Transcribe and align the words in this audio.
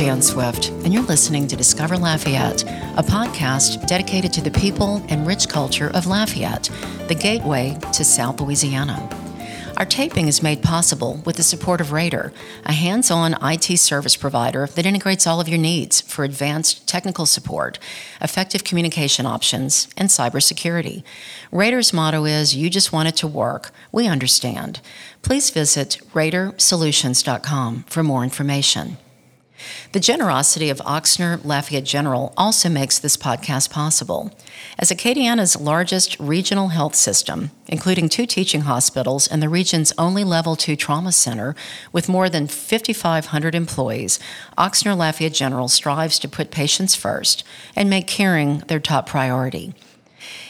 Jan 0.00 0.22
Swift, 0.22 0.70
and 0.70 0.94
you're 0.94 1.02
listening 1.02 1.46
to 1.46 1.56
Discover 1.56 1.98
Lafayette, 1.98 2.62
a 2.96 3.02
podcast 3.02 3.86
dedicated 3.86 4.32
to 4.32 4.40
the 4.40 4.50
people 4.50 5.04
and 5.10 5.26
rich 5.26 5.46
culture 5.46 5.90
of 5.90 6.06
Lafayette, 6.06 6.70
the 7.08 7.14
gateway 7.14 7.76
to 7.92 8.02
South 8.02 8.40
Louisiana. 8.40 9.06
Our 9.76 9.84
taping 9.84 10.26
is 10.26 10.42
made 10.42 10.62
possible 10.62 11.20
with 11.26 11.36
the 11.36 11.42
support 11.42 11.82
of 11.82 11.92
Rader, 11.92 12.32
a 12.64 12.72
hands 12.72 13.10
on 13.10 13.36
IT 13.42 13.78
service 13.78 14.16
provider 14.16 14.68
that 14.68 14.86
integrates 14.86 15.26
all 15.26 15.38
of 15.38 15.50
your 15.50 15.58
needs 15.58 16.00
for 16.00 16.24
advanced 16.24 16.88
technical 16.88 17.26
support, 17.26 17.78
effective 18.22 18.64
communication 18.64 19.26
options, 19.26 19.86
and 19.98 20.08
cybersecurity. 20.08 21.02
Rader's 21.52 21.92
motto 21.92 22.24
is 22.24 22.56
You 22.56 22.70
just 22.70 22.90
want 22.90 23.08
it 23.08 23.16
to 23.16 23.26
work. 23.26 23.70
We 23.92 24.06
understand. 24.06 24.80
Please 25.20 25.50
visit 25.50 26.00
RaderSolutions.com 26.14 27.84
for 27.86 28.02
more 28.02 28.24
information. 28.24 28.96
The 29.92 30.00
generosity 30.00 30.70
of 30.70 30.78
Ochsner 30.78 31.44
Lafayette 31.44 31.84
General 31.84 32.32
also 32.36 32.68
makes 32.68 32.98
this 32.98 33.16
podcast 33.16 33.70
possible. 33.70 34.30
As 34.78 34.90
Acadiana's 34.90 35.60
largest 35.60 36.18
regional 36.18 36.68
health 36.68 36.94
system, 36.94 37.50
including 37.66 38.08
two 38.08 38.26
teaching 38.26 38.62
hospitals 38.62 39.26
and 39.26 39.42
the 39.42 39.48
region's 39.48 39.92
only 39.98 40.24
level 40.24 40.56
2 40.56 40.76
trauma 40.76 41.12
center 41.12 41.54
with 41.92 42.08
more 42.08 42.28
than 42.28 42.46
5,500 42.46 43.54
employees, 43.54 44.18
Ochsner 44.56 44.96
Lafayette 44.96 45.34
General 45.34 45.68
strives 45.68 46.18
to 46.20 46.28
put 46.28 46.50
patients 46.50 46.94
first 46.94 47.44
and 47.74 47.90
make 47.90 48.06
caring 48.06 48.58
their 48.68 48.80
top 48.80 49.08
priority. 49.08 49.74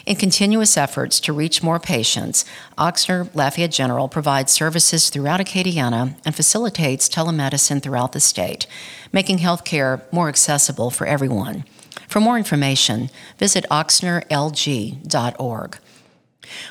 In 0.07 0.17
continuous 0.17 0.77
efforts 0.77 1.21
to 1.21 1.33
reach 1.33 1.63
more 1.63 1.79
patients, 1.79 2.45
Ochsner 2.79 3.33
Lafayette 3.35 3.71
General 3.71 4.09
provides 4.09 4.53
services 4.53 5.11
throughout 5.11 5.41
Acadiana 5.41 6.17
and 6.25 6.35
facilitates 6.35 7.09
telemedicine 7.09 7.83
throughout 7.83 8.13
the 8.13 8.21
state, 8.21 8.67
making 9.13 9.39
healthcare 9.39 10.03
more 10.11 10.29
accessible 10.29 10.91
for 10.91 11.07
everyone. 11.07 11.65
For 12.09 12.21
more 12.21 12.39
information, 12.39 13.11
visit 13.39 13.67
ochsnerlg.org. 13.71 15.79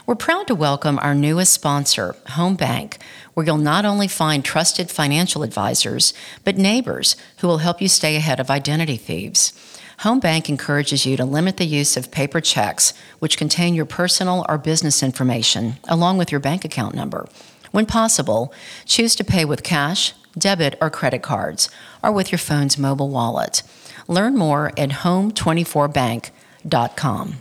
We're 0.05 0.15
proud 0.15 0.47
to 0.47 0.55
welcome 0.55 0.99
our 1.01 1.15
newest 1.15 1.53
sponsor, 1.53 2.15
Home 2.31 2.55
Bank, 2.55 2.97
where 3.33 3.45
you'll 3.45 3.57
not 3.57 3.85
only 3.85 4.07
find 4.07 4.43
trusted 4.43 4.91
financial 4.91 5.43
advisors, 5.43 6.13
but 6.43 6.57
neighbors 6.57 7.15
who 7.37 7.47
will 7.47 7.59
help 7.59 7.81
you 7.81 7.87
stay 7.87 8.15
ahead 8.15 8.39
of 8.39 8.49
identity 8.49 8.97
thieves. 8.97 9.53
Home 9.99 10.19
Bank 10.21 10.47
encourages 10.47 11.05
you 11.05 11.17
to 11.17 11.25
limit 11.25 11.57
the 11.57 11.65
use 11.65 11.97
of 11.97 12.09
paper 12.09 12.39
checks, 12.39 12.93
which 13.19 13.37
contain 13.37 13.73
your 13.73 13.85
personal 13.85 14.45
or 14.47 14.57
business 14.57 15.03
information, 15.03 15.73
along 15.89 16.17
with 16.17 16.31
your 16.31 16.39
bank 16.39 16.63
account 16.63 16.95
number. 16.95 17.27
When 17.71 17.85
possible, 17.85 18.53
choose 18.85 19.13
to 19.17 19.25
pay 19.25 19.43
with 19.43 19.61
cash, 19.61 20.13
debit, 20.37 20.77
or 20.79 20.89
credit 20.89 21.21
cards, 21.21 21.69
or 22.01 22.13
with 22.13 22.31
your 22.31 22.39
phone's 22.39 22.77
mobile 22.77 23.09
wallet. 23.09 23.61
Learn 24.07 24.37
more 24.37 24.67
at 24.77 24.89
home24bank.com. 24.89 27.35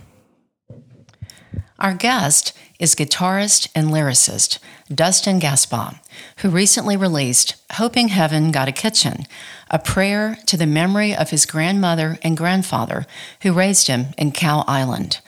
Our 1.79 1.93
guest 1.93 2.51
is 2.77 2.93
guitarist 2.93 3.69
and 3.73 3.87
lyricist 3.87 4.59
Dustin 4.93 5.39
Gaspar, 5.39 6.01
who 6.37 6.49
recently 6.49 6.97
released 6.97 7.55
Hoping 7.73 8.07
Heaven 8.09 8.51
Got 8.51 8.67
a 8.67 8.73
Kitchen, 8.73 9.25
a 9.69 9.79
prayer 9.79 10.37
to 10.45 10.57
the 10.57 10.65
memory 10.65 11.15
of 11.15 11.29
his 11.29 11.45
grandmother 11.45 12.17
and 12.21 12.37
grandfather 12.37 13.05
who 13.41 13.53
raised 13.53 13.87
him 13.87 14.07
in 14.17 14.31
Cow 14.31 14.63
Island. 14.67 15.19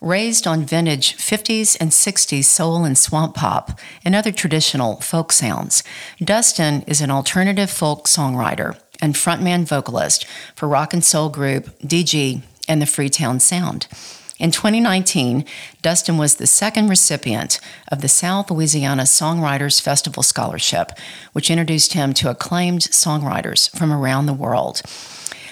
Raised 0.00 0.46
on 0.46 0.64
vintage 0.64 1.16
50s 1.16 1.76
and 1.80 1.90
60s 1.90 2.44
soul 2.44 2.84
and 2.84 2.98
swamp 2.98 3.36
pop 3.36 3.78
and 4.04 4.14
other 4.14 4.32
traditional 4.32 5.00
folk 5.00 5.30
sounds, 5.30 5.84
Dustin 6.18 6.82
is 6.88 7.00
an 7.00 7.10
alternative 7.10 7.70
folk 7.70 8.08
songwriter 8.08 8.76
and 9.00 9.14
frontman 9.14 9.64
vocalist 9.64 10.26
for 10.56 10.68
rock 10.68 10.92
and 10.92 11.04
soul 11.04 11.28
group 11.28 11.66
DG 11.80 12.42
and 12.68 12.82
the 12.82 12.86
Freetown 12.86 13.38
Sound. 13.38 13.86
In 14.42 14.50
2019, 14.50 15.44
Dustin 15.82 16.18
was 16.18 16.34
the 16.34 16.48
second 16.48 16.88
recipient 16.88 17.60
of 17.92 18.00
the 18.00 18.08
South 18.08 18.50
Louisiana 18.50 19.04
Songwriters 19.04 19.80
Festival 19.80 20.24
Scholarship, 20.24 20.90
which 21.32 21.48
introduced 21.48 21.92
him 21.92 22.12
to 22.14 22.28
acclaimed 22.28 22.80
songwriters 22.80 23.70
from 23.70 23.92
around 23.92 24.26
the 24.26 24.32
world. 24.32 24.82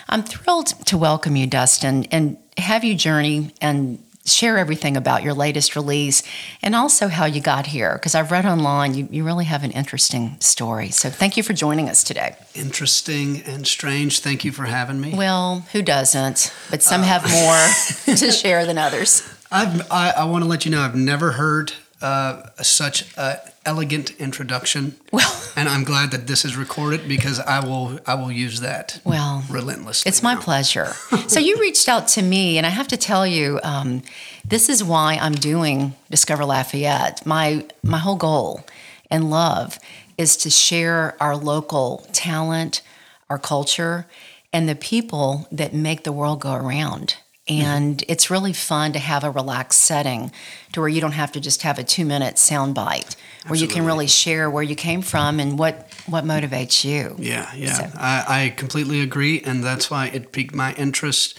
I'm 0.09 0.25
thrilled 0.25 0.67
to 0.87 0.99
welcome 0.99 1.37
you, 1.37 1.47
Dustin, 1.47 2.07
and 2.11 2.37
have 2.59 2.83
you 2.83 2.97
journey 2.97 3.53
and 3.61 4.03
share 4.25 4.59
everything 4.59 4.97
about 4.97 5.23
your 5.23 5.35
latest 5.35 5.75
release 5.75 6.23
and 6.63 6.75
also 6.75 7.09
how 7.09 7.25
you 7.25 7.41
got 7.41 7.67
here 7.67 7.95
because 7.95 8.15
I've 8.15 8.31
read 8.31 8.45
online 8.45 8.95
you, 8.95 9.09
you 9.11 9.25
really 9.25 9.47
have 9.47 9.65
an 9.65 9.71
interesting 9.71 10.37
story. 10.41 10.91
So 10.91 11.09
thank 11.11 11.37
you 11.37 11.43
for 11.43 11.53
joining 11.53 11.89
us 11.89 12.05
today. 12.05 12.37
Interesting 12.55 13.43
and 13.43 13.67
strange. 13.67 14.21
Thank 14.21 14.45
you 14.45 14.53
for 14.53 14.65
having 14.65 15.01
me. 15.01 15.15
Well, 15.15 15.67
who 15.73 15.83
doesn't? 15.83 16.53
But 16.71 16.83
some 16.83 17.01
uh, 17.01 17.05
have 17.05 17.23
more 17.31 18.15
to 18.17 18.31
share 18.31 18.67
than 18.67 18.79
others. 18.79 19.29
I've, 19.51 19.91
I, 19.91 20.11
I 20.11 20.25
want 20.25 20.45
to 20.45 20.49
let 20.49 20.65
you 20.65 20.71
know 20.71 20.81
I've 20.81 20.95
never 20.95 21.33
heard 21.33 21.73
uh, 22.03 22.43
such 22.63 23.17
an 23.17 23.39
elegant 23.67 24.11
introduction. 24.19 24.97
Well, 25.13 25.31
and 25.57 25.69
I'm 25.69 25.85
glad 25.85 26.11
that 26.13 26.27
this 26.27 26.45
is 26.45 26.57
recorded 26.57 27.09
because 27.09 27.39
I 27.41 27.65
will 27.65 28.01
I 28.07 28.15
will 28.15 28.33
use 28.33 28.61
that. 28.61 29.01
Well, 29.05 29.45
relentlessly. 29.51 30.09
It's 30.09 30.23
my 30.23 30.35
now. 30.35 30.41
pleasure. 30.41 30.87
so 31.29 31.41
you 31.41 31.59
reached 31.61 31.89
out 31.89 32.09
to 32.09 32.23
me, 32.23 32.59
and 32.59 32.67
I 32.67 32.71
have 32.71 32.89
to 32.89 32.97
tell 32.97 33.27
you, 33.27 33.61
um, 33.63 34.03
this 34.45 34.69
is 34.69 34.83
why 34.83 35.19
I'm 35.21 35.35
doing 35.35 35.95
Discover 36.11 36.45
Lafayette. 36.45 37.25
My 37.27 37.67
my 37.83 37.99
whole 37.99 38.17
goal 38.17 38.65
and 39.11 39.31
love 39.31 39.79
is 40.17 40.37
to 40.39 40.51
share 40.51 41.17
our 41.21 41.37
local 41.37 42.07
talent, 42.13 42.83
our 43.29 43.39
culture, 43.39 44.07
and 44.53 44.69
the 44.69 44.75
people 44.75 45.49
that 45.53 45.73
make 45.73 46.05
the 46.05 46.13
world 46.13 46.41
go 46.41 46.55
around. 46.55 47.17
And 47.51 47.99
mm-hmm. 47.99 48.13
it's 48.13 48.31
really 48.31 48.53
fun 48.53 48.93
to 48.93 48.99
have 48.99 49.25
a 49.25 49.31
relaxed 49.31 49.81
setting 49.81 50.31
to 50.73 50.81
where 50.81 50.89
you 50.89 51.01
don't 51.01 51.13
have 51.13 51.33
to 51.33 51.41
just 51.41 51.63
have 51.63 51.79
a 51.79 51.85
two 51.85 52.05
minute 52.05 52.39
sound 52.39 52.75
bite, 52.75 53.17
where 53.45 53.53
Absolutely. 53.53 53.61
you 53.61 53.69
can 53.69 53.85
really 53.85 54.07
share 54.07 54.49
where 54.49 54.63
you 54.63 54.77
came 54.77 55.03
from 55.03 55.41
and 55.41 55.59
what, 55.59 55.89
what 56.07 56.25
motivates 56.25 56.85
you. 56.85 57.17
Yeah, 57.19 57.53
yeah. 57.55 57.73
So. 57.73 57.91
I, 57.97 58.25
I 58.45 58.49
completely 58.51 59.01
agree. 59.01 59.43
And 59.43 59.65
that's 59.65 59.91
why 59.91 60.07
it 60.07 60.33
piqued 60.33 60.55
my 60.55 60.75
interest 60.75 61.39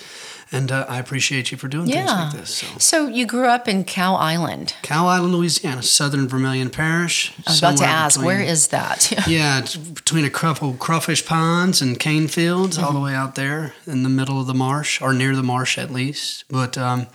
and 0.51 0.71
uh, 0.71 0.85
I 0.89 0.99
appreciate 0.99 1.51
you 1.51 1.57
for 1.57 1.67
doing 1.67 1.87
yeah. 1.87 1.95
things 1.95 2.11
like 2.11 2.41
this. 2.41 2.55
So. 2.55 2.67
so. 2.77 3.07
you 3.07 3.25
grew 3.25 3.47
up 3.47 3.67
in 3.67 3.83
Cow 3.85 4.15
Island. 4.15 4.75
Cow 4.81 5.07
Island, 5.07 5.33
Louisiana, 5.33 5.81
Southern 5.81 6.27
Vermilion 6.27 6.69
Parish. 6.69 7.33
I 7.47 7.51
was 7.51 7.59
about 7.59 7.77
to 7.77 7.85
ask, 7.85 8.19
between, 8.19 8.25
where 8.27 8.41
is 8.41 8.67
that? 8.67 9.11
yeah, 9.27 9.59
it's 9.59 9.77
between 9.77 10.25
a 10.25 10.29
couple 10.29 10.73
crawfish 10.73 11.25
ponds 11.25 11.81
and 11.81 11.97
cane 11.99 12.27
fields, 12.27 12.77
mm-hmm. 12.77 12.85
all 12.85 12.93
the 12.93 12.99
way 12.99 13.15
out 13.15 13.35
there 13.35 13.73
in 13.87 14.03
the 14.03 14.09
middle 14.09 14.41
of 14.41 14.47
the 14.47 14.53
marsh, 14.53 15.01
or 15.01 15.13
near 15.13 15.35
the 15.35 15.43
marsh 15.43 15.77
at 15.77 15.89
least. 15.89 16.43
But 16.49 16.77
um, 16.77 17.07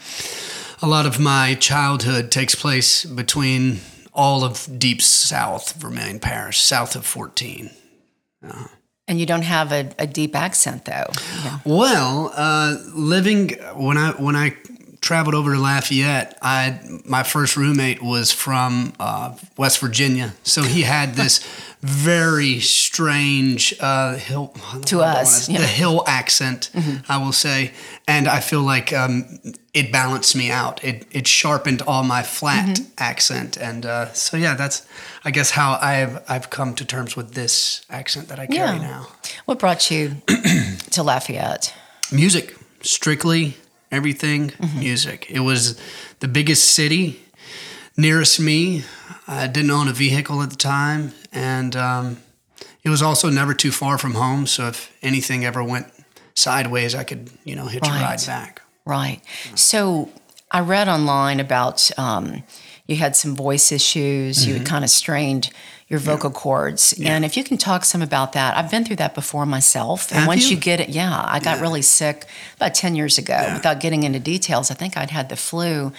a 0.81 0.87
lot 0.87 1.05
of 1.05 1.21
my 1.21 1.55
childhood 1.55 2.31
takes 2.31 2.55
place 2.55 3.05
between 3.05 3.81
all 4.15 4.45
of 4.45 4.79
deep 4.79 5.03
south 5.03 5.75
Vermilion 5.75 6.21
Parish, 6.21 6.59
south 6.59 6.97
of 6.97 7.05
14. 7.05 7.71
Uh, 8.47 8.69
and 9.09 9.21
you 9.21 9.27
don't 9.27 9.43
have 9.45 9.73
a, 9.73 9.89
a 9.99 10.07
deep 10.07 10.35
accent, 10.35 10.85
though. 10.85 11.11
Yeah. 11.45 11.59
Well, 11.65 12.33
uh, 12.35 12.77
living 12.95 13.51
when 13.75 13.97
I 13.97 14.11
when 14.13 14.37
I 14.37 14.57
traveled 15.01 15.35
over 15.35 15.55
to 15.55 15.61
Lafayette, 15.61 16.39
I 16.43 16.81
my 17.05 17.23
first 17.23 17.57
roommate 17.57 18.03
was 18.03 18.33
from 18.33 18.93
uh, 18.99 19.37
West 19.57 19.79
Virginia, 19.81 20.35
so 20.43 20.63
he 20.63 20.83
had 20.83 21.15
this 21.15 21.47
very 21.83 22.61
strange 22.61 23.75
uh, 23.81 24.17
hill 24.17 24.55
to 24.87 25.01
us 25.01 25.49
yeah. 25.49 25.59
the 25.59 25.67
hill 25.67 26.05
accent, 26.07 26.71
mm-hmm. 26.73 27.11
I 27.11 27.19
will 27.19 27.33
say, 27.33 27.73
and 28.09 28.27
I 28.27 28.41
feel 28.41 28.63
like 28.63 28.93
um, 28.93 29.39
it 29.75 29.93
balanced 29.93 30.35
me 30.37 30.51
out. 30.51 30.83
It 30.83 31.07
it 31.11 31.27
sharpened 31.27 31.83
all 31.83 32.03
my 32.03 32.23
flat 32.23 32.77
mm-hmm. 32.77 32.93
accent, 32.99 33.57
and 33.57 33.87
uh, 33.87 34.13
so 34.13 34.37
yeah, 34.37 34.55
that's 34.55 34.87
I 35.25 35.31
guess 35.31 35.51
how 35.51 35.79
I've 35.81 36.23
I've 36.29 36.51
come 36.51 36.75
to 36.75 36.85
terms 36.85 37.17
with 37.17 37.35
this 37.35 37.85
accent 37.91 38.29
that 38.29 38.39
I 38.39 38.47
carry 38.47 38.77
yeah. 38.77 38.83
now. 38.83 39.09
What 39.45 39.59
brought 39.59 39.91
you 39.91 40.17
to 40.91 41.03
Lafayette? 41.03 41.75
Music, 42.13 42.57
strictly 42.83 43.57
everything 43.91 44.51
mm-hmm. 44.51 44.79
music. 44.79 45.27
It 45.31 45.41
was 45.41 45.81
the 46.21 46.29
biggest 46.29 46.73
city 46.73 47.21
nearest 47.97 48.39
me. 48.41 48.85
I 49.27 49.47
didn't 49.47 49.71
own 49.71 49.89
a 49.89 49.93
vehicle 49.93 50.43
at 50.43 50.51
the 50.51 50.57
time, 50.57 51.13
and 51.33 51.75
um, 51.75 52.19
it 52.83 52.91
was 52.91 53.03
also 53.03 53.29
never 53.29 53.55
too 53.55 53.73
far 53.73 53.99
from 53.99 54.15
home. 54.15 54.47
So 54.47 54.69
if 54.69 54.93
anything 55.03 55.45
ever 55.45 55.63
went 55.65 55.93
sideways, 56.35 56.95
I 56.95 57.05
could, 57.05 57.31
you 57.45 57.57
know, 57.57 57.67
hitch 57.67 57.83
right. 57.83 58.01
a 58.01 58.05
ride 58.05 58.27
back. 58.27 58.63
Right. 58.85 59.21
So 59.57 60.11
I 60.51 60.61
read 60.61 60.89
online 60.89 61.41
about 61.41 61.91
um, 61.99 62.45
you 62.87 62.97
had 62.97 63.17
some 63.17 63.35
voice 63.35 63.73
issues. 63.73 64.39
Mm-hmm. 64.39 64.49
You 64.49 64.55
had 64.55 64.63
mm-hmm. 64.63 64.73
kind 64.73 64.85
of 64.85 64.91
strained 64.91 65.51
your 65.89 66.01
vocal 66.01 66.31
yeah. 66.31 66.37
cords. 66.37 66.95
Yeah. 66.99 67.15
And 67.15 67.25
if 67.25 67.37
you 67.37 67.45
can 67.45 67.59
talk 67.59 67.85
some 67.85 68.03
about 68.03 68.33
that, 68.33 68.57
I've 68.57 68.71
been 68.71 68.85
through 68.85 68.97
that 68.97 69.15
before 69.15 69.47
myself. 69.47 70.11
And 70.11 70.21
Have 70.21 70.29
once 70.29 70.51
you? 70.51 70.57
you 70.57 70.63
get 70.63 70.81
it, 70.81 70.89
yeah, 70.89 71.23
I 71.25 71.39
got 71.39 71.57
yeah. 71.57 71.63
really 71.63 71.83
sick 71.83 72.27
about 72.57 72.75
10 72.75 72.97
years 72.97 73.19
ago. 73.19 73.51
Without 73.55 73.81
getting 73.81 74.03
into 74.03 74.19
details, 74.19 74.71
I 74.71 74.75
think 74.75 74.97
I'd 74.97 75.11
had 75.11 75.29
the 75.29 75.37
flu, 75.37 75.93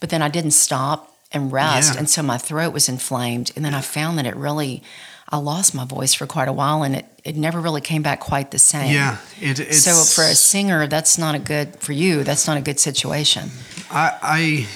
but 0.00 0.10
then 0.10 0.22
I 0.22 0.28
didn't 0.28 0.52
stop 0.52 1.14
and 1.30 1.52
rest. 1.52 1.96
And 1.96 2.08
so 2.08 2.22
my 2.22 2.38
throat 2.38 2.72
was 2.72 2.88
inflamed. 2.88 3.52
And 3.54 3.64
then 3.64 3.74
I 3.74 3.80
found 3.80 4.18
that 4.18 4.26
it 4.26 4.34
really, 4.34 4.82
I 5.28 5.36
lost 5.36 5.74
my 5.74 5.84
voice 5.84 6.14
for 6.14 6.26
quite 6.26 6.48
a 6.48 6.52
while, 6.52 6.82
and 6.82 6.96
it, 6.96 7.06
it 7.22 7.36
never 7.36 7.60
really 7.60 7.82
came 7.82 8.02
back 8.02 8.18
quite 8.18 8.50
the 8.50 8.58
same. 8.58 8.92
Yeah, 8.92 9.18
it, 9.40 9.60
it's 9.60 9.84
So 9.84 9.92
for 9.92 10.26
a 10.26 10.34
singer, 10.34 10.86
that's 10.86 11.18
not 11.18 11.34
a 11.34 11.38
good 11.38 11.76
for 11.76 11.92
you. 11.92 12.24
That's 12.24 12.46
not 12.46 12.56
a 12.56 12.62
good 12.62 12.80
situation. 12.80 13.50
I, 13.90 14.18
I 14.22 14.66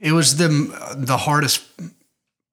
it 0.00 0.12
was 0.12 0.36
the 0.36 0.48
the 0.94 1.16
hardest 1.16 1.64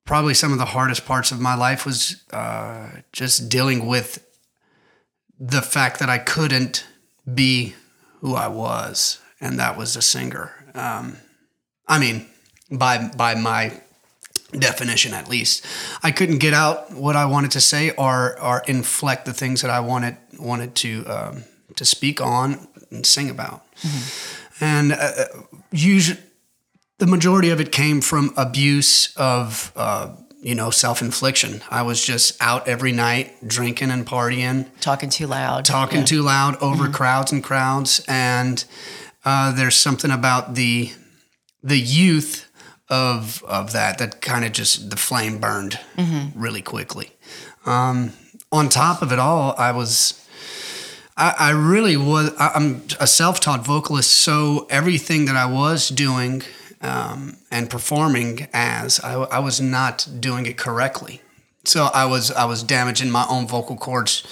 probably 0.06 0.34
some 0.34 0.52
of 0.52 0.58
the 0.58 0.66
hardest 0.66 1.06
parts 1.06 1.32
of 1.32 1.40
my 1.40 1.56
life 1.56 1.86
was 1.86 2.24
uh, 2.32 2.90
just 3.12 3.50
dealing 3.50 3.88
with 3.88 4.26
the 5.40 5.62
fact 5.62 6.00
that 6.00 6.10
I 6.10 6.18
couldn't 6.18 6.86
be 7.32 7.76
who 8.20 8.36
I 8.36 8.48
was, 8.48 9.20
and 9.42 9.60
that 9.60 9.78
was 9.78 9.96
a 9.96 10.02
singer. 10.02 10.52
Um, 10.74 11.18
I 11.88 12.00
mean, 12.00 12.28
by 12.72 13.10
by 13.16 13.36
my 13.36 13.82
definition 14.52 15.14
at 15.14 15.28
least, 15.30 15.66
I 16.04 16.12
couldn't 16.12 16.38
get 16.38 16.54
out 16.54 16.92
what 16.92 17.16
I 17.16 17.26
wanted 17.26 17.52
to 17.52 17.62
say 17.62 17.92
or 17.92 18.40
or 18.42 18.64
inflect 18.68 19.26
the 19.26 19.34
things 19.34 19.62
that 19.62 19.72
I 19.72 19.80
wanted 19.80 20.18
wanted 20.40 20.76
to 20.76 21.06
um, 21.06 21.44
to 21.76 21.86
speak 21.86 22.22
on 22.22 22.68
and 22.92 23.06
sing 23.06 23.30
about, 23.30 23.66
and 24.60 24.94
uh, 24.94 25.26
usually 25.72 26.20
the 27.04 27.08
majority 27.12 27.50
of 27.50 27.60
it 27.60 27.70
came 27.70 28.00
from 28.00 28.34
abuse 28.38 29.14
of 29.18 29.74
uh, 29.76 30.08
you 30.42 30.56
know 30.56 30.70
self-infliction 30.70 31.62
i 31.70 31.82
was 31.82 32.02
just 32.02 32.42
out 32.42 32.66
every 32.66 32.94
night 32.94 33.46
drinking 33.46 33.92
and 33.92 34.06
partying 34.08 34.66
Talking 34.80 35.10
too 35.10 35.28
loud. 35.28 35.66
talking 35.66 36.00
Yeah. 36.00 36.06
too 36.06 36.22
loud 36.22 36.56
over 36.62 36.88
crowds 36.88 37.34
and 37.34 37.44
crowds 37.44 38.02
and 38.08 38.64
uh, 39.26 39.52
there's 39.52 39.76
something 39.76 40.12
about 40.12 40.56
the 40.56 40.94
the 41.62 41.78
youth 41.78 42.46
of 42.88 43.44
of 43.44 43.74
that 43.74 43.98
that 43.98 44.22
kind 44.22 44.46
of 44.46 44.54
just 44.54 44.90
the 44.90 44.96
flame 44.96 45.40
burned 45.40 45.78
really 46.36 46.62
quickly 46.62 47.12
um, 47.66 48.14
on 48.50 48.70
top 48.70 49.02
of 49.02 49.12
it 49.12 49.20
all 49.20 49.56
i 49.58 49.72
was 49.74 50.20
I, 51.16 51.36
I 51.38 51.50
really 51.52 51.96
was. 51.96 52.32
I, 52.40 52.54
I'm 52.56 52.82
a 53.00 53.06
self-taught 53.06 53.64
vocalist, 53.64 54.10
so 54.10 54.66
everything 54.72 55.26
that 55.26 55.36
I 55.36 55.46
was 55.46 55.90
doing 55.90 56.42
um, 56.84 57.38
and 57.50 57.70
performing 57.70 58.48
as, 58.54 59.00
I, 59.00 59.14
I 59.14 59.40
was 59.40 59.60
not 59.60 60.08
doing 60.20 60.46
it 60.46 60.58
correctly. 60.58 61.22
So 61.66 61.86
I 61.94 62.06
was 62.06 62.30
I 62.30 62.46
was 62.46 62.62
damaging 62.62 63.10
my 63.10 63.26
own 63.30 63.48
vocal 63.48 63.78
cords, 63.78 64.24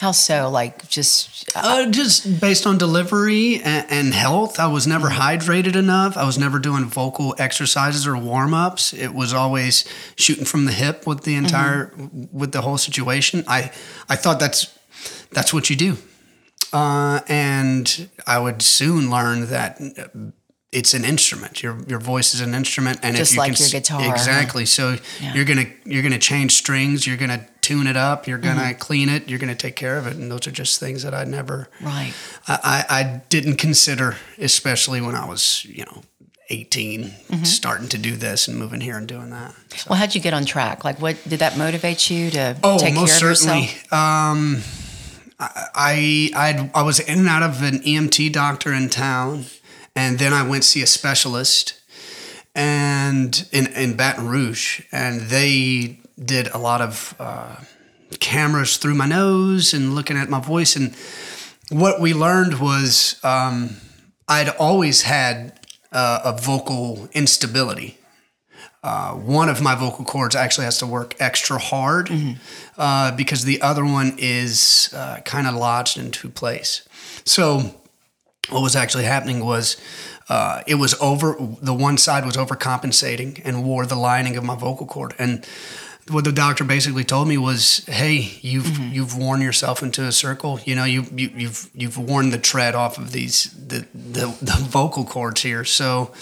How 0.00 0.12
so? 0.12 0.48
Like 0.48 0.88
just 0.88 1.50
uh, 1.56 1.90
just 1.90 2.40
based 2.40 2.64
on 2.64 2.78
delivery 2.78 3.56
and, 3.56 3.86
and 3.90 4.14
health. 4.14 4.60
I 4.60 4.68
was 4.68 4.86
never 4.86 5.08
hydrated 5.08 5.74
enough. 5.74 6.16
I 6.16 6.24
was 6.24 6.38
never 6.38 6.58
doing 6.60 6.84
vocal 6.84 7.34
exercises 7.38 8.06
or 8.06 8.16
warm 8.16 8.54
ups. 8.54 8.92
It 8.92 9.12
was 9.12 9.34
always 9.34 9.84
shooting 10.16 10.44
from 10.44 10.64
the 10.64 10.72
hip 10.72 11.08
with 11.08 11.24
the 11.24 11.34
entire 11.34 11.92
with 12.32 12.52
the 12.52 12.60
whole 12.60 12.78
situation. 12.78 13.42
I 13.48 13.72
I 14.08 14.14
thought 14.14 14.38
that's 14.38 14.78
that's 15.32 15.52
what 15.52 15.70
you 15.70 15.76
do, 15.76 15.96
uh, 16.72 17.20
and 17.28 18.08
I 18.28 18.38
would 18.38 18.62
soon 18.62 19.10
learn 19.10 19.48
that. 19.48 19.80
It's 20.72 20.94
an 20.94 21.04
instrument. 21.04 21.62
Your 21.64 21.76
your 21.88 21.98
voice 21.98 22.32
is 22.32 22.40
an 22.40 22.54
instrument, 22.54 23.00
and 23.02 23.16
Just 23.16 23.32
if 23.32 23.36
you 23.36 23.40
like 23.40 23.56
can 23.56 23.62
your 23.64 23.80
guitar, 23.80 24.12
exactly. 24.12 24.64
So 24.66 24.98
Yeah. 25.20 25.34
you're 25.34 25.44
gonna 25.44 25.66
you're 25.84 26.02
gonna 26.04 26.18
change 26.18 26.52
strings. 26.54 27.06
You're 27.08 27.16
gonna 27.16 27.44
tune 27.60 27.88
it 27.88 27.96
up. 27.96 28.28
You're 28.28 28.38
gonna 28.38 28.60
Mm-hmm. 28.60 28.78
clean 28.78 29.08
it. 29.08 29.28
You're 29.28 29.40
gonna 29.40 29.56
take 29.56 29.74
care 29.74 29.98
of 29.98 30.06
it. 30.06 30.14
And 30.14 30.30
those 30.30 30.46
are 30.46 30.52
just 30.52 30.78
things 30.78 31.02
that 31.02 31.12
I 31.12 31.24
never 31.24 31.68
right. 31.80 32.12
I, 32.46 32.84
I, 32.88 32.98
I 33.00 33.22
didn't 33.30 33.56
consider, 33.56 34.16
especially 34.38 35.00
when 35.00 35.16
I 35.16 35.24
was, 35.28 35.64
you 35.64 35.84
know, 35.86 36.02
18, 36.50 37.02
Mm-hmm. 37.30 37.44
starting 37.44 37.88
to 37.88 37.98
do 37.98 38.14
this 38.16 38.46
and 38.46 38.56
moving 38.56 38.80
here 38.80 38.96
and 38.96 39.08
doing 39.08 39.30
that. 39.30 39.52
Well, 39.88 39.98
how'd 39.98 40.14
you 40.14 40.20
get 40.20 40.34
on 40.34 40.44
track? 40.44 40.84
Like, 40.84 41.00
what 41.02 41.16
did 41.28 41.40
that 41.40 41.58
motivate 41.58 42.08
you 42.10 42.30
to 42.30 42.56
Oh, 42.62 42.78
take 42.78 42.94
most 42.94 43.18
care 43.18 43.30
of 43.32 43.36
certainly. 43.38 43.62
yourself? 43.66 43.92
Um, 43.92 44.62
I, 45.40 46.30
I, 46.34 46.70
I 46.74 46.82
was 46.82 47.00
in 47.00 47.18
and 47.20 47.28
out 47.28 47.42
of 47.42 47.62
an 47.62 47.82
ENT 47.84 48.32
doctor 48.32 48.72
in 48.72 48.88
town, 48.90 49.46
and 49.94 50.18
then 50.18 50.32
I 50.32 50.46
went 50.46 50.64
see 50.64 50.82
a 50.82 50.86
specialist 50.86 51.80
and 52.54 53.48
in, 53.52 53.66
in 53.68 53.96
Baton 53.96 54.28
Rouge, 54.28 54.82
and 54.92 55.22
they 55.22 56.00
did 56.22 56.48
a 56.48 56.58
lot 56.58 56.80
of 56.80 57.14
uh, 57.18 57.56
cameras 58.18 58.76
through 58.76 58.94
my 58.94 59.06
nose 59.06 59.72
and 59.72 59.94
looking 59.94 60.16
at 60.16 60.28
my 60.28 60.40
voice. 60.40 60.76
And 60.76 60.94
what 61.70 62.00
we 62.00 62.12
learned 62.12 62.60
was 62.60 63.20
um, 63.22 63.76
I'd 64.28 64.48
always 64.48 65.02
had 65.02 65.60
uh, 65.92 66.20
a 66.24 66.40
vocal 66.40 67.08
instability. 67.12 67.98
Uh, 68.82 69.12
one 69.12 69.48
of 69.50 69.60
my 69.60 69.74
vocal 69.74 70.04
cords 70.04 70.34
actually 70.34 70.64
has 70.64 70.78
to 70.78 70.86
work 70.86 71.14
extra 71.20 71.58
hard 71.58 72.10
uh, 72.78 73.14
because 73.14 73.44
the 73.44 73.60
other 73.60 73.84
one 73.84 74.14
is 74.16 74.90
uh, 74.96 75.20
kind 75.24 75.46
of 75.46 75.54
lodged 75.54 75.98
into 75.98 76.30
place. 76.30 76.88
So, 77.26 77.79
what 78.48 78.62
was 78.62 78.74
actually 78.74 79.04
happening 79.04 79.44
was 79.44 79.76
uh, 80.28 80.62
it 80.66 80.76
was 80.76 80.94
over, 81.00 81.36
the 81.60 81.74
one 81.74 81.98
side 81.98 82.24
was 82.24 82.36
overcompensating 82.36 83.40
and 83.44 83.64
wore 83.64 83.84
the 83.84 83.96
lining 83.96 84.36
of 84.36 84.44
my 84.44 84.54
vocal 84.54 84.86
cord. 84.86 85.14
And 85.18 85.44
what 86.08 86.24
the 86.24 86.32
doctor 86.32 86.64
basically 86.64 87.04
told 87.04 87.28
me 87.28 87.36
was, 87.36 87.84
"Hey, 87.86 88.38
you've 88.40 88.78
you've 88.78 89.16
worn 89.16 89.40
yourself 89.40 89.82
into 89.82 90.04
a 90.04 90.12
circle. 90.12 90.58
You 90.64 90.74
know, 90.74 90.84
you, 90.84 91.04
you 91.14 91.30
you've 91.36 91.70
you've 91.74 91.98
worn 91.98 92.30
the 92.30 92.38
tread 92.38 92.74
off 92.74 92.98
of 92.98 93.12
these 93.12 93.50
the 93.52 93.86
the, 93.94 94.34
the 94.40 94.56
vocal 94.58 95.04
cords 95.04 95.42
here. 95.42 95.64
So 95.64 96.12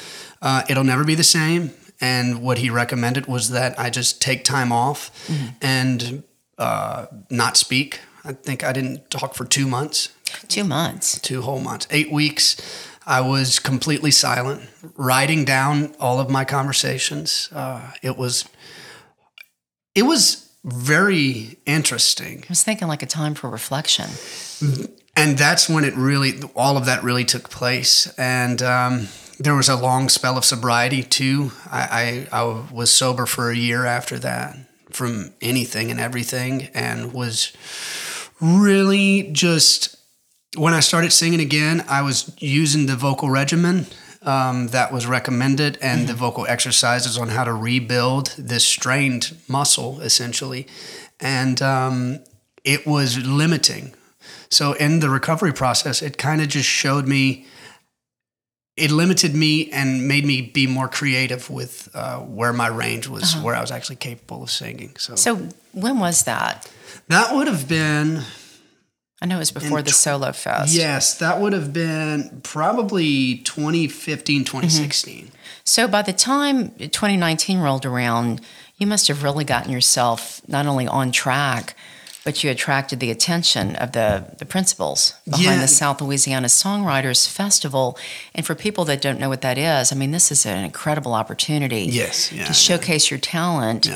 uh, 0.43 0.63
it'll 0.69 0.85
never 0.85 1.05
be 1.05 1.15
the 1.15 1.25
same." 1.25 1.71
And 2.01 2.43
what 2.43 2.59
he 2.59 2.71
recommended 2.71 3.27
was 3.27 3.51
that 3.51 3.79
I 3.79 3.91
just 3.91 4.23
take 4.23 4.45
time 4.45 4.71
off 4.71 5.11
and 5.61 6.23
uh, 6.57 7.07
not 7.29 7.57
speak. 7.57 8.01
I 8.29 8.33
think 8.35 8.63
I 8.63 8.73
didn't 8.73 9.11
talk 9.11 9.35
for 9.35 9.45
two 9.47 9.67
months, 9.67 10.11
Two 10.49 10.65
months. 10.65 11.19
two 11.21 11.41
whole 11.43 11.61
months, 11.61 11.87
eight 11.91 12.13
weeks. 12.13 12.57
I 13.07 13.23
was 13.23 13.59
completely 13.59 14.11
silent, 14.11 14.69
writing 14.97 15.47
down 15.47 15.95
all 15.99 16.21
of 16.21 16.29
my 16.29 16.45
conversations. 16.45 17.49
Uh, 17.53 17.93
it 18.03 18.19
was, 18.19 18.45
it 19.95 20.03
was 20.03 20.51
very 20.63 21.57
interesting, 21.65 22.43
I 22.45 22.47
was 22.51 22.63
thinking 22.63 22.87
like 22.89 23.03
a 23.03 23.07
time 23.07 23.35
for 23.35 23.49
reflection. 23.49 24.11
and 25.17 25.39
that's 25.39 25.71
when 25.71 25.85
it 25.85 25.95
really, 25.97 26.35
all 26.55 26.77
of 26.77 26.85
that 26.85 27.03
really 27.03 27.25
took 27.25 27.49
place. 27.49 28.13
And 28.19 28.61
um, 28.61 29.09
there 29.41 29.55
was 29.55 29.71
a 29.71 29.77
long 29.77 30.11
spell 30.11 30.37
of 30.37 30.45
sobriety 30.45 31.03
too. 31.03 31.53
I, 31.71 32.27
I, 32.33 32.43
I 32.43 32.65
was 32.71 32.91
sober 32.91 33.25
for 33.25 33.51
a 33.51 33.57
year 33.57 33.87
after 33.87 34.19
that 34.19 34.59
from 34.91 35.33
anything 35.41 35.91
and 35.91 36.01
everything, 36.01 36.69
and 36.75 37.13
was 37.15 37.53
really 38.41 39.31
just 39.33 39.97
when 40.57 40.75
I 40.75 40.81
started 40.81 41.13
singing 41.13 41.41
again, 41.41 41.85
I 41.89 42.03
was 42.03 42.35
using 42.39 42.87
the 42.87 42.97
vocal 42.97 43.31
regimen 43.31 43.87
um, 44.23 44.69
that 44.69 44.93
was 44.93 45.07
recommended 45.07 45.79
and 45.81 46.09
the 46.09 46.15
vocal 46.15 46.47
exercises 46.47 47.19
on 47.19 47.29
how 47.29 47.45
to 47.45 47.53
rebuild 47.53 48.35
this 48.39 48.65
strained 48.65 49.37
muscle, 49.47 50.01
essentially. 50.01 50.67
And 51.21 51.61
um, 51.63 52.21
it 52.65 52.87
was 52.87 53.19
limiting. 53.19 53.95
So, 54.51 54.73
in 54.73 55.01
the 55.01 55.11
recovery 55.11 55.53
process, 55.53 56.03
it 56.03 56.17
kind 56.17 56.41
of 56.41 56.49
just 56.49 56.69
showed 56.69 57.07
me, 57.07 57.47
it 58.77 58.91
limited 58.91 59.35
me 59.35 59.71
and 59.71 60.09
made 60.09 60.25
me 60.25 60.41
be 60.41 60.67
more 60.67 60.89
creative 60.89 61.51
with 61.51 61.89
uh, 61.95 62.19
where 62.21 62.53
my 62.53 62.69
range 62.69 63.09
was, 63.09 63.37
where 63.37 63.55
I 63.55 63.61
was 63.61 63.71
actually 63.71 63.97
capable 63.97 64.43
of 64.43 64.51
singing. 64.51 64.97
So, 64.97 65.17
So 65.17 65.49
when 65.73 65.99
was 65.99 66.23
that? 66.25 66.71
That 67.09 67.35
would 67.35 67.47
have 67.47 67.69
been. 67.69 68.23
I 69.21 69.27
know 69.27 69.37
it 69.37 69.41
was 69.41 69.51
before 69.51 69.83
the 69.83 69.91
solo 69.91 70.31
fest. 70.31 70.73
Yes, 70.75 71.19
that 71.19 71.41
would 71.41 71.53
have 71.53 71.73
been 71.73 72.41
probably 72.45 73.39
2015, 73.39 74.45
2016. 74.45 75.25
Mm-hmm. 75.25 75.35
So 75.65 75.89
by 75.89 76.03
the 76.03 76.13
time 76.13 76.71
2019 76.79 77.59
rolled 77.59 77.85
around, 77.85 78.41
you 78.77 78.87
must 78.87 79.09
have 79.09 79.25
really 79.25 79.45
gotten 79.45 79.73
yourself 79.73 80.41
not 80.47 80.67
only 80.67 80.87
on 80.87 81.11
track, 81.11 81.75
but 82.25 82.45
you 82.45 82.51
attracted 82.51 83.01
the 83.01 83.11
attention 83.11 83.75
of 83.77 83.93
the, 83.93 84.35
the 84.39 84.45
principals 84.45 85.15
behind 85.25 85.45
Yeah. 85.45 85.61
the 85.63 85.69
South 85.69 86.01
Louisiana 86.01 86.47
Songwriters 86.47 87.29
Festival. 87.29 87.99
And 88.35 88.47
for 88.47 88.55
people 88.55 88.85
that 88.85 89.01
don't 89.01 89.19
know 89.19 89.29
what 89.29 89.41
that 89.41 89.59
is, 89.59 89.93
I 89.93 89.97
mean, 89.97 90.13
this 90.13 90.31
is 90.31 90.47
an 90.47 90.63
incredible 90.65 91.15
opportunity 91.15 91.83
Yes, 91.91 92.31
yeah, 92.33 92.45
to 92.45 92.53
showcase 92.53 93.11
your 93.11 93.19
talent. 93.19 93.89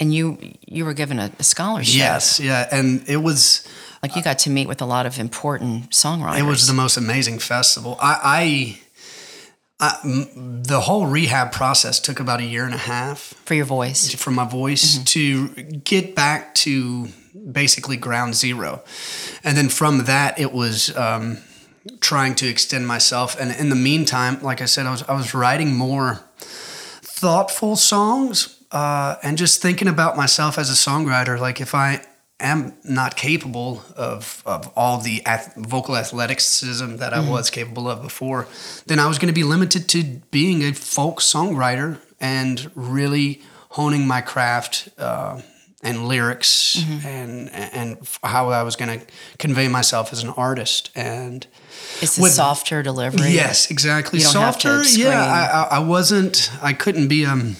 And 0.00 0.14
you 0.14 0.38
you 0.66 0.84
were 0.84 0.94
given 0.94 1.18
a, 1.18 1.30
a 1.38 1.42
scholarship. 1.42 1.96
Yes, 1.96 2.38
yeah, 2.38 2.68
and 2.70 3.02
it 3.08 3.16
was 3.16 3.66
Like 4.02 4.14
you 4.14 4.22
got 4.22 4.38
to 4.40 4.50
meet 4.50 4.68
with 4.68 4.80
a 4.80 4.86
lot 4.86 5.06
of 5.06 5.18
important 5.18 5.90
songwriters. 5.90 6.38
it 6.38 6.44
was 6.44 6.66
the 6.66 6.72
most 6.72 6.96
amazing 6.96 7.40
festival. 7.40 7.96
I, 8.00 8.78
I, 9.80 9.90
I 9.90 9.98
the 10.44 10.80
whole 10.80 11.06
rehab 11.06 11.50
process 11.50 11.98
took 11.98 12.20
about 12.20 12.40
a 12.40 12.44
year 12.44 12.64
and 12.64 12.74
a 12.74 12.78
half 12.78 13.34
for 13.44 13.54
your 13.54 13.64
voice. 13.64 14.14
for 14.14 14.30
my 14.30 14.44
voice 14.44 15.02
to 15.04 15.48
get 15.48 16.14
back 16.14 16.54
to 16.56 17.08
basically 17.50 17.96
ground 17.96 18.34
zero, 18.36 18.82
and 19.42 19.56
then 19.56 19.68
from 19.68 20.04
that 20.04 20.38
it 20.38 20.52
was. 20.52 20.96
Um, 20.96 21.38
trying 22.00 22.34
to 22.34 22.46
extend 22.46 22.86
myself 22.86 23.34
and 23.40 23.50
in 23.58 23.70
the 23.70 23.76
meantime 23.76 24.38
like 24.42 24.60
i 24.60 24.66
said 24.66 24.84
i 24.84 24.90
was, 24.90 25.02
I 25.04 25.14
was 25.14 25.32
writing 25.32 25.74
more 25.74 26.20
thoughtful 27.00 27.76
songs 27.76 28.57
uh, 28.70 29.16
and 29.22 29.38
just 29.38 29.62
thinking 29.62 29.88
about 29.88 30.16
myself 30.16 30.58
as 30.58 30.70
a 30.70 30.74
songwriter, 30.74 31.38
like 31.38 31.60
if 31.60 31.74
I 31.74 32.04
am 32.40 32.74
not 32.84 33.16
capable 33.16 33.82
of, 33.96 34.42
of 34.46 34.70
all 34.76 34.98
the 34.98 35.24
ath- 35.26 35.54
vocal 35.56 35.96
athleticism 35.96 36.96
that 36.96 37.12
I 37.12 37.28
was 37.28 37.50
capable 37.50 37.88
of 37.88 38.02
before, 38.02 38.46
then 38.86 38.98
I 38.98 39.06
was 39.08 39.18
going 39.18 39.28
to 39.28 39.34
be 39.34 39.42
limited 39.44 39.88
to 39.88 40.04
being 40.30 40.62
a 40.62 40.72
folk 40.72 41.20
songwriter 41.20 41.98
and 42.20 42.70
really 42.74 43.42
honing 43.70 44.06
my 44.06 44.20
craft 44.20 44.88
uh, 44.98 45.40
and 45.82 46.08
lyrics 46.08 46.82
and 47.04 47.50
and 47.52 47.98
how 48.24 48.48
I 48.50 48.64
was 48.64 48.74
going 48.74 48.98
to 48.98 49.06
convey 49.38 49.68
myself 49.68 50.12
as 50.12 50.22
an 50.22 50.30
artist 50.30 50.90
and. 50.94 51.46
It's 52.00 52.18
a 52.18 52.22
With- 52.22 52.32
softer 52.32 52.82
delivery. 52.82 53.30
Yes, 53.30 53.70
exactly. 53.70 54.18
You 54.18 54.24
don't 54.26 54.42
have 54.42 54.58
to 54.60 54.84
Softer, 54.84 55.00
yeah. 55.00 55.24
I, 55.70 55.76
I, 55.76 55.76
I 55.76 55.78
wasn't. 55.80 56.50
I 56.62 56.72
couldn't 56.72 57.08
be. 57.08 57.24
Um, 57.24 57.56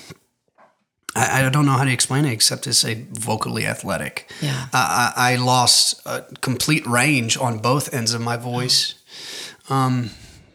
I, 1.14 1.46
I 1.46 1.50
don't 1.50 1.66
know 1.66 1.72
how 1.72 1.84
to 1.84 1.92
explain 1.92 2.24
it 2.24 2.32
except 2.32 2.64
to 2.64 2.72
say 2.72 3.06
vocally 3.12 3.66
athletic. 3.66 4.30
Yeah. 4.40 4.66
I, 4.72 5.12
I 5.16 5.32
I 5.32 5.36
lost 5.36 6.00
a 6.06 6.22
complete 6.40 6.86
range 6.86 7.36
on 7.36 7.58
both 7.58 7.92
ends 7.94 8.14
of 8.14 8.20
my 8.20 8.36
voice. 8.36 8.94
Um, 9.70 10.10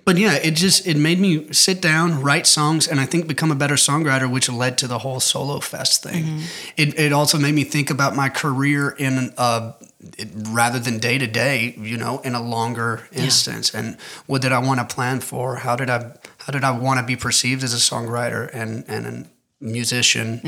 but 0.06 0.18
yeah, 0.18 0.34
it 0.34 0.52
just 0.52 0.86
it 0.86 0.98
made 0.98 1.20
me 1.20 1.52
sit 1.54 1.82
down, 1.82 2.22
write 2.22 2.46
songs, 2.46 2.88
and 2.88 3.00
I 3.00 3.06
think 3.06 3.28
become 3.28 3.52
a 3.52 3.56
better 3.56 3.76
songwriter, 3.76 4.30
which 4.30 4.50
led 4.50 4.78
to 4.80 4.88
the 4.88 5.00
whole 5.00 5.20
solo 5.20 5.60
fest 5.60 6.04
thing. 6.04 6.24
Mm-hmm. 6.24 6.46
It 6.76 7.00
it 7.00 7.14
also 7.14 7.38
made 7.38 7.56
me 7.56 7.64
think 7.64 7.90
about 7.90 8.16
my 8.16 8.30
career 8.30 8.90
in 8.90 9.34
a 9.38 9.76
it, 10.18 10.30
rather 10.34 10.80
than 10.80 11.00
day 11.00 11.18
to 11.18 11.28
day, 11.28 11.74
you 11.78 11.96
know, 11.96 12.20
in 12.20 12.36
a 12.36 12.42
longer 12.42 13.08
instance, 13.14 13.74
and 13.74 13.98
what 14.26 14.42
did 14.42 14.52
I 14.52 14.60
want 14.60 14.82
to 14.82 14.96
plan 14.96 15.22
for? 15.22 15.58
How 15.58 15.78
did 15.78 15.90
I 15.90 16.12
how 16.40 16.52
did 16.52 16.66
I 16.66 16.72
want 16.72 17.00
to 17.00 17.06
be 17.06 17.16
perceived 17.16 17.64
as 17.64 17.74
a 17.74 17.78
songwriter 17.78 18.50
and 18.54 18.84
and 18.90 19.30
musician? 19.64 20.42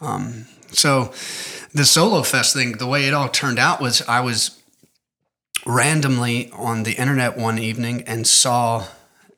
Um, 0.00 0.46
so 0.70 1.12
the 1.74 1.84
solo 1.84 2.22
fest 2.22 2.54
thing, 2.54 2.78
the 2.78 2.86
way 2.86 3.06
it 3.06 3.14
all 3.14 3.28
turned 3.28 3.58
out 3.58 3.80
was 3.80 4.02
I 4.02 4.20
was 4.20 4.60
randomly 5.66 6.50
on 6.52 6.84
the 6.84 6.92
internet 6.92 7.36
one 7.36 7.58
evening 7.58 8.02
and 8.06 8.26
saw 8.26 8.86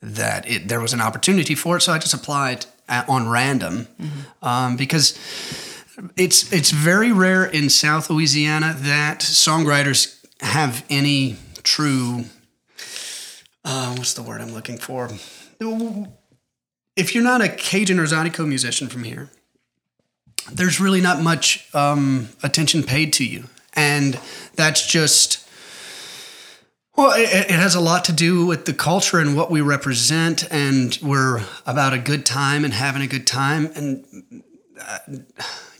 that 0.01 0.49
it, 0.49 0.67
there 0.67 0.79
was 0.79 0.93
an 0.93 1.01
opportunity 1.01 1.55
for 1.55 1.77
it, 1.77 1.81
so 1.81 1.93
I 1.93 1.97
just 1.97 2.13
applied 2.13 2.65
at, 2.87 3.07
on 3.09 3.29
random 3.29 3.87
um, 4.41 4.75
because 4.75 5.17
it's 6.17 6.51
it's 6.51 6.71
very 6.71 7.11
rare 7.11 7.45
in 7.45 7.69
South 7.69 8.09
Louisiana 8.09 8.75
that 8.79 9.19
songwriters 9.19 10.19
have 10.41 10.83
any 10.89 11.37
true. 11.63 12.25
Uh, 13.63 13.95
what's 13.95 14.13
the 14.13 14.23
word 14.23 14.41
I'm 14.41 14.53
looking 14.53 14.77
for? 14.77 15.09
If 16.95 17.15
you're 17.15 17.23
not 17.23 17.41
a 17.41 17.49
Cajun 17.49 17.99
or 17.99 18.05
Zydeco 18.05 18.47
musician 18.47 18.87
from 18.87 19.03
here, 19.03 19.29
there's 20.51 20.79
really 20.79 21.01
not 21.01 21.21
much 21.21 21.67
um, 21.73 22.29
attention 22.43 22.83
paid 22.83 23.13
to 23.13 23.25
you, 23.25 23.45
and 23.73 24.19
that's 24.55 24.85
just. 24.85 25.39
Well, 26.95 27.11
it, 27.13 27.49
it 27.49 27.49
has 27.49 27.73
a 27.73 27.79
lot 27.79 28.05
to 28.05 28.13
do 28.13 28.45
with 28.45 28.65
the 28.65 28.73
culture 28.73 29.17
and 29.17 29.35
what 29.35 29.49
we 29.49 29.61
represent, 29.61 30.43
and 30.51 30.95
we're 31.01 31.41
about 31.65 31.93
a 31.93 31.97
good 31.97 32.23
time 32.23 32.63
and 32.63 32.71
having 32.71 33.01
a 33.01 33.07
good 33.07 33.25
time, 33.25 33.71
and 33.73 34.43
uh, 34.79 34.99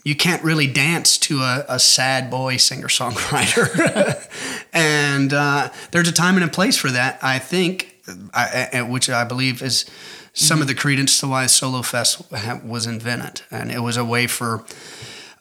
you 0.03 0.15
can't 0.15 0.43
really 0.43 0.65
dance 0.65 1.19
to 1.19 1.41
a, 1.41 1.65
a 1.69 1.79
sad 1.79 2.31
boy 2.31 2.57
singer 2.57 2.87
songwriter, 2.87 4.27
and 4.73 5.31
uh, 5.33 5.69
there's 5.91 6.07
a 6.07 6.13
time 6.13 6.35
and 6.35 6.45
a 6.45 6.47
place 6.47 6.77
for 6.77 6.89
that. 6.89 7.19
I 7.21 7.37
think, 7.37 7.95
I, 8.33 8.81
which 8.89 9.07
I 9.07 9.23
believe 9.23 9.61
is 9.61 9.85
some 10.33 10.61
of 10.61 10.67
the 10.67 10.75
credence 10.75 11.19
to 11.19 11.27
why 11.27 11.45
Solo 11.47 11.81
Fest 11.81 12.21
was 12.63 12.85
invented, 12.87 13.43
and 13.51 13.71
it 13.71 13.79
was 13.79 13.97
a 13.97 14.03
way 14.05 14.27
for 14.27 14.63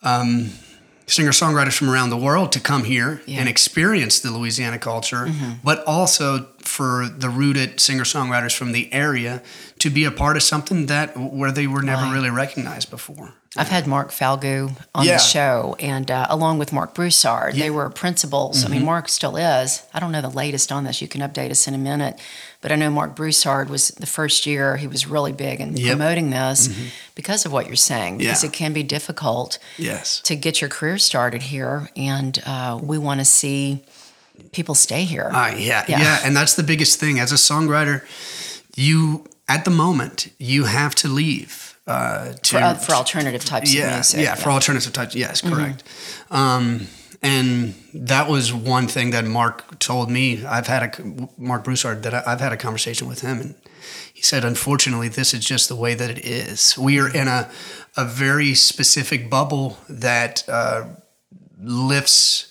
um, 0.03 0.51
singer 1.07 1.31
songwriters 1.31 1.77
from 1.77 1.89
around 1.91 2.11
the 2.11 2.17
world 2.17 2.53
to 2.53 2.61
come 2.61 2.85
here 2.85 3.23
and 3.27 3.49
experience 3.49 4.21
the 4.21 4.31
Louisiana 4.31 4.79
culture, 4.79 5.27
but 5.65 5.83
also 5.87 6.47
for 6.59 7.09
the 7.09 7.29
rooted 7.29 7.81
singer 7.81 8.05
songwriters 8.05 8.55
from 8.57 8.73
the 8.73 8.93
area 8.93 9.43
to 9.79 9.91
be 9.91 10.05
a 10.05 10.11
part 10.11 10.37
of 10.37 10.43
something 10.43 10.87
that 10.87 11.17
where 11.17 11.51
they 11.53 11.67
were 11.67 11.83
never 11.83 12.03
really 12.13 12.31
recognized 12.31 12.91
before. 12.91 13.35
I've 13.55 13.69
had 13.69 13.87
Mark 13.87 14.11
Falgout 14.13 14.71
on 14.95 15.05
Yeah. 15.05 15.13
the 15.17 15.19
show, 15.19 15.77
and 15.79 16.11
uh, 16.11 16.27
along 16.31 16.59
with 16.59 16.73
Marc 16.73 16.95
Broussard, 16.95 17.55
they 17.55 17.69
were 17.69 17.91
principals. 17.91 18.63
I 18.63 18.65
Mm-hmm. 18.65 18.73
mean, 18.77 18.85
Mark 18.87 19.09
still 19.11 19.37
is. 19.37 19.83
I 19.93 20.01
don't 20.01 20.11
know 20.11 20.23
the 20.23 20.31
latest 20.31 20.73
on 20.73 20.85
this. 20.85 21.03
You 21.03 21.09
can 21.09 21.21
update 21.21 21.51
us 21.51 21.69
in 21.69 21.75
a 21.75 21.79
minute. 21.79 22.19
But 22.63 22.73
I 22.73 22.77
know 22.77 22.89
Marc 22.91 23.15
Broussard 23.15 23.69
was 23.69 23.89
the 23.89 24.07
first 24.07 24.47
year 24.47 24.77
he 24.79 24.87
was 24.87 25.07
really 25.07 25.33
big 25.33 25.61
in 25.61 25.77
Yep. 25.77 25.79
Mm-hmm. 25.79 25.89
promoting 25.91 26.31
this 26.31 26.69
because 27.15 27.45
of 27.45 27.53
what 27.53 27.67
you're 27.67 27.77
saying, 27.77 28.19
because 28.19 28.43
Yeah. 28.43 28.49
it 28.49 28.53
can 28.55 28.73
be 28.73 28.83
difficult 28.85 29.59
Yes. 29.77 30.21
to 30.23 30.35
get 30.37 30.61
your 30.63 30.71
career 30.71 30.97
started 30.97 31.43
here. 31.43 31.91
And 31.97 32.41
uh, 32.47 32.79
we 32.81 32.97
want 32.99 33.21
to 33.21 33.25
see 33.27 33.83
people 34.53 34.75
stay 34.75 35.05
here. 35.05 35.29
Uh, 35.31 35.49
yeah, 35.57 35.85
Yeah. 35.89 36.01
yeah, 36.01 36.21
and 36.25 36.35
that's 36.37 36.55
the 36.55 36.63
biggest 36.63 36.99
thing 36.99 37.19
as 37.21 37.33
a 37.33 37.37
songwriter. 37.37 38.03
You 38.77 39.27
at 39.49 39.65
the 39.67 39.71
moment 39.71 40.29
you 40.39 40.65
have 40.65 40.95
to 40.95 41.09
leave 41.09 41.72
uh, 41.87 42.33
to 42.33 42.57
for, 42.57 42.59
uh, 42.59 42.75
for 42.75 42.93
alternative 42.93 43.45
types 43.45 43.75
yeah, 43.75 43.89
of 43.89 43.95
music. 43.95 44.21
yeah, 44.21 44.35
for 44.35 44.51
alternative 44.51 44.93
types. 44.93 45.15
Yes, 45.15 45.41
correct. 45.41 45.83
Um, 46.31 46.87
and 47.23 47.75
that 47.95 48.29
was 48.29 48.53
one 48.53 48.89
thing 48.89 49.11
that 49.11 49.25
Mark 49.25 49.79
told 49.79 50.11
me. 50.11 50.45
I've 50.45 50.67
had 50.67 50.83
a 50.83 51.29
Marc 51.37 51.65
Broussard 51.65 52.03
that 52.03 52.15
I, 52.15 52.23
I've 52.27 52.41
had 52.41 52.53
a 52.53 52.57
conversation 52.57 53.09
with 53.09 53.21
him, 53.21 53.41
and 53.41 53.55
he 54.12 54.23
said, 54.23 54.45
"Unfortunately, 54.45 55.09
this 55.09 55.33
is 55.33 55.45
just 55.45 55.69
the 55.69 55.77
way 55.77 55.95
that 55.95 56.11
it 56.11 56.25
is. 56.25 56.77
We 56.77 56.99
are 57.01 57.09
in 57.09 57.29
a 57.29 57.51
a 57.97 58.05
very 58.05 58.55
specific 58.55 59.31
bubble 59.31 59.79
that 59.89 60.45
uh, 60.49 60.87
lifts." 61.61 62.49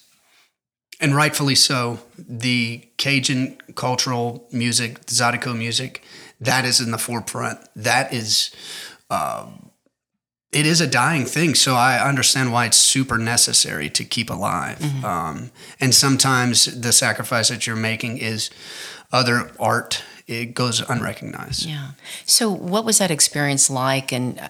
and 1.01 1.15
rightfully 1.15 1.55
so, 1.55 1.99
the 2.17 2.87
Cajun 2.97 3.57
cultural 3.75 4.47
music, 4.51 5.01
Zydeco 5.07 5.57
music, 5.57 6.03
that 6.39 6.63
is 6.63 6.79
in 6.79 6.91
the 6.91 6.97
forefront. 6.99 7.59
That 7.75 8.13
is, 8.13 8.51
um, 9.11 9.69
it 10.51 10.65
is 10.65 10.81
a 10.81 10.87
dying 10.87 11.25
thing. 11.25 11.55
So 11.55 11.75
I 11.75 11.99
understand 12.07 12.51
why 12.51 12.65
it's 12.65 12.77
super 12.77 13.17
necessary 13.17 13.89
to 13.91 14.03
keep 14.03 14.29
alive. 14.29 14.79
Um, 15.03 15.51
and 15.79 15.93
sometimes 15.95 16.65
the 16.81 16.91
sacrifice 16.91 17.47
that 17.49 17.65
you're 17.67 17.75
making 17.91 18.17
is 18.17 18.49
other 19.11 19.51
art. 19.59 20.03
It 20.27 20.53
goes 20.53 20.81
unrecognized. 20.89 21.65
Yeah. 21.65 21.91
So, 22.25 22.49
what 22.51 22.85
was 22.85 22.97
that 22.99 23.11
experience 23.11 23.69
like? 23.69 24.11
And 24.13 24.49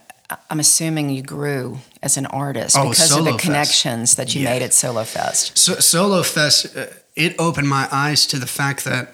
I'm 0.49 0.59
assuming 0.59 1.09
you 1.09 1.23
grew 1.23 1.79
as 2.03 2.17
an 2.17 2.25
artist 2.27 2.75
Oh, 2.77 2.89
because 2.89 2.99
of 2.99 3.09
the 3.09 3.15
Solo 3.23 3.31
Fest. 3.31 3.43
connections 3.45 4.15
that 4.15 4.35
you 4.35 4.41
Yeah. 4.41 4.49
made 4.53 4.61
at 4.61 4.73
Solo 4.73 5.03
Fest. 5.03 5.57
So, 5.57 5.75
Solo 5.79 6.23
Fest, 6.23 6.75
uh, 6.77 6.85
it 7.15 7.35
opened 7.39 7.67
my 7.67 7.87
eyes 7.91 8.25
to 8.27 8.37
the 8.39 8.45
fact 8.47 8.83
that, 8.85 9.13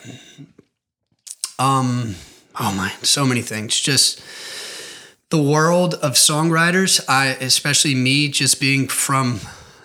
um, 1.59 2.15
oh 2.59 2.73
my, 2.73 2.91
so 3.01 3.25
many 3.25 3.41
things. 3.41 3.79
Just 3.79 4.21
the 5.29 5.41
world 5.41 5.95
of 5.95 6.13
songwriters. 6.13 7.03
I, 7.07 7.27
especially 7.41 7.95
me, 7.95 8.29
just 8.29 8.59
being 8.59 8.87
from 8.87 9.39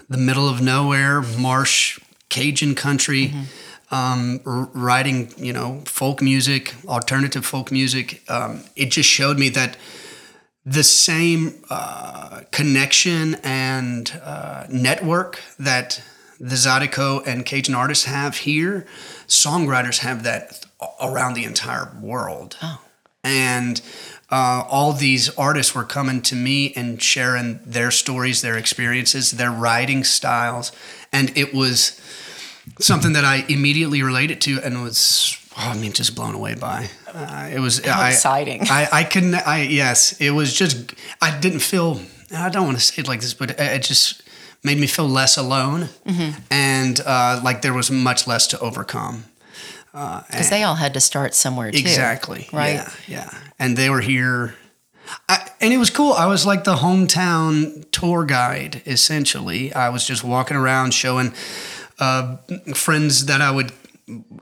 the 0.08 0.18
middle 0.18 0.48
of 0.48 0.60
nowhere, 0.60 1.22
marsh, 1.22 1.98
Cajun 2.28 2.74
country, 2.74 3.34
um, 3.90 4.40
r- 4.46 4.70
writing, 4.72 5.32
you 5.36 5.52
know, 5.52 5.82
folk 5.84 6.22
music, 6.22 6.74
alternative 6.86 7.44
folk 7.44 7.70
music. 7.70 8.22
Um, 8.30 8.64
it 8.74 8.90
just 8.90 9.08
showed 9.08 9.38
me 9.38 9.48
that 9.50 9.76
the 10.64 10.84
same 10.84 11.62
uh, 11.68 12.42
connection 12.52 13.34
and 13.42 14.18
uh, 14.22 14.66
network 14.70 15.40
that 15.58 16.02
the 16.38 16.54
Zydeco 16.54 17.26
and 17.26 17.44
Cajun 17.44 17.74
artists 17.74 18.04
have 18.04 18.36
here, 18.38 18.86
songwriters 19.26 19.98
have 19.98 20.22
that 20.22 20.64
around 21.00 21.34
the 21.34 21.44
entire 21.44 21.92
world. 22.00 22.56
And 23.24 23.80
uh, 24.32 24.64
all 24.68 24.92
these 24.94 25.28
artists 25.36 25.74
were 25.74 25.84
coming 25.84 26.22
to 26.22 26.34
me 26.34 26.72
and 26.74 27.00
sharing 27.02 27.60
their 27.64 27.90
stories, 27.90 28.40
their 28.42 28.56
experiences, 28.58 29.30
their 29.32 29.50
writing 29.52 30.02
styles. 30.04 30.72
And 31.12 31.30
it 31.36 31.52
was 31.54 32.00
something 32.80 33.12
that 33.12 33.24
I 33.24 33.44
immediately 33.48 34.02
related 34.02 34.40
to 34.42 34.60
and 34.64 34.82
was, 34.82 35.36
oh, 35.56 35.70
I 35.70 35.76
mean, 35.76 35.92
just 35.92 36.14
blown 36.14 36.34
away 36.34 36.54
by. 36.54 36.88
Uh, 37.12 37.50
it 37.52 37.60
was 37.60 37.84
How 37.84 38.00
I, 38.00 38.08
exciting. 38.10 38.62
I, 38.70 38.88
I 38.92 39.04
couldn't. 39.04 39.34
I 39.34 39.62
yes, 39.62 40.18
it 40.20 40.30
was 40.30 40.52
just. 40.54 40.94
I 41.20 41.38
didn't 41.38 41.60
feel. 41.60 42.00
I 42.34 42.48
don't 42.48 42.64
want 42.64 42.78
to 42.78 42.82
say 42.84 43.02
it 43.02 43.08
like 43.08 43.20
this, 43.20 43.34
but 43.34 43.50
it, 43.50 43.60
it 43.60 43.82
just 43.82 44.22
made 44.64 44.78
me 44.78 44.86
feel 44.86 45.08
less 45.08 45.36
alone, 45.36 45.88
Mm-hmm. 46.06 46.40
and 46.50 47.00
uh, 47.04 47.40
like 47.44 47.60
there 47.62 47.74
was 47.74 47.90
much 47.90 48.26
less 48.26 48.46
to 48.48 48.58
overcome. 48.60 49.24
Because 49.92 50.48
they 50.50 50.62
all 50.62 50.74
had 50.76 50.94
to 50.94 51.00
start 51.00 51.34
somewhere 51.34 51.70
too. 51.70 51.78
Exactly. 51.78 52.48
Right. 52.52 52.74
Yeah. 52.74 52.90
Yeah. 53.06 53.30
And 53.58 53.76
they 53.76 53.90
were 53.90 54.00
here. 54.00 54.54
I, 55.28 55.46
and 55.60 55.72
it 55.74 55.76
was 55.78 55.90
cool. 55.90 56.12
I 56.14 56.26
was 56.26 56.46
like 56.46 56.64
the 56.64 56.76
hometown 56.76 57.84
tour 57.90 58.24
guide, 58.24 58.80
essentially. 58.86 59.72
I 59.74 59.90
was 59.90 60.06
just 60.06 60.24
walking 60.24 60.56
around 60.56 60.94
showing 60.94 61.34
uh, 61.98 62.36
friends 62.74 63.26
that 63.26 63.40
I 63.42 63.50
would 63.50 63.72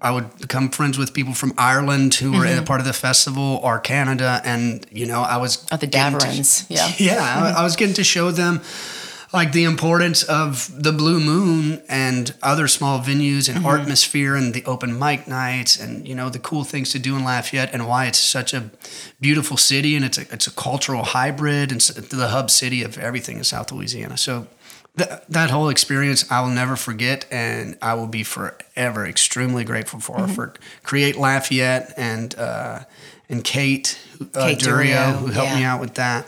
I 0.01 0.11
would 0.11 0.37
become 0.39 0.71
friends 0.71 0.97
with 0.99 1.13
people 1.13 1.35
from 1.35 1.53
Ireland 1.59 2.15
who 2.15 2.33
were 2.33 2.45
Mm-hmm. 2.47 2.63
a 2.63 2.67
part 2.67 2.81
of 2.81 2.87
the 2.87 2.93
festival 2.93 3.61
or 3.63 3.79
Canada, 3.81 4.41
and 4.45 4.87
you 4.91 5.07
know, 5.07 5.21
I 5.23 5.37
was 5.39 5.67
Oh, 5.73 5.77
the 5.77 5.87
getting 5.87 6.19
to-. 6.19 6.65
Yeah. 6.69 6.93
yeah, 6.99 7.53
I, 7.57 7.61
I 7.61 7.63
was 7.65 7.77
getting 7.77 7.95
to 7.97 8.05
show 8.05 8.31
them 8.31 8.61
like 9.33 9.53
the 9.53 9.65
importance 9.65 10.23
of 10.25 10.71
the 10.83 10.93
Blue 10.93 11.21
Moon 11.21 11.83
and 11.89 12.35
other 12.43 12.67
small 12.69 12.99
venues 13.01 13.49
and 13.49 13.59
Mm-hmm. 13.65 13.83
atmosphere 13.83 14.35
and 14.37 14.55
the 14.55 14.65
open 14.65 14.99
mic 14.99 15.29
nights 15.29 15.79
and 15.79 16.07
you 16.09 16.15
know 16.15 16.29
the 16.31 16.39
cool 16.39 16.65
things 16.65 16.91
to 16.93 16.99
do 16.99 17.17
in 17.17 17.25
Lafayette 17.25 17.73
and 17.73 17.87
why 17.87 18.07
it's 18.07 18.19
such 18.19 18.53
a 18.55 18.71
beautiful 19.21 19.57
city 19.57 19.95
and 19.97 20.05
it's 20.05 20.19
a 20.19 20.23
it's 20.33 20.47
a 20.47 20.51
cultural 20.53 21.03
hybrid 21.05 21.71
and 21.73 21.81
the 21.81 22.29
hub 22.29 22.51
city 22.51 22.83
of 22.83 22.99
everything 22.99 23.37
in 23.39 23.45
South 23.45 23.71
Louisiana. 23.73 24.17
So. 24.17 24.47
That, 24.97 25.31
that 25.31 25.51
whole 25.51 25.69
experience 25.69 26.29
I 26.33 26.41
will 26.41 26.51
never 26.51 26.75
forget, 26.75 27.25
and 27.31 27.79
I 27.81 27.95
will 27.95 28.09
be 28.09 28.25
forever 28.25 29.07
extremely 29.07 29.63
grateful 29.63 30.01
for 30.01 30.17
Mm-hmm. 30.17 30.35
for 30.35 30.53
Create 30.83 31.17
Lafayette 31.17 31.95
and 31.97 32.35
uh, 32.37 32.81
and 33.29 33.45
Kate, 33.45 33.97
uh, 34.21 34.47
Kate 34.47 34.59
Durio, 34.59 34.97
Durio, 34.97 35.17
who 35.19 35.27
helped 35.29 35.55
me 35.55 35.63
out 35.63 35.81
with 35.81 35.95
that. 35.95 36.27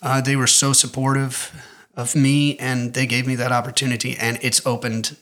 Uh, 0.00 0.22
they 0.22 0.36
were 0.36 0.46
so 0.46 0.72
supportive 0.72 1.52
of 1.96 2.14
me, 2.14 2.56
and 2.58 2.94
they 2.94 3.06
gave 3.06 3.26
me 3.26 3.34
that 3.36 3.52
opportunity, 3.52 4.16
and 4.18 4.38
it's 4.42 4.64
opened. 4.66 5.16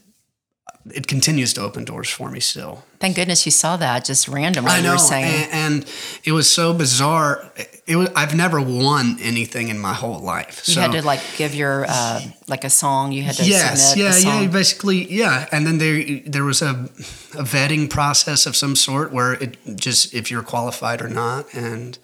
It 0.94 1.06
continues 1.06 1.54
to 1.54 1.62
open 1.62 1.84
doors 1.86 2.10
for 2.10 2.30
me 2.30 2.40
still. 2.40 2.84
Thank 2.98 3.16
goodness 3.16 3.46
you 3.46 3.52
saw 3.52 3.78
that 3.78 4.04
just 4.04 4.28
randomly. 4.28 4.70
I 4.70 4.76
You 4.78 4.82
know, 4.82 4.92
were 4.92 4.98
saying. 4.98 5.48
and, 5.50 5.82
and 5.82 5.92
it 6.24 6.32
was 6.32 6.50
so 6.50 6.74
bizarre. 6.74 7.50
It 7.86 7.96
was. 7.96 8.10
I've 8.14 8.34
never 8.34 8.60
won 8.60 9.16
anything 9.22 9.68
in 9.68 9.78
my 9.78 9.94
whole 9.94 10.20
life. 10.20 10.62
you 10.66 10.74
so 10.74 10.80
had 10.82 10.92
to 10.92 11.00
like 11.02 11.20
give 11.38 11.54
your 11.54 11.86
uh, 11.88 12.20
like 12.48 12.64
a 12.64 12.70
song. 12.70 13.12
You 13.12 13.22
had 13.22 13.36
to 13.36 13.44
yes, 13.46 13.94
yeah, 13.96 14.14
yeah. 14.18 14.46
Basically, 14.46 15.10
yeah. 15.10 15.48
And 15.52 15.66
then 15.66 15.78
there 15.78 16.20
there 16.26 16.44
was 16.44 16.60
a, 16.60 16.70
a 16.70 17.44
vetting 17.44 17.88
process 17.88 18.44
of 18.44 18.54
some 18.54 18.76
sort 18.76 19.10
where 19.10 19.32
it 19.34 19.56
just 19.76 20.12
if 20.12 20.30
you're 20.30 20.42
qualified 20.42 21.00
or 21.00 21.08
not, 21.08 21.46
and 21.54 21.98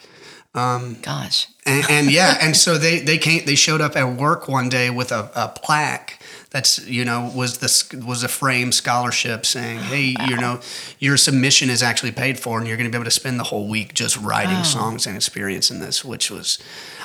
Gosh, 0.54 1.46
and, 1.66 1.84
and 1.88 2.10
yeah, 2.10 2.36
and 2.40 2.56
so 2.56 2.76
they 2.78 3.00
they 3.00 3.18
came. 3.18 3.44
They 3.44 3.54
showed 3.54 3.80
up 3.80 3.96
at 3.96 4.16
work 4.16 4.48
one 4.48 4.68
day 4.68 4.90
with 4.90 5.12
a, 5.12 5.30
a 5.34 5.48
plaque 5.48 6.20
that's 6.50 6.84
you 6.88 7.04
know 7.04 7.30
was 7.34 7.58
this 7.58 7.92
was 7.92 8.24
a 8.24 8.28
frame 8.28 8.72
scholarship 8.72 9.46
saying, 9.46 9.78
hey, 9.78 10.16
you 10.28 10.36
know, 10.36 10.60
your 10.98 11.16
submission 11.16 11.70
is 11.70 11.82
actually 11.82 12.12
paid 12.12 12.38
for, 12.38 12.58
and 12.58 12.66
you're 12.66 12.76
going 12.76 12.90
to 12.90 12.90
be 12.90 12.96
able 12.98 13.04
to 13.04 13.10
spend 13.12 13.38
the 13.38 13.44
whole 13.44 13.68
week 13.68 13.94
just 13.94 14.16
writing 14.16 14.56
Oh. 14.58 14.62
songs 14.64 15.06
and 15.06 15.14
experiencing 15.16 15.80
this, 15.80 16.04
which 16.04 16.30
was. 16.30 16.58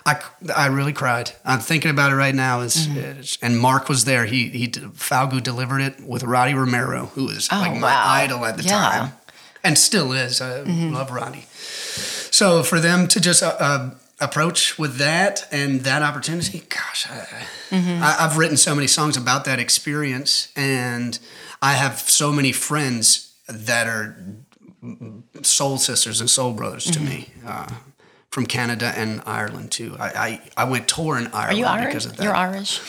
I, 0.08 0.22
I 0.56 0.68
really 0.68 0.94
cried. 0.94 1.32
I'm 1.44 1.58
thinking 1.60 1.90
about 1.90 2.12
it 2.12 2.16
right 2.16 2.36
now. 2.36 2.62
Is 2.62 2.88
Mm-hmm. 2.88 2.98
it's- 2.98 3.38
and 3.42 3.60
Mark 3.60 3.90
was 3.90 4.06
there. 4.06 4.26
He 4.26 4.50
he 4.50 4.68
Falgout 4.68 5.44
delivered 5.44 5.82
it 5.82 6.00
with 6.02 6.24
Roddy 6.24 6.54
Romero, 6.54 7.08
who 7.16 7.26
was 7.26 7.48
Oh, 7.52 7.58
like 7.60 7.74
my 7.74 7.80
wow. 7.92 8.04
idol 8.08 8.46
at 8.46 8.58
the 8.58 8.64
Yeah. 8.64 8.72
Mm-hmm. 8.72 9.00
time, 9.08 9.14
and 9.64 9.78
still 9.78 10.12
is. 10.14 10.42
I 10.42 10.62
love 10.62 11.10
Roddy. 11.12 11.46
So 12.36 12.64
for 12.64 12.80
them 12.82 13.08
to 13.08 13.20
just 13.22 13.42
uh, 13.44 13.56
uh, 13.60 13.92
approach 14.20 14.78
with 14.78 14.98
that 14.98 15.48
and 15.52 15.82
that 15.82 16.02
opportunity, 16.02 16.60
gosh, 16.70 17.08
I, 17.10 17.46
Mm-hmm. 17.72 18.04
I, 18.04 18.16
I've 18.20 18.38
written 18.38 18.58
so 18.58 18.76
many 18.76 18.88
songs 18.88 19.18
about 19.18 19.46
that 19.46 19.58
experience, 19.60 20.52
and 20.56 21.18
I 21.62 21.74
have 21.74 21.98
so 22.00 22.32
many 22.32 22.52
friends 22.52 23.34
that 23.50 23.88
are 23.88 24.16
soul 25.42 25.78
sisters 25.78 26.20
and 26.22 26.30
soul 26.30 26.54
brothers 26.54 26.86
to 26.86 27.00
Mm-hmm. 27.00 27.10
me. 27.10 27.30
Uh, 27.46 27.68
from 28.32 28.46
Canada 28.46 28.92
and 28.98 29.22
Ireland 29.26 29.72
too. 29.72 29.96
I, 29.98 30.10
I, 30.58 30.64
I 30.64 30.64
went 30.66 30.90
tour 30.90 31.18
in 31.18 31.28
are 31.28 31.36
Ireland 31.48 31.58
you 31.60 31.66
Irish? 31.66 31.86
because 31.88 32.06
of 32.06 32.18
that. 32.18 32.24
You're 32.26 32.36
Irish. 32.36 32.82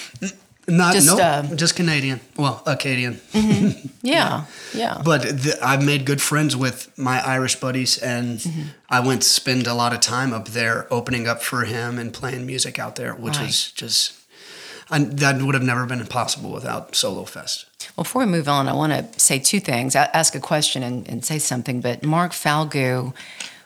Not 0.68 0.94
Just, 0.94 1.06
no, 1.06 1.16
uh, 1.23 1.54
just 1.54 1.76
Canadian. 1.76 2.20
Well, 2.37 2.62
Acadian. 2.66 3.20
Yeah, 4.02 4.44
yeah. 4.73 5.00
But 5.04 5.23
the, 5.23 5.58
I've 5.61 5.85
made 5.85 6.04
good 6.06 6.20
friends 6.23 6.54
with 6.56 6.96
my 6.96 7.20
Irish 7.26 7.56
buddies, 7.56 7.99
and 7.99 8.38
Mm-hmm. 8.38 8.62
I 8.88 9.00
went 9.00 9.25
spend 9.25 9.67
a 9.67 9.75
lot 9.75 9.93
of 9.93 9.99
time 10.00 10.32
up 10.32 10.49
there 10.49 10.86
opening 10.93 11.26
up 11.26 11.43
for 11.43 11.64
him 11.64 11.99
and 11.99 12.12
playing 12.12 12.47
music 12.47 12.78
out 12.78 12.95
there, 12.97 13.14
which 13.14 13.36
Right. 13.36 13.47
was 13.47 13.73
just 13.73 14.12
I, 14.90 15.00
that 15.00 15.43
would 15.43 15.54
have 15.54 15.64
never 15.64 15.86
been 15.86 16.06
possible 16.06 16.52
without 16.52 16.95
Solo 16.95 17.25
Fest. 17.25 17.67
Well, 17.97 18.04
before 18.04 18.23
we 18.25 18.30
move 18.30 18.49
on, 18.49 18.69
I 18.69 18.73
want 18.75 18.93
to 18.93 19.21
say 19.21 19.40
two 19.40 19.58
things. 19.58 19.97
I 19.97 20.04
ask 20.12 20.36
a 20.36 20.40
question 20.40 20.84
and, 20.84 21.08
and 21.08 21.25
say 21.25 21.40
something. 21.40 21.80
But 21.80 22.04
Mark 22.04 22.30
Falgout 22.32 23.12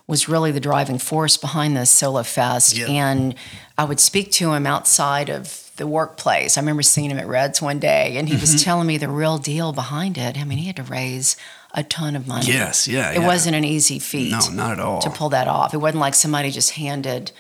was 0.07 0.29
really 0.29 0.51
the 0.53 0.61
driving 0.61 0.99
force 0.99 1.37
behind 1.37 1.77
this 1.77 1.91
Solo 1.91 2.23
Fest, 2.23 2.77
Yeah. 2.79 2.87
and 2.87 3.35
I 3.77 3.85
would 3.85 4.01
speak 4.01 4.33
to 4.33 4.53
him 4.55 4.67
outside 4.67 5.29
of 5.29 5.70
the 5.81 5.87
workplace. 5.89 6.57
I 6.57 6.61
remember 6.61 6.83
seeing 6.83 7.11
him 7.11 7.19
at 7.19 7.27
Reds 7.27 7.61
one 7.61 7.79
day, 7.81 8.17
and 8.17 8.29
he 8.29 8.35
Mm-hmm. 8.35 8.41
was 8.43 8.63
telling 8.63 8.87
me 8.87 8.97
the 8.99 9.09
real 9.09 9.39
deal 9.39 9.73
behind 9.73 10.17
it. 10.19 10.39
I 10.39 10.45
mean, 10.45 10.59
he 10.59 10.67
had 10.67 10.77
to 10.77 10.83
raise 10.85 11.37
a 11.75 11.83
ton 11.83 12.15
of 12.15 12.29
money. 12.29 12.47
Yes, 12.47 12.87
yeah, 12.87 13.11
It 13.11 13.21
yeah. 13.21 13.27
wasn't 13.27 13.57
an 13.57 13.65
easy 13.65 13.99
feat. 13.99 14.31
No, 14.33 14.41
not 14.53 14.73
at 14.73 14.81
all. 14.81 15.01
To 15.01 15.11
pull 15.11 15.31
that 15.31 15.49
off, 15.49 15.75
it 15.75 15.79
wasn't 15.79 16.01
like 16.01 16.15
somebody 16.15 16.51
just 16.51 16.71
handed 16.73 17.33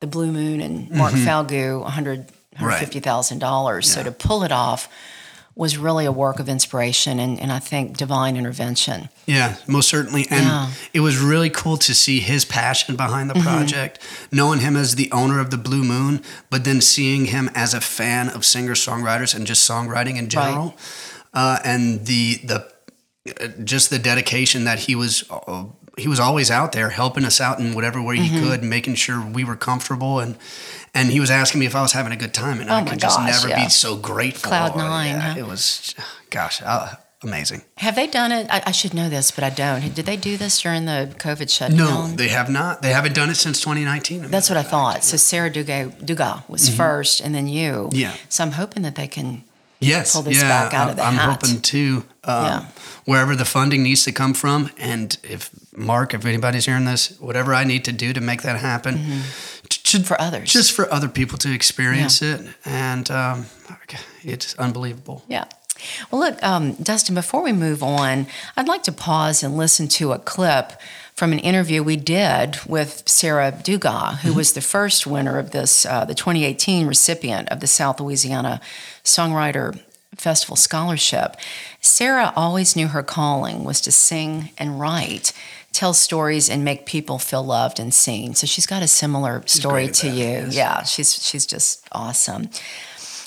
the 0.00 0.06
Blue 0.06 0.32
Moon 0.32 0.60
and 0.60 0.90
Mark 0.90 1.12
Falgout 1.14 1.82
100 1.82 2.28
Mm-hmm. 2.56 2.66
Right. 2.66 2.86
$150,000. 2.86 3.84
So 3.84 4.02
to 4.02 4.12
pull 4.12 4.42
it 4.44 4.52
off 4.52 4.86
was 5.54 5.76
really 5.76 6.06
a 6.06 6.12
work 6.12 6.38
of 6.38 6.48
inspiration 6.48 7.18
and, 7.18 7.38
and 7.38 7.52
I 7.52 7.58
think 7.58 7.96
divine 7.96 8.36
intervention. 8.36 9.08
Yeah, 9.26 9.56
most 9.66 9.88
certainly. 9.88 10.26
And 10.30 10.46
Yeah. 10.46 10.70
it 10.94 11.00
was 11.00 11.18
really 11.18 11.50
cool 11.50 11.76
to 11.78 11.94
see 11.94 12.20
his 12.20 12.44
passion 12.44 12.96
behind 12.96 13.30
Mm-hmm. 13.30 13.38
the 13.38 13.44
project, 13.44 13.98
knowing 14.32 14.60
him 14.60 14.76
as 14.76 14.94
the 14.94 15.10
owner 15.12 15.40
of 15.40 15.50
the 15.50 15.58
Blue 15.58 15.84
Moon, 15.84 16.22
but 16.50 16.64
then 16.64 16.80
seeing 16.80 17.26
him 17.26 17.50
as 17.54 17.74
a 17.74 17.80
fan 17.80 18.28
of 18.30 18.44
singer 18.44 18.72
songwriters 18.74 19.34
and 19.34 19.46
just 19.46 19.68
songwriting 19.68 20.16
in 20.16 20.28
general. 20.28 20.74
Uh, 21.34 21.58
and 21.64 22.06
the 22.06 22.36
the 22.44 22.72
uh, 23.40 23.48
just 23.64 23.90
the 23.90 23.98
dedication 23.98 24.64
that 24.64 24.80
he 24.80 24.94
was 24.94 25.24
uh, 25.30 25.64
he 25.98 26.08
was 26.08 26.18
always 26.18 26.50
out 26.50 26.72
there 26.72 26.88
helping 26.90 27.24
us 27.24 27.40
out 27.40 27.58
in 27.60 27.74
whatever 27.74 28.00
way 28.02 28.16
Mm-hmm. 28.16 28.36
he 28.36 28.40
could, 28.40 28.62
making 28.64 28.94
sure 28.96 29.20
we 29.20 29.44
were 29.44 29.56
comfortable 29.56 30.18
and 30.18 30.36
and 30.94 31.10
he 31.10 31.20
was 31.20 31.30
asking 31.30 31.60
me 31.60 31.66
if 31.66 31.74
I 31.74 31.82
was 31.82 31.92
having 31.92 32.12
a 32.12 32.16
good 32.16 32.34
time, 32.34 32.60
and 32.60 32.70
I 32.70 32.80
Oh 32.80 32.84
my 32.84 32.90
could 32.90 33.00
just 33.00 33.20
never 33.20 33.48
yeah. 33.48 33.64
be 33.64 33.70
so 33.70 33.96
grateful. 33.96 34.48
Cloud 34.48 34.76
nine, 34.76 35.08
Yeah, 35.16 35.20
huh? 35.34 35.38
It 35.40 35.46
was, 35.46 35.94
gosh, 36.30 36.60
uh, 36.64 36.94
amazing. 37.22 37.62
Have 37.78 37.94
they 37.96 38.06
done 38.06 38.32
it? 38.32 38.46
I, 38.50 38.62
I 38.66 38.70
should 38.72 38.92
know 38.94 39.08
this, 39.08 39.30
but 39.30 39.44
I 39.44 39.50
don't. 39.50 39.94
Did 39.94 40.06
they 40.06 40.16
do 40.16 40.36
this 40.36 40.60
during 40.60 40.84
the 40.86 41.12
COVID 41.18 41.48
shutdown? 41.50 41.76
No, 41.78 42.06
they 42.08 42.28
have 42.28 42.50
not. 42.50 42.82
They 42.82 42.92
haven't 42.92 43.14
done 43.14 43.30
it 43.30 43.36
since 43.36 43.60
2019. 43.60 44.30
That's 44.30 44.48
what 44.50 44.56
I 44.58 44.62
thought. 44.62 45.04
So 45.04 45.16
Sarah 45.16 45.50
Dugas, 45.50 45.92
Dugas 46.04 46.48
was 46.48 46.68
first 46.68 47.20
and 47.20 47.34
then 47.34 47.48
you. 47.48 47.72
Mm-hmm. 47.72 47.96
Yeah. 47.96 48.14
So 48.28 48.44
I'm 48.44 48.52
hoping 48.52 48.82
that 48.82 48.94
they 48.96 49.06
can 49.08 49.44
Yes, 49.82 50.12
pull 50.12 50.22
this 50.22 50.40
yeah, 50.40 50.48
back 50.48 50.74
out 50.74 50.90
of 50.90 50.96
the 50.96 51.02
I'm 51.04 51.14
hat. 51.14 51.28
hoping 51.42 51.60
to. 51.60 52.04
Um, 52.24 52.44
Yeah. 52.44 52.64
Wherever 53.04 53.34
the 53.34 53.44
funding 53.44 53.82
needs 53.82 54.04
to 54.04 54.12
come 54.12 54.32
from, 54.32 54.70
and 54.78 55.18
if 55.24 55.50
Mark, 55.76 56.14
if 56.14 56.24
anybody's 56.24 56.66
hearing 56.66 56.84
this, 56.84 57.18
whatever 57.20 57.52
I 57.52 57.64
need 57.64 57.84
to 57.86 57.92
do 57.92 58.12
to 58.12 58.20
make 58.20 58.42
that 58.42 58.60
happen, 58.60 58.94
Mm-hmm. 58.98 60.02
for 60.04 60.20
others. 60.20 60.52
just 60.52 60.70
for 60.72 60.90
other 60.92 61.08
people 61.08 61.36
to 61.38 61.52
experience 61.52 62.22
it, 62.22 62.40
and 62.64 63.10
um, 63.10 63.46
it's 64.22 64.54
unbelievable. 64.58 65.24
Yeah. 65.28 65.44
Well, 66.10 66.20
look, 66.20 66.40
um, 66.44 66.74
Dustin, 66.74 67.14
before 67.16 67.42
we 67.42 67.52
move 67.52 67.82
on, 67.82 68.26
I'd 68.56 68.68
like 68.68 68.84
to 68.84 68.92
pause 68.92 69.42
and 69.42 69.56
listen 69.56 69.88
to 69.88 70.12
a 70.12 70.18
clip 70.18 70.72
from 71.14 71.32
an 71.32 71.38
interview 71.38 71.82
we 71.82 71.96
did 71.96 72.58
with 72.66 73.02
Sarah 73.06 73.52
Dugas, 73.52 74.18
who 74.20 74.32
was 74.34 74.54
the 74.54 74.60
first 74.60 75.06
winner 75.06 75.38
of 75.38 75.50
this, 75.50 75.84
uh, 75.86 76.04
the 76.04 76.14
2018 76.14 76.86
recipient 76.86 77.48
of 77.50 77.60
the 77.60 77.66
South 77.66 78.00
Louisiana 78.00 78.60
Songwriter 79.04 79.78
Festival 80.16 80.56
Scholarship. 80.56 81.36
Sarah 81.80 82.32
always 82.36 82.76
knew 82.76 82.88
her 82.88 83.02
calling 83.02 83.64
was 83.64 83.80
to 83.82 83.92
sing 83.92 84.50
and 84.58 84.80
write, 84.80 85.32
tell 85.72 85.94
stories, 85.94 86.50
and 86.50 86.64
make 86.64 86.86
people 86.86 87.18
feel 87.18 87.42
loved 87.42 87.78
and 87.78 87.92
seen. 87.92 88.34
So 88.34 88.46
she's 88.46 88.66
got 88.66 88.82
a 88.82 88.88
similar 88.88 89.42
story 89.46 89.88
to 89.88 90.08
you. 90.08 90.14
yes. 90.24 90.54
Yeah, 90.54 90.82
she's 90.82 91.22
she's 91.22 91.46
just 91.46 91.86
awesome. 91.92 92.48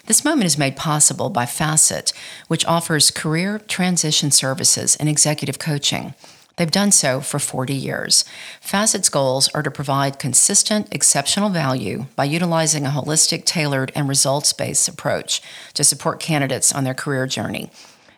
This 0.07 0.23
moment 0.23 0.45
is 0.45 0.57
made 0.57 0.75
possible 0.75 1.29
by 1.29 1.47
Facet, 1.47 2.13
which 2.47 2.65
offers 2.65 3.09
career 3.09 3.57
transition 3.57 4.29
services 4.29 4.95
and 4.97 5.09
executive 5.09 5.57
coaching. 5.57 6.13
They've 6.57 6.71
done 6.71 6.91
so 6.91 7.19
for 7.19 7.39
40 7.39 7.73
years. 7.73 8.23
Facet's 8.61 9.09
goals 9.09 9.49
are 9.49 9.63
to 9.63 9.71
provide 9.71 10.19
consistent, 10.19 10.87
exceptional 10.91 11.49
value 11.49 12.05
by 12.15 12.25
utilizing 12.25 12.85
a 12.85 12.89
holistic, 12.89 13.45
tailored, 13.45 13.91
and 13.93 14.07
results 14.07 14.53
based 14.53 14.87
approach 14.87 15.41
to 15.73 15.83
support 15.83 16.19
candidates 16.19 16.73
on 16.73 16.83
their 16.83 16.93
career 16.93 17.27
journey. 17.27 17.69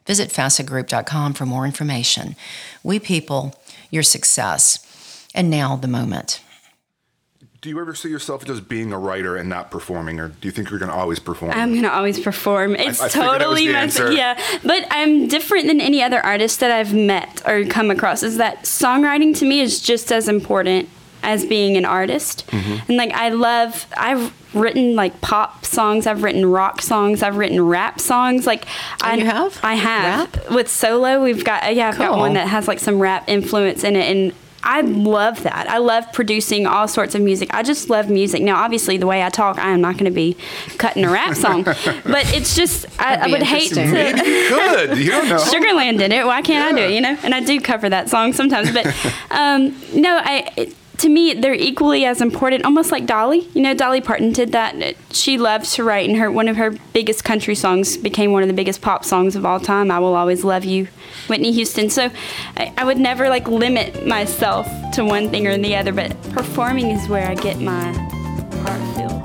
Visit 0.06 0.30
facetgroup.com 0.30 1.34
for 1.34 1.46
more 1.46 1.66
information. 1.66 2.36
We 2.84 3.00
people, 3.00 3.56
your 3.90 4.04
success. 4.04 4.84
And 5.34 5.50
now 5.50 5.76
the 5.76 5.88
moment. 5.88 6.42
Do 7.60 7.70
you 7.70 7.80
ever 7.80 7.96
see 7.96 8.10
yourself 8.10 8.46
just 8.46 8.70
being 8.70 8.94
a 8.94 9.00
writer 9.00 9.36
and 9.36 9.50
not 9.50 9.72
performing, 9.72 10.20
or 10.20 10.28
do 10.28 10.48
you 10.48 10.52
think 10.52 10.70
you're 10.70 10.80
going 10.80 10.92
to 10.92 10.98
always 10.98 11.18
perform? 11.18 11.52
I'm 11.54 11.74
gonna 11.74 11.90
always 11.90 12.20
perform. 12.20 12.76
It's 12.76 13.02
I 13.02 13.08
figured 13.08 13.26
that 13.26 13.30
was 13.30 13.38
totally 13.40 13.68
the 13.68 13.74
my 13.74 13.80
answer. 13.80 14.12
yeah. 14.12 14.40
But 14.64 14.86
I'm 14.92 15.28
different 15.28 15.66
than 15.68 15.82
any 15.82 16.04
other 16.04 16.24
artist 16.24 16.60
that 16.60 16.70
I've 16.70 16.94
met 16.94 17.42
or 17.48 17.66
come 17.66 17.90
across. 17.90 18.22
Is 18.22 18.38
that 18.38 18.64
songwriting 18.64 19.36
to 19.38 19.46
me 19.46 19.62
is 19.62 19.82
just 19.82 20.12
as 20.12 20.28
important 20.28 20.90
as 21.24 21.46
being 21.46 21.78
an 21.78 21.86
artist. 21.86 22.46
Mm-hmm. 22.48 22.90
And 22.90 22.98
like 22.98 23.12
I 23.12 23.30
love 23.30 23.88
I've 23.98 24.34
written 24.56 24.96
like 24.96 25.20
pop 25.22 25.66
songs, 25.66 26.06
I've 26.08 26.24
written 26.24 26.46
rock 26.46 26.82
songs, 26.82 27.24
I've 27.24 27.38
written 27.38 27.66
rap 27.66 28.00
songs. 28.00 28.46
Like 28.46 28.66
oh, 28.68 28.98
I 29.02 29.16
you 29.16 29.26
have? 29.26 29.60
I 29.64 29.74
have. 29.76 30.36
Rap? 30.36 30.52
With 30.52 30.70
solo, 30.70 31.24
we've 31.24 31.44
got 31.44 31.76
yeah, 31.76 31.90
I've 31.90 31.98
got 31.98 32.18
one 32.18 32.34
that 32.34 32.48
has 32.48 32.68
like 32.68 32.80
some 32.80 33.00
rap 33.00 33.26
influence 33.28 33.84
in 33.84 33.96
it 33.96 34.16
and 34.16 34.34
I 34.64 34.82
love 34.82 35.44
that. 35.44 35.70
I 35.70 35.78
love 35.78 36.12
producing 36.14 36.68
all 36.68 36.88
sorts 36.88 37.16
of 37.16 37.22
music. 37.22 37.54
I 37.54 37.64
just 37.64 37.90
love 37.90 38.10
music. 38.10 38.42
Now, 38.42 38.64
obviously, 38.64 38.98
the 38.98 39.08
way 39.08 39.24
I 39.24 39.30
talk, 39.30 39.58
I 39.58 39.70
am 39.70 39.82
not 39.82 39.94
going 39.94 40.06
to 40.06 40.12
be 40.12 40.36
cutting 40.78 41.06
a 41.06 41.10
rap 41.10 41.36
song, 41.36 41.64
but 41.64 42.34
it's 42.34 42.56
just 42.56 42.86
I, 43.00 43.16
I 43.16 43.28
would 43.28 43.44
hate 43.44 43.74
to. 43.74 43.86
Maybe 43.86 44.20
you 44.20 44.48
could. 44.50 44.98
You 44.98 45.12
don't 45.12 45.30
know. 45.30 45.38
Sugarland 45.38 46.00
did 46.00 46.12
it. 46.12 46.26
Why 46.26 46.42
can't 46.42 46.74
I 46.74 46.78
do 46.78 46.86
it? 46.86 46.94
You 46.94 47.02
know, 47.02 47.18
and 47.24 47.34
I 47.34 47.42
do 47.42 47.60
cover 47.62 47.90
that 47.90 48.10
song 48.10 48.34
sometimes. 48.34 48.72
But 48.72 48.88
um, 49.32 49.76
no, 49.94 50.20
I. 50.24 50.52
It, 50.58 50.76
to 50.98 51.10
me, 51.10 51.34
they're 51.34 51.54
equally 51.54 52.06
as 52.06 52.22
important. 52.22 52.66
Almost 52.66 52.92
like 52.92 53.06
Dolly. 53.06 53.48
You 53.54 53.62
know, 53.62 53.74
Dolly 53.74 54.02
Parton 54.02 54.32
did 54.32 54.52
that. 54.54 54.96
She 55.12 55.38
loved 55.38 55.72
to 55.74 55.84
write, 55.84 56.10
and 56.10 56.18
her 56.18 56.32
one 56.32 56.48
of 56.48 56.58
her 56.58 56.72
biggest 56.94 57.24
country 57.24 57.56
songs 57.56 57.98
became 57.98 58.32
one 58.32 58.42
of 58.42 58.48
the 58.48 58.54
biggest 58.54 58.82
pop 58.82 59.06
songs 59.06 59.36
of 59.36 59.46
all 59.46 59.60
time. 59.60 59.92
I 59.92 60.00
will 60.00 60.16
always 60.16 60.44
love 60.44 60.66
you, 60.66 60.88
Whitney 61.28 61.52
Houston. 61.52 61.90
So, 61.90 62.10
I, 62.56 62.74
I 62.78 62.84
would 62.84 62.98
never 62.98 63.30
like 63.30 63.48
limit 63.48 64.08
myself 64.08 64.68
to 64.94 65.06
one 65.06 65.30
thing 65.30 65.46
or 65.46 65.58
the 65.58 65.76
other. 65.76 65.94
But 65.94 66.20
performing 66.32 66.90
is 66.92 67.08
where 67.08 67.28
I 67.28 67.36
get 67.36 67.60
my 67.60 67.92
heart 68.64 68.96
filled. 68.96 69.24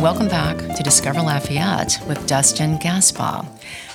Welcome 0.00 0.28
back 0.28 0.56
to 0.76 0.82
Discover 0.82 1.20
Lafayette 1.20 1.98
with 2.08 2.26
Dustin 2.26 2.78
Gaspar. 2.78 3.46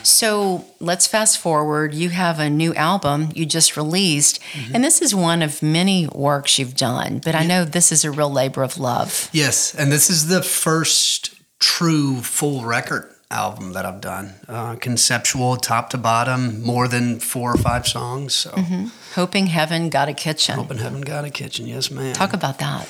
So 0.06 0.66
let's 0.80 1.08
fast 1.08 1.40
forward. 1.40 1.94
You 1.94 2.10
have 2.10 2.40
a 2.40 2.50
new 2.50 2.74
album 2.76 3.30
you 3.36 3.46
just 3.46 3.76
released, 3.76 4.40
and 4.74 4.84
this 4.84 5.02
is 5.02 5.16
one 5.16 5.42
of 5.42 5.62
many 5.64 6.08
works 6.08 6.60
you've 6.60 6.76
done, 6.76 7.20
but 7.24 7.36
I 7.36 7.46
know 7.46 7.66
this 7.66 7.92
is 7.92 8.06
a 8.06 8.12
real 8.12 8.32
labor 8.32 8.64
of 8.64 8.78
love. 8.78 9.30
Yes, 9.34 9.74
and 9.74 9.92
this 9.92 10.10
is 10.10 10.28
the 10.28 10.44
first 10.44 11.34
true 11.60 12.18
full 12.18 12.64
record 12.64 13.12
album 13.32 13.74
that 13.74 13.86
I've 13.86 14.02
done. 14.02 14.36
Uh, 14.48 14.76
conceptual, 14.76 15.58
top 15.58 15.90
to 15.90 15.98
bottom, 15.98 16.62
more 16.62 16.88
than 16.88 17.20
four 17.20 17.54
or 17.54 17.58
five 17.58 17.88
songs. 17.88 18.36
So, 18.36 18.52
Hoping 19.16 19.48
Heaven 19.48 19.90
Got 19.90 20.10
a 20.10 20.14
Kitchen. 20.14 20.56
Hoping 20.56 20.78
Heaven 20.78 21.02
Got 21.02 21.26
a 21.26 21.30
Kitchen. 21.30 21.66
Yes, 21.68 21.90
ma'am. 21.90 22.14
Talk 22.14 22.34
about 22.34 22.60
that. 22.60 22.88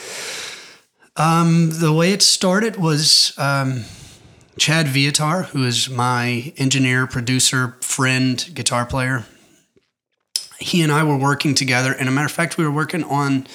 Um, 1.18 1.70
the 1.72 1.94
way 1.94 2.12
it 2.12 2.22
started 2.22 2.76
was 2.76 3.34
um, 3.38 3.86
Chad 4.58 4.88
Viator, 4.88 5.44
who 5.44 5.66
is 5.66 5.90
my 5.90 6.54
engineer, 6.58 7.08
producer, 7.08 7.78
friend, 7.82 8.50
guitar 8.54 8.86
player. 8.86 9.26
He 10.60 10.82
and 10.82 10.92
I 10.92 11.04
were 11.04 11.18
working 11.18 11.56
together, 11.56 11.92
and 11.94 12.08
a 12.08 12.12
matter 12.12 12.26
of 12.26 12.32
fact, 12.32 12.58
we 12.58 12.64
were 12.64 12.72
working 12.72 13.04
on 13.04 13.48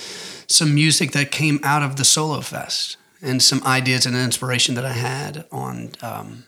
some 0.46 0.74
music 0.74 1.12
that 1.12 1.30
came 1.30 1.60
out 1.62 1.82
of 1.82 1.96
the 1.96 2.04
Solo 2.04 2.40
Fest 2.40 2.96
and 3.22 3.42
some 3.42 3.62
ideas 3.64 4.06
and 4.06 4.16
inspiration 4.16 4.74
that 4.74 4.84
I 4.84 4.92
had 4.92 5.46
on 5.50 5.92
um, 6.02 6.44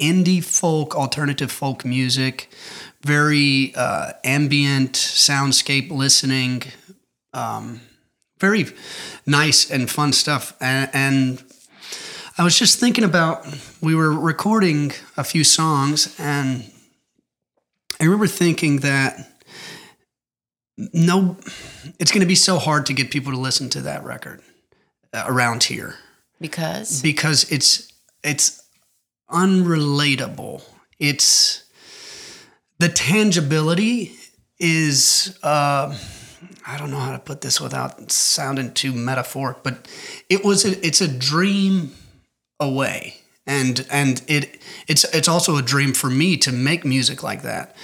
indie 0.00 0.44
folk, 0.44 0.94
alternative 0.94 1.50
folk 1.50 1.84
music, 1.84 2.50
very 3.02 3.72
uh, 3.74 4.12
ambient 4.24 4.92
soundscape 4.92 5.90
listening 5.90 6.64
very 8.38 8.66
nice 9.26 9.70
and 9.70 9.90
fun 9.90 10.12
stuff. 10.12 10.56
And, 10.60 10.90
and 10.92 11.44
I 12.38 12.44
was 12.44 12.56
just 12.56 12.78
thinking 12.78 13.02
about 13.02 13.44
we 13.82 13.96
were 13.96 14.12
recording 14.12 14.92
a 15.16 15.24
few 15.24 15.42
songs, 15.42 16.14
and 16.20 16.70
I 18.00 18.04
remember 18.04 18.28
thinking 18.28 18.78
that 18.80 19.28
no, 20.76 21.36
it's 21.98 22.12
going 22.12 22.20
to 22.20 22.26
be 22.28 22.36
so 22.36 22.58
hard 22.58 22.86
to 22.86 22.92
get 22.92 23.10
people 23.10 23.32
to 23.32 23.38
listen 23.38 23.68
to 23.70 23.80
that 23.80 24.04
record 24.04 24.40
uh, 25.12 25.24
around 25.26 25.64
here 25.64 25.96
Because 26.40 27.02
because 27.02 27.50
it's 27.50 27.92
it's 28.22 28.62
unrelatable. 29.28 30.62
It's 31.00 31.64
the 32.78 32.88
tangibility 32.88 34.14
is 34.60 35.36
uh, 35.42 35.98
I 36.64 36.78
don't 36.78 36.92
know 36.92 37.00
how 37.00 37.10
to 37.10 37.18
put 37.18 37.40
this 37.40 37.60
without 37.60 38.12
sounding 38.12 38.74
too 38.74 38.92
metaphoric, 38.92 39.64
but 39.64 39.88
it 40.30 40.44
was 40.44 40.64
a, 40.64 40.86
it's 40.86 41.00
a 41.00 41.08
dream 41.08 41.90
away. 42.60 43.18
And 43.46 43.86
and 43.90 44.20
it 44.26 44.60
it's 44.86 45.04
it's 45.14 45.28
also 45.28 45.56
a 45.56 45.62
dream 45.62 45.94
for 45.94 46.10
me 46.10 46.36
to 46.38 46.52
make 46.52 46.84
music 46.84 47.22
like 47.22 47.42
that. 47.42 47.74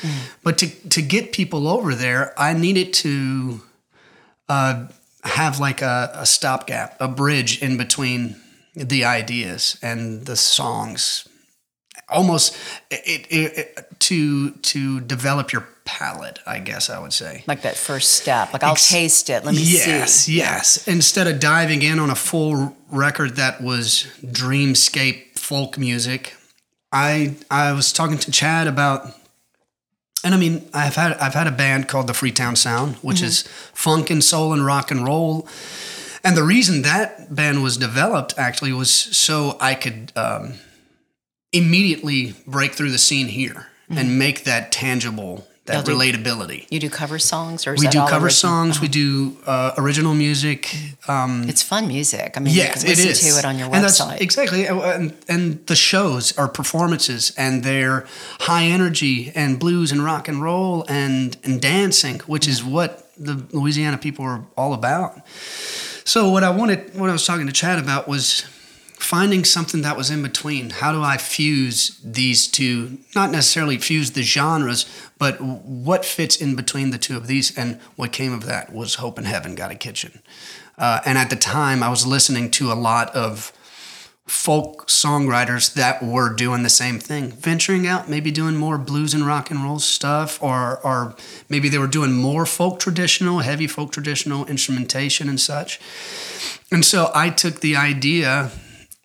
But 0.43 0.59
to 0.59 0.69
to 0.91 1.01
get 1.01 1.33
people 1.33 1.67
over 1.67 1.95
there, 1.95 2.35
I 2.39 2.53
needed 2.53 2.93
to 2.95 3.63
uh, 4.49 4.87
have 5.23 5.61
like 5.61 5.81
a, 5.81 6.11
a 6.15 6.27
stopgap, 6.27 6.97
a 7.01 7.09
bridge 7.09 7.63
in 7.63 7.79
between 7.79 8.37
the 8.75 9.05
ideas 9.05 9.79
and 9.83 10.27
the 10.27 10.37
songs. 10.37 11.27
Almost 12.11 12.57
it, 12.91 13.27
it, 13.31 13.59
it, 13.59 14.01
to 14.01 14.51
to 14.51 15.01
develop 15.01 15.53
your 15.53 15.67
palate, 15.85 16.39
I 16.47 16.59
guess 16.61 16.89
I 16.91 16.99
would 16.99 17.13
say. 17.13 17.45
like 17.47 17.63
that 17.63 17.77
first 17.77 18.15
step, 18.15 18.53
like 18.53 18.63
I'll 18.63 18.73
Ex- 18.73 18.89
taste 18.91 19.31
it. 19.31 19.45
Let 19.45 19.55
me 19.55 19.61
yes, 19.63 19.85
see. 19.85 19.91
yes. 19.91 20.29
Yes. 20.29 20.89
Instead 20.89 21.27
of 21.27 21.41
diving 21.41 21.83
in 21.83 21.99
on 21.99 22.11
a 22.11 22.15
full 22.15 22.77
record 22.91 23.37
that 23.37 23.61
was 23.63 24.07
dreamscape 24.23 25.39
folk 25.39 25.77
music, 25.79 26.37
I 26.93 27.37
I 27.51 27.73
was 27.73 27.93
talking 27.93 28.19
to 28.19 28.31
Chad 28.31 28.67
about 28.67 29.09
and 30.25 30.35
I 30.35 30.39
mean, 30.39 30.67
I've 30.73 30.95
had 30.97 31.13
I've 31.19 31.35
had 31.35 31.47
a 31.47 31.51
band 31.53 31.87
called 31.87 32.07
the 32.07 32.15
Freetown 32.15 32.57
Sound, 32.57 32.97
which 32.97 33.21
is 33.21 33.43
funk 33.75 34.09
and 34.09 34.25
soul 34.25 34.53
and 34.55 34.65
rock 34.65 34.91
and 34.91 35.05
roll. 35.05 35.47
And 36.25 36.35
the 36.35 36.43
reason 36.43 36.81
that 36.83 37.35
band 37.35 37.63
was 37.63 37.77
developed 37.77 38.33
actually 38.39 38.73
was 38.73 38.91
so 38.91 39.59
I 39.61 39.75
could 39.75 40.13
um, 40.17 40.55
immediately 41.53 42.35
break 42.47 42.73
through 42.73 42.91
the 42.91 42.99
scene 42.99 43.29
here 43.29 43.67
and 43.91 44.19
make 44.19 44.45
that 44.45 44.73
tangible, 44.73 45.47
that 45.67 45.85
do- 45.87 45.93
relatability. 45.97 46.67
You 46.71 46.79
do 46.81 46.91
cover 46.91 47.19
songs, 47.19 47.67
or 47.67 47.73
We 47.75 47.85
that 47.87 47.93
do 47.93 47.99
cover 48.01 48.27
original? 48.27 48.31
songs. 48.31 48.81
We 48.81 48.89
do 48.89 49.37
uh, 49.47 49.73
original 49.79 50.15
music. 50.15 50.75
Um, 51.09 51.49
It's 51.49 51.63
fun 51.63 51.89
music. 51.89 52.35
I 52.37 52.41
mean, 52.41 52.55
yes, 52.55 52.67
you 52.67 52.73
can 52.73 52.93
it 52.93 53.07
listen 53.07 53.29
is. 53.29 53.33
to 53.35 53.39
it 53.39 53.45
on 53.47 53.59
your 53.59 53.67
and 53.75 53.83
that's 53.85 54.01
website. 54.01 54.21
exactly. 54.21 54.69
uh, 54.69 54.81
And, 54.99 55.15
and 55.29 55.67
the 55.67 55.77
shows 55.77 56.37
are 56.39 56.49
performances, 56.49 57.33
and 57.37 57.63
they're 57.65 58.05
high 58.41 58.65
energy 58.65 59.33
and 59.35 59.59
blues 59.59 59.91
and 59.93 60.05
rock 60.05 60.29
and 60.29 60.43
roll 60.43 60.85
and 60.89 61.37
and 61.45 61.61
dancing, 61.63 62.21
which 62.27 62.47
is 62.47 62.63
what 62.63 63.11
the 63.17 63.35
Louisiana 63.53 63.97
people 63.99 64.25
are 64.25 64.45
all 64.57 64.73
about. 64.75 65.21
So 66.05 66.29
what 66.31 66.43
I 66.45 66.51
wanted, 66.51 66.95
what 66.99 67.09
I 67.09 67.13
was 67.13 67.25
talking 67.27 67.47
to 67.47 67.53
Chad 67.53 67.79
about 67.79 68.07
was 68.09 68.45
finding 68.99 69.45
something 69.45 69.83
that 69.83 69.97
was 69.97 70.11
in 70.11 70.23
between. 70.23 70.71
How 70.71 70.93
do 70.93 71.03
I 71.03 71.17
fuse 71.19 71.99
these 72.05 72.47
two? 72.49 72.99
Not 73.15 73.31
necessarily 73.31 73.79
fuse 73.79 74.11
the 74.13 74.23
genres, 74.23 74.87
but 75.25 75.41
what 75.41 76.05
fits 76.05 76.37
in 76.37 76.55
between 76.55 76.91
the 76.91 76.99
two 76.99 77.17
of 77.17 77.29
these? 77.29 77.57
And 77.57 77.81
what 77.97 78.13
came 78.13 78.35
of 78.35 78.45
that 78.45 78.75
was 78.75 78.97
Hoping 78.97 79.25
Heaven 79.25 79.55
Got 79.55 79.71
a 79.71 79.75
Kitchen. 79.75 80.21
Uh, 80.77 81.01
and 81.07 81.17
at 81.17 81.31
the 81.31 81.37
time, 81.37 81.83
I 81.83 81.89
was 81.89 82.07
listening 82.07 82.51
to 82.51 82.71
a 82.71 82.75
lot 82.75 83.09
of 83.17 83.51
folk 84.27 84.87
songwriters 84.87 85.73
that 85.73 86.03
were 86.03 86.31
doing 86.31 86.63
the 86.63 86.69
same 86.69 86.99
thing, 86.99 87.31
venturing 87.31 87.87
out, 87.87 88.07
maybe 88.07 88.31
doing 88.31 88.55
more 88.55 88.77
blues 88.77 89.15
and 89.15 89.27
rock 89.27 89.51
and 89.51 89.65
roll 89.65 89.79
stuff, 89.79 90.43
or 90.43 90.79
or 90.85 91.17
maybe 91.49 91.71
they 91.71 91.79
were 91.79 91.87
doing 91.87 92.13
more 92.13 92.45
folk 92.45 92.79
traditional, 92.79 93.39
heavy 93.39 93.67
folk 93.67 93.93
traditional 93.93 94.45
instrumentation 94.45 95.27
and 95.27 95.41
such. 95.41 95.81
And 96.71 96.85
so 96.85 97.11
I 97.15 97.31
took 97.31 97.61
the 97.61 97.77
idea 97.77 98.51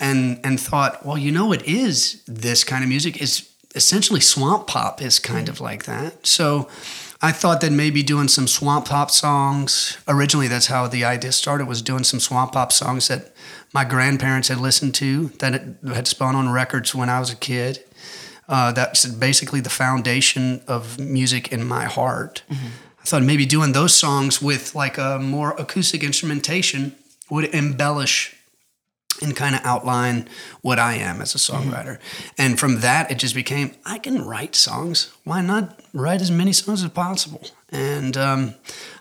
and 0.01 0.41
and 0.43 0.59
thought, 0.59 1.05
well, 1.05 1.17
you 1.17 1.31
know, 1.31 1.53
it 1.53 1.63
is 1.63 2.21
this 2.27 2.65
kind 2.65 2.83
of 2.83 2.89
music 2.89 3.21
is 3.21 3.48
essentially 3.75 4.19
swamp 4.19 4.67
pop 4.67 5.01
is 5.01 5.19
kind 5.19 5.49
of 5.49 5.61
like 5.61 5.85
that. 5.85 6.25
So 6.25 6.67
I 7.21 7.31
thought 7.31 7.61
that 7.61 7.71
maybe 7.71 8.01
doing 8.03 8.27
some 8.27 8.47
swamp 8.47 8.85
pop 8.85 9.11
songs. 9.11 9.97
Originally, 10.07 10.47
that's 10.47 10.67
how 10.67 10.87
the 10.87 11.03
idea 11.05 11.31
started. 11.31 11.67
Was 11.67 11.81
doing 11.81 12.03
some 12.03 12.19
swamp 12.19 12.53
pop 12.53 12.71
songs 12.71 13.07
that 13.09 13.31
my 13.73 13.83
grandparents 13.85 14.47
had 14.47 14.59
listened 14.59 14.95
to 14.95 15.27
that 15.39 15.53
had- 15.53 15.77
had 15.93 16.07
spun 16.07 16.35
on 16.35 16.49
records 16.49 16.95
when 16.95 17.09
I 17.09 17.19
was 17.19 17.31
a 17.31 17.35
kid. 17.35 17.83
Uh, 18.47 18.71
that's 18.71 19.05
basically 19.05 19.59
the 19.61 19.69
foundation 19.69 20.61
of 20.67 20.97
music 20.97 21.51
in 21.51 21.63
my 21.67 21.85
heart. 21.85 22.41
I 22.49 23.05
thought 23.05 23.21
maybe 23.21 23.45
doing 23.45 23.73
those 23.73 23.93
songs 23.93 24.41
with 24.41 24.73
like 24.73 24.97
a 24.97 25.19
more 25.19 25.51
acoustic 25.59 26.03
instrumentation 26.03 26.95
would 27.29 27.53
embellish 27.53 28.35
and 29.21 29.35
kind 29.35 29.55
of 29.55 29.61
outline 29.63 30.27
what 30.61 30.79
I 30.79 30.95
am 30.95 31.21
as 31.21 31.35
a 31.35 31.37
songwriter. 31.37 31.99
And 32.37 32.59
from 32.59 32.81
that, 32.81 33.11
it 33.11 33.19
just 33.19 33.35
became 33.35 33.75
I 33.85 33.99
can 33.99 34.25
write 34.25 34.55
songs. 34.55 35.11
Why 35.23 35.41
not 35.41 35.79
write 35.93 36.21
as 36.21 36.31
many 36.31 36.53
songs 36.53 36.83
as 36.83 36.89
possible? 36.91 37.41
And 37.69 38.17
um, 38.17 38.55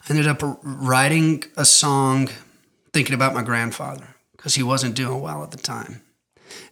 I 0.09 0.11
ended 0.11 0.27
up 0.27 0.41
writing 0.63 1.45
a 1.57 1.65
song 1.65 2.29
thinking 2.93 3.15
about 3.15 3.35
my 3.35 3.43
grandfather 3.43 4.17
because 4.37 4.55
he 4.55 4.63
wasn't 4.63 4.95
doing 4.95 5.21
well 5.21 5.43
at 5.43 5.51
the 5.51 5.59
time. 5.59 6.03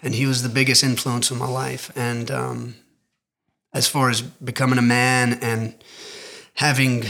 And 0.03 0.15
he 0.15 0.27
was 0.27 0.43
the 0.43 0.49
biggest 0.49 0.83
influence 0.83 1.31
in 1.31 1.39
my 1.39 1.49
life. 1.49 1.91
And 1.97 2.31
um, 2.31 2.77
as 3.73 3.87
far 3.87 4.09
as 4.11 4.23
becoming 4.23 4.79
a 4.79 4.83
man 4.83 5.35
and 5.43 5.75
having 6.55 7.05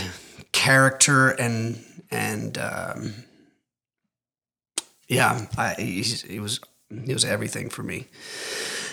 character 0.53 1.31
and 1.31 1.83
and 2.11 2.59
um, 2.59 3.14
yeah, 5.08 5.46
I, 5.56 5.74
was 6.40 6.60
he 7.04 7.12
was 7.12 7.24
everything 7.24 7.68
for 7.68 7.82
me. 7.82 8.06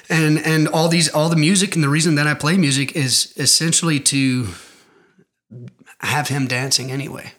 And 0.10 0.40
and 0.40 0.68
all 0.68 0.90
these 0.90 1.10
all 1.10 1.30
the 1.30 1.36
music 1.36 1.76
and 1.76 1.84
the 1.84 1.90
reason 1.90 2.16
that 2.16 2.28
I 2.28 2.34
play 2.34 2.58
music 2.58 2.96
is 2.96 3.34
essentially 3.38 4.00
to 4.02 4.50
have 6.00 6.28
him 6.28 6.48
dancing 6.48 6.92
anyway, 6.92 7.32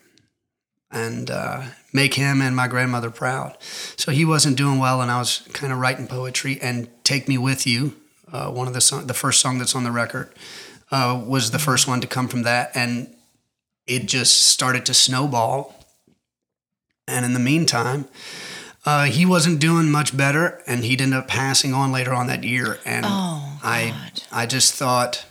and 0.91 1.31
uh, 1.31 1.63
make 1.93 2.15
him 2.15 2.41
and 2.41 2.57
my 2.57 2.67
grandmother 2.67 3.11
proud. 3.11 3.57
So 3.97 4.13
he 4.13 4.25
wasn't 4.25 4.57
doing 4.57 4.79
well, 4.79 5.03
and 5.03 5.11
I 5.11 5.19
was 5.19 5.47
kind 5.53 5.73
of 5.73 5.79
writing 5.79 6.07
poetry. 6.07 6.59
And 6.63 6.89
"Take 7.05 7.29
Me 7.29 7.37
with 7.37 7.67
You," 7.67 7.97
uh, 8.33 8.51
one 8.51 8.67
of 8.67 8.73
the 8.73 8.81
song, 8.81 9.07
the 9.07 9.15
first 9.15 9.41
song 9.41 9.59
that's 9.59 9.75
on 9.75 9.85
the 9.85 9.93
record, 9.93 10.33
uh, 10.91 11.23
was 11.27 11.51
the 11.51 11.59
first 11.59 11.87
one 11.87 12.01
to 12.01 12.07
come 12.07 12.29
from 12.29 12.43
that, 12.43 12.71
and 12.75 13.15
it 13.87 14.07
just 14.07 14.47
started 14.47 14.87
to 14.87 14.95
snowball. 14.95 15.75
And 17.07 17.27
in 17.27 17.35
the 17.35 17.41
meantime, 17.41 18.09
uh, 18.85 19.05
he 19.05 19.25
wasn't 19.25 19.59
doing 19.61 19.91
much 19.91 20.17
better, 20.17 20.63
and 20.67 20.85
he'd 20.85 21.01
end 21.01 21.15
up 21.15 21.27
passing 21.29 21.73
on 21.73 21.91
later 21.93 22.13
on 22.13 22.27
that 22.27 22.45
year. 22.45 22.79
And 22.85 23.07
Oh, 23.09 23.59
I, 23.63 24.11
I 24.31 24.47
just 24.47 24.75
thought, 24.75 25.25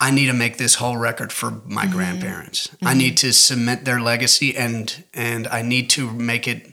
I 0.00 0.10
need 0.12 0.26
to 0.26 0.32
make 0.32 0.58
this 0.58 0.76
whole 0.76 0.96
record 0.96 1.32
for 1.32 1.50
my 1.66 1.84
Mm-hmm. 1.84 1.92
grandparents. 1.96 2.68
I 2.82 2.94
need 2.94 3.16
to 3.18 3.32
cement 3.32 3.84
their 3.84 4.00
legacy, 4.00 4.56
and 4.56 5.04
and 5.12 5.46
I 5.48 5.62
need 5.62 5.90
to 5.90 6.10
make 6.12 6.46
it 6.46 6.72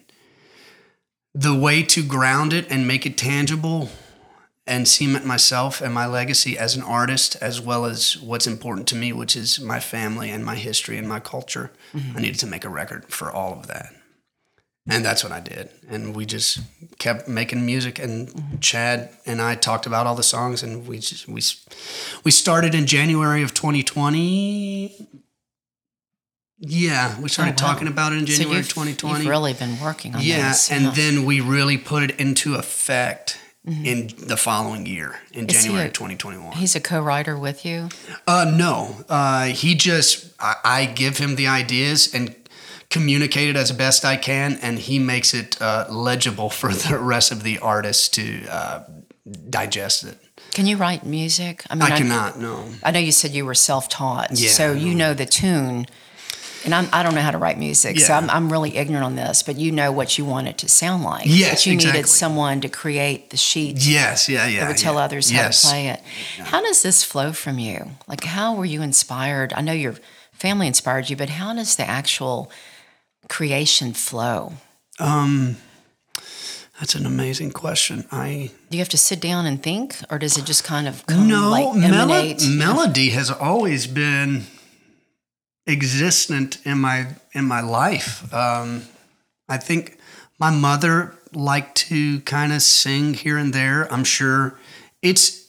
the 1.34 1.56
way 1.56 1.82
to 1.84 2.04
ground 2.04 2.54
it 2.54 2.66
and 2.70 2.88
make 2.88 3.06
it 3.06 3.18
tangible 3.18 3.90
and 4.68 4.88
cement 4.88 5.26
myself 5.26 5.82
and 5.82 5.94
my 5.94 6.06
legacy 6.06 6.58
as 6.58 6.76
an 6.76 6.82
artist 6.82 7.36
as 7.42 7.60
well 7.60 7.86
as 7.86 8.18
what's 8.18 8.48
important 8.48 8.88
to 8.88 8.96
me 8.96 9.12
which 9.12 9.36
is 9.36 9.60
my 9.60 9.80
family 9.80 10.30
and 10.32 10.46
my 10.46 10.56
history 10.56 10.98
and 10.98 11.08
my 11.10 11.20
culture 11.20 11.72
i 12.16 12.22
needed 12.22 12.40
to 12.40 12.48
make 12.48 12.64
a 12.64 12.70
record 12.70 13.06
for 13.10 13.30
all 13.30 13.52
of 13.54 13.68
that 13.68 13.94
and 14.88 15.04
that's 15.04 15.24
what 15.24 15.32
i 15.34 15.39
did 15.39 15.69
and 15.89 16.15
we 16.15 16.26
just 16.26 16.60
kept 17.00 17.28
making 17.28 17.65
music 17.65 17.98
and 18.00 18.32
chad 18.62 19.10
and 19.26 19.41
i 19.41 19.56
talked 19.56 19.86
about 19.86 20.06
all 20.08 20.15
the 20.15 20.24
songs 20.24 20.62
and 20.63 20.88
we 20.88 21.00
just 21.00 21.28
we 21.28 21.41
we 22.24 22.32
started 22.32 22.76
in 22.76 22.86
january 22.86 23.41
of 23.43 23.54
2020 23.54 25.08
yeah 26.60 27.19
we 27.19 27.30
started 27.30 27.60
Oh, 27.60 27.65
wow. 27.65 27.71
talking 27.74 27.88
about 27.88 28.13
it 28.13 28.19
in 28.19 28.28
So 28.28 28.34
january 28.38 28.58
you've, 28.58 28.65
of 28.67 28.74
2020 28.74 29.19
You've 29.19 29.30
really 29.30 29.54
been 29.54 29.80
working 29.82 30.15
on 30.15 30.21
yeah, 30.21 30.50
this. 30.50 30.71
and 30.71 30.86
yeah. 30.86 30.91
then 30.91 31.26
we 31.26 31.41
really 31.41 31.78
put 31.78 32.04
it 32.04 32.19
into 32.19 32.56
effect 32.56 33.39
in 33.67 34.12
the 34.19 34.38
following 34.38 34.86
year, 34.86 35.15
in 35.34 35.48
Mm-hmm. 35.48 35.50
Is 35.58 35.63
January 35.63 35.86
a- 35.86 35.88
of 35.88 35.93
2021. 35.93 36.52
He's 36.56 36.76
a 36.76 36.80
co-writer 36.80 37.36
with 37.36 37.65
you. 37.65 37.89
Uh, 38.28 38.54
no, 38.56 38.95
uh, 39.10 39.45
he 39.45 39.74
just 39.74 40.36
I, 40.39 40.56
I 40.63 40.86
give 40.86 41.17
him 41.17 41.36
the 41.36 41.48
ideas 41.48 42.13
and 42.13 42.36
communicate 42.96 43.50
it 43.50 43.58
as 43.58 43.72
best 43.74 44.06
I 44.06 44.16
can, 44.16 44.58
and 44.62 44.80
he 44.80 45.00
makes 45.00 45.34
it 45.34 45.62
uh, 45.62 45.86
legible 45.90 46.50
for 46.50 46.72
the 46.72 46.98
rest 46.98 47.32
of 47.32 47.44
the 47.44 47.60
artists 47.60 48.08
to 48.10 48.48
uh, 48.48 48.84
digest 49.50 50.06
it. 50.06 50.18
Can 50.52 50.66
you 50.66 50.78
write 50.78 51.06
music? 51.06 51.66
I 51.70 51.76
mean, 51.76 51.84
I 51.84 51.98
cannot. 51.98 52.40
No. 52.40 52.66
I 52.82 52.92
know 52.92 53.00
you 53.00 53.12
said 53.12 53.32
you 53.32 53.46
were 53.46 53.56
self-taught, 53.56 54.32
Yeah, 54.32 54.50
so 54.50 54.72
you 54.72 54.96
know 54.96 55.14
the 55.14 55.26
tune. 55.26 55.88
And 56.64 56.74
I'm, 56.74 56.88
I 56.92 57.04
don't 57.04 57.14
know 57.14 57.22
how 57.22 57.30
to 57.30 57.38
write 57.38 57.60
music, 57.60 58.00
so 58.00 58.12
I'm, 58.14 58.28
I'm 58.28 58.52
really 58.52 58.76
ignorant 58.76 59.06
on 59.06 59.16
this. 59.16 59.44
But 59.44 59.58
you 59.58 59.72
know 59.72 59.92
what 59.92 60.18
you 60.18 60.26
want 60.26 60.48
it 60.48 60.58
to 60.60 60.70
sound 60.70 61.04
like. 61.04 61.26
Yes, 61.28 61.60
but 61.60 61.66
you 61.68 61.74
exactly. 61.74 62.00
needed 62.00 62.10
someone 62.10 62.62
to 62.62 62.70
create 62.70 63.30
the 63.30 63.38
sheet 63.38 63.86
Yes. 63.86 64.28
Yeah. 64.30 64.48
Yeah. 64.48 64.62
that 64.62 64.68
would 64.70 64.78
tell 64.78 64.96
yeah. 64.96 65.02
others 65.02 65.30
how 65.30 65.50
to 65.50 65.68
play 65.68 65.90
it. 65.90 66.02
How 66.40 66.62
does 66.62 66.82
this 66.82 67.04
flow 67.04 67.34
from 67.34 67.60
you? 67.60 67.92
Like, 68.08 68.24
how 68.24 68.56
were 68.56 68.66
you 68.66 68.82
inspired? 68.82 69.54
I 69.54 69.62
know 69.62 69.74
your 69.74 69.96
family 70.32 70.66
inspired 70.66 71.10
you, 71.10 71.16
but 71.16 71.30
how 71.30 71.54
does 71.54 71.76
the 71.76 71.88
actual 71.88 72.52
creation 73.30 73.94
flow? 73.94 74.54
Um, 75.00 75.58
that's 76.80 76.96
an 76.96 77.06
amazing 77.06 77.52
question. 77.52 78.06
I 78.12 78.52
Do 78.70 78.78
you 78.78 78.82
have 78.82 78.90
to 78.90 78.98
sit 78.98 79.22
down 79.22 79.46
and 79.46 79.62
think, 79.62 79.96
or 80.10 80.20
does 80.20 80.38
it 80.38 80.46
just 80.46 80.64
kind 80.64 80.88
of 80.88 81.06
come 81.06 81.28
no 81.28 81.50
like 81.50 81.84
emanate? 81.84 82.46
melody 82.48 83.10
has 83.10 83.32
always 83.32 83.88
been 83.88 84.44
existent 85.68 86.60
in 86.66 86.80
my 86.80 87.08
in 87.34 87.46
my 87.46 87.62
life. 87.62 88.34
Um, 88.34 88.84
I 89.48 89.58
think 89.58 89.98
my 90.40 90.50
mother 90.50 91.16
liked 91.34 91.76
to 91.76 92.20
kind 92.22 92.52
of 92.54 92.62
sing 92.62 93.14
here 93.14 93.38
and 93.38 93.54
there. 93.54 93.92
I'm 93.92 94.04
sure 94.04 94.60
it's 95.02 95.46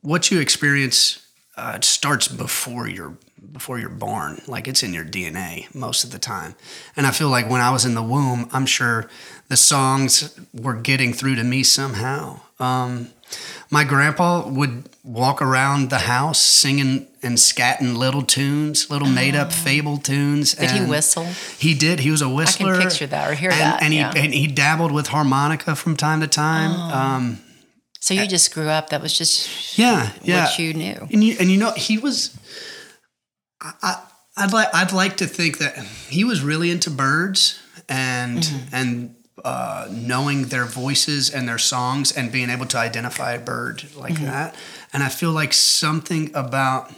what 0.00 0.30
you 0.30 0.40
experience 0.40 1.26
uh, 1.56 1.78
starts 1.80 2.28
before 2.28 2.88
you're 2.88 3.16
before 3.52 3.78
you're 3.78 3.88
born. 3.88 4.40
Like 4.46 4.68
it's 4.68 4.82
in 4.82 4.92
your 4.92 5.04
DNA 5.04 5.72
most 5.74 6.04
of 6.04 6.10
the 6.10 6.18
time. 6.18 6.54
And 6.96 7.06
I 7.06 7.10
feel 7.10 7.28
like 7.28 7.48
when 7.48 7.60
I 7.60 7.70
was 7.70 7.84
in 7.84 7.94
the 7.94 8.02
womb, 8.02 8.48
I'm 8.52 8.66
sure 8.66 9.08
the 9.48 9.56
songs 9.56 10.38
were 10.52 10.74
getting 10.74 11.12
through 11.12 11.36
to 11.36 11.44
me 11.44 11.62
somehow. 11.62 12.40
Um, 12.58 13.08
my 13.70 13.84
grandpa 13.84 14.46
would 14.48 14.88
walk 15.04 15.40
around 15.40 15.90
the 15.90 15.98
house 15.98 16.40
singing 16.40 17.06
and 17.22 17.36
scatting 17.36 17.96
little 17.96 18.22
tunes, 18.22 18.90
little 18.90 19.08
made 19.08 19.36
up 19.36 19.52
fable 19.52 19.96
tunes. 19.98 20.54
Did 20.54 20.70
he 20.70 20.84
whistle? 20.84 21.24
He 21.58 21.74
did. 21.74 22.00
He 22.00 22.10
was 22.10 22.22
a 22.22 22.28
whistler. 22.28 22.74
I 22.74 22.78
can 22.78 22.88
picture 22.88 23.06
that 23.06 23.30
or 23.30 23.34
hear 23.34 23.50
and, 23.50 23.60
that, 23.60 23.82
And 23.82 23.92
he 23.92 24.00
yeah. 24.00 24.12
and 24.14 24.34
he 24.34 24.46
dabbled 24.46 24.92
with 24.92 25.08
harmonica 25.08 25.76
from 25.76 25.96
time 25.96 26.20
to 26.20 26.26
time. 26.26 26.72
Oh. 26.72 26.98
Um, 26.98 27.38
So 28.00 28.14
you 28.14 28.26
just 28.26 28.52
grew 28.52 28.68
up. 28.68 28.90
That 28.90 29.02
was 29.02 29.16
just 29.16 29.78
yeah, 29.78 30.12
yeah. 30.22 30.46
what 30.46 30.58
you 30.58 30.74
knew. 30.74 31.08
And 31.12 31.22
you 31.22 31.36
and 31.38 31.50
you 31.50 31.58
know 31.58 31.72
he 31.72 31.98
was. 31.98 32.36
I, 33.60 34.02
I'd 34.36 34.52
like 34.52 34.68
I'd 34.74 34.92
like 34.92 35.16
to 35.18 35.26
think 35.26 35.58
that 35.58 35.76
he 36.08 36.24
was 36.24 36.42
really 36.42 36.70
into 36.70 36.90
birds 36.90 37.60
and 37.88 38.38
Mm-hmm. 38.42 38.74
and 38.74 39.14
uh, 39.44 39.88
knowing 39.90 40.44
their 40.48 40.66
voices 40.66 41.30
and 41.30 41.48
their 41.48 41.58
songs 41.58 42.12
and 42.12 42.30
being 42.30 42.50
able 42.50 42.66
to 42.66 42.76
identify 42.78 43.32
a 43.32 43.38
bird 43.40 43.84
like 43.96 44.14
Mm-hmm. 44.14 44.24
that. 44.26 44.54
And 44.92 45.02
I 45.02 45.08
feel 45.08 45.32
like 45.32 45.52
something 45.54 46.30
about 46.34 46.92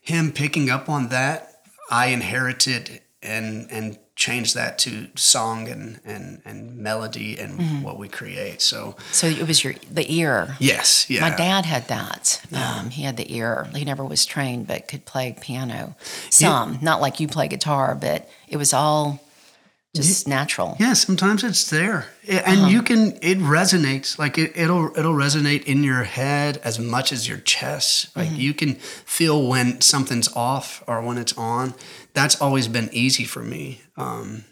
him 0.00 0.32
picking 0.32 0.70
up 0.70 0.88
on 0.88 1.08
that, 1.10 1.60
I 1.90 2.06
inherited 2.08 3.00
and 3.22 3.66
and 3.70 3.98
changed 4.18 4.56
that 4.56 4.78
to 4.78 5.06
song 5.14 5.68
and 5.68 6.00
and 6.04 6.42
and 6.44 6.76
melody 6.76 7.38
and 7.38 7.58
Mm-hmm. 7.60 7.82
what 7.82 7.98
we 7.98 8.08
create. 8.08 8.60
So 8.60 8.96
So 9.12 9.28
it 9.28 9.46
was 9.46 9.62
your 9.62 9.74
the 9.90 10.04
ear. 10.12 10.56
yes, 10.58 11.08
yeah. 11.08 11.20
My 11.20 11.30
dad 11.34 11.64
had 11.64 11.86
that. 11.88 12.40
Um, 12.52 12.90
he 12.90 13.02
had 13.04 13.16
the 13.16 13.32
ear. 13.34 13.68
He 13.74 13.84
never 13.84 14.04
was 14.04 14.26
trained, 14.26 14.66
but 14.66 14.88
could 14.88 15.04
play 15.04 15.36
piano. 15.40 15.94
Some, 16.30 16.78
not 16.82 17.00
like 17.00 17.20
you 17.20 17.28
play 17.28 17.46
guitar, 17.48 17.94
but 17.94 18.28
it 18.48 18.56
was 18.56 18.72
all 18.74 19.20
just 20.06 20.28
natural. 20.28 20.76
Yeah, 20.80 20.94
sometimes 20.94 21.42
it's 21.44 21.68
there, 21.70 22.06
and 22.28 22.60
Uh-huh. 22.60 22.68
you 22.68 22.82
can. 22.82 23.18
It 23.22 23.38
resonates. 23.38 24.18
Like 24.18 24.38
it, 24.38 24.52
it'll 24.56 24.90
it'll 24.98 25.14
resonate 25.14 25.64
in 25.64 25.82
your 25.84 26.04
head 26.04 26.58
as 26.64 26.78
much 26.78 27.12
as 27.12 27.26
your 27.28 27.38
chest. 27.38 28.14
Like 28.16 28.28
Mm-hmm. 28.28 28.40
you 28.40 28.54
can 28.54 28.74
feel 29.06 29.46
when 29.48 29.80
something's 29.80 30.28
off 30.36 30.82
or 30.86 31.00
when 31.02 31.18
it's 31.18 31.32
on. 31.36 31.74
That's 32.14 32.40
always 32.40 32.68
been 32.68 32.88
easy 32.92 33.24
for 33.24 33.42
me. 33.42 33.80
Um, 33.96 34.44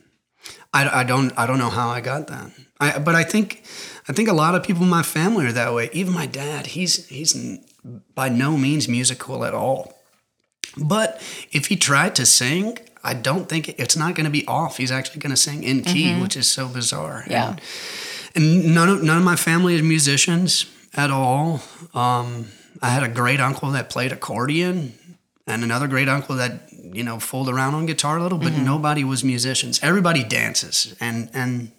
I, 0.73 1.01
I 1.01 1.05
don't 1.05 1.33
I 1.39 1.47
don't 1.47 1.59
know 1.59 1.71
how 1.71 1.89
I 1.89 2.01
got 2.01 2.27
that. 2.29 2.51
I, 2.79 2.99
but 2.99 3.15
I 3.15 3.25
think 3.25 3.63
I 4.09 4.13
think 4.13 4.29
a 4.29 4.35
lot 4.35 4.55
of 4.55 4.63
people 4.63 4.83
in 4.83 4.91
my 4.91 5.03
family 5.03 5.47
are 5.47 5.53
that 5.53 5.73
way. 5.75 5.89
Even 5.93 6.13
my 6.15 6.27
dad. 6.27 6.67
He's 6.67 7.07
he's 7.09 7.35
by 8.15 8.29
no 8.29 8.57
means 8.57 8.89
musical 8.89 9.45
at 9.45 9.55
all. 9.55 9.93
But 10.77 11.21
if 11.53 11.67
he 11.69 11.77
tried 11.77 12.15
to 12.17 12.27
sing, 12.27 12.77
I 13.07 13.15
don't 13.15 13.49
think 13.49 13.69
it's 13.79 13.97
not 13.97 14.15
going 14.17 14.25
to 14.25 14.31
be 14.31 14.47
off. 14.47 14.77
He's 14.79 14.91
actually 14.91 15.21
going 15.21 15.31
to 15.31 15.37
sing 15.37 15.63
in 15.63 15.83
key, 15.83 16.21
which 16.21 16.37
is 16.37 16.49
so 16.49 16.67
bizarre. 16.69 17.25
Yeah. 17.29 17.51
And, 17.51 17.61
and 18.35 18.75
none 18.75 18.89
of 18.89 19.03
none 19.03 19.19
of 19.19 19.25
my 19.25 19.37
family 19.37 19.77
is 19.77 19.83
musicians 19.83 20.67
at 20.95 21.11
all. 21.11 21.63
Um, 21.95 22.49
I 22.83 22.91
had 22.91 23.03
a 23.03 23.09
great 23.09 23.41
uncle 23.41 23.71
that 23.71 23.89
played 23.89 24.13
accordion, 24.13 24.95
and 25.47 25.63
another 25.63 25.87
great 25.87 26.09
uncle 26.09 26.35
that 26.37 26.69
you 26.73 27.05
know 27.05 27.19
fooled 27.21 27.49
around 27.49 27.75
on 27.75 27.87
guitar 27.87 28.19
a 28.19 28.23
little, 28.23 28.39
but 28.39 28.53
nobody 28.53 29.05
was 29.05 29.23
musicians. 29.23 29.81
Everybody 29.83 30.25
dances, 30.25 30.97
and 31.01 31.31
and 31.33 31.71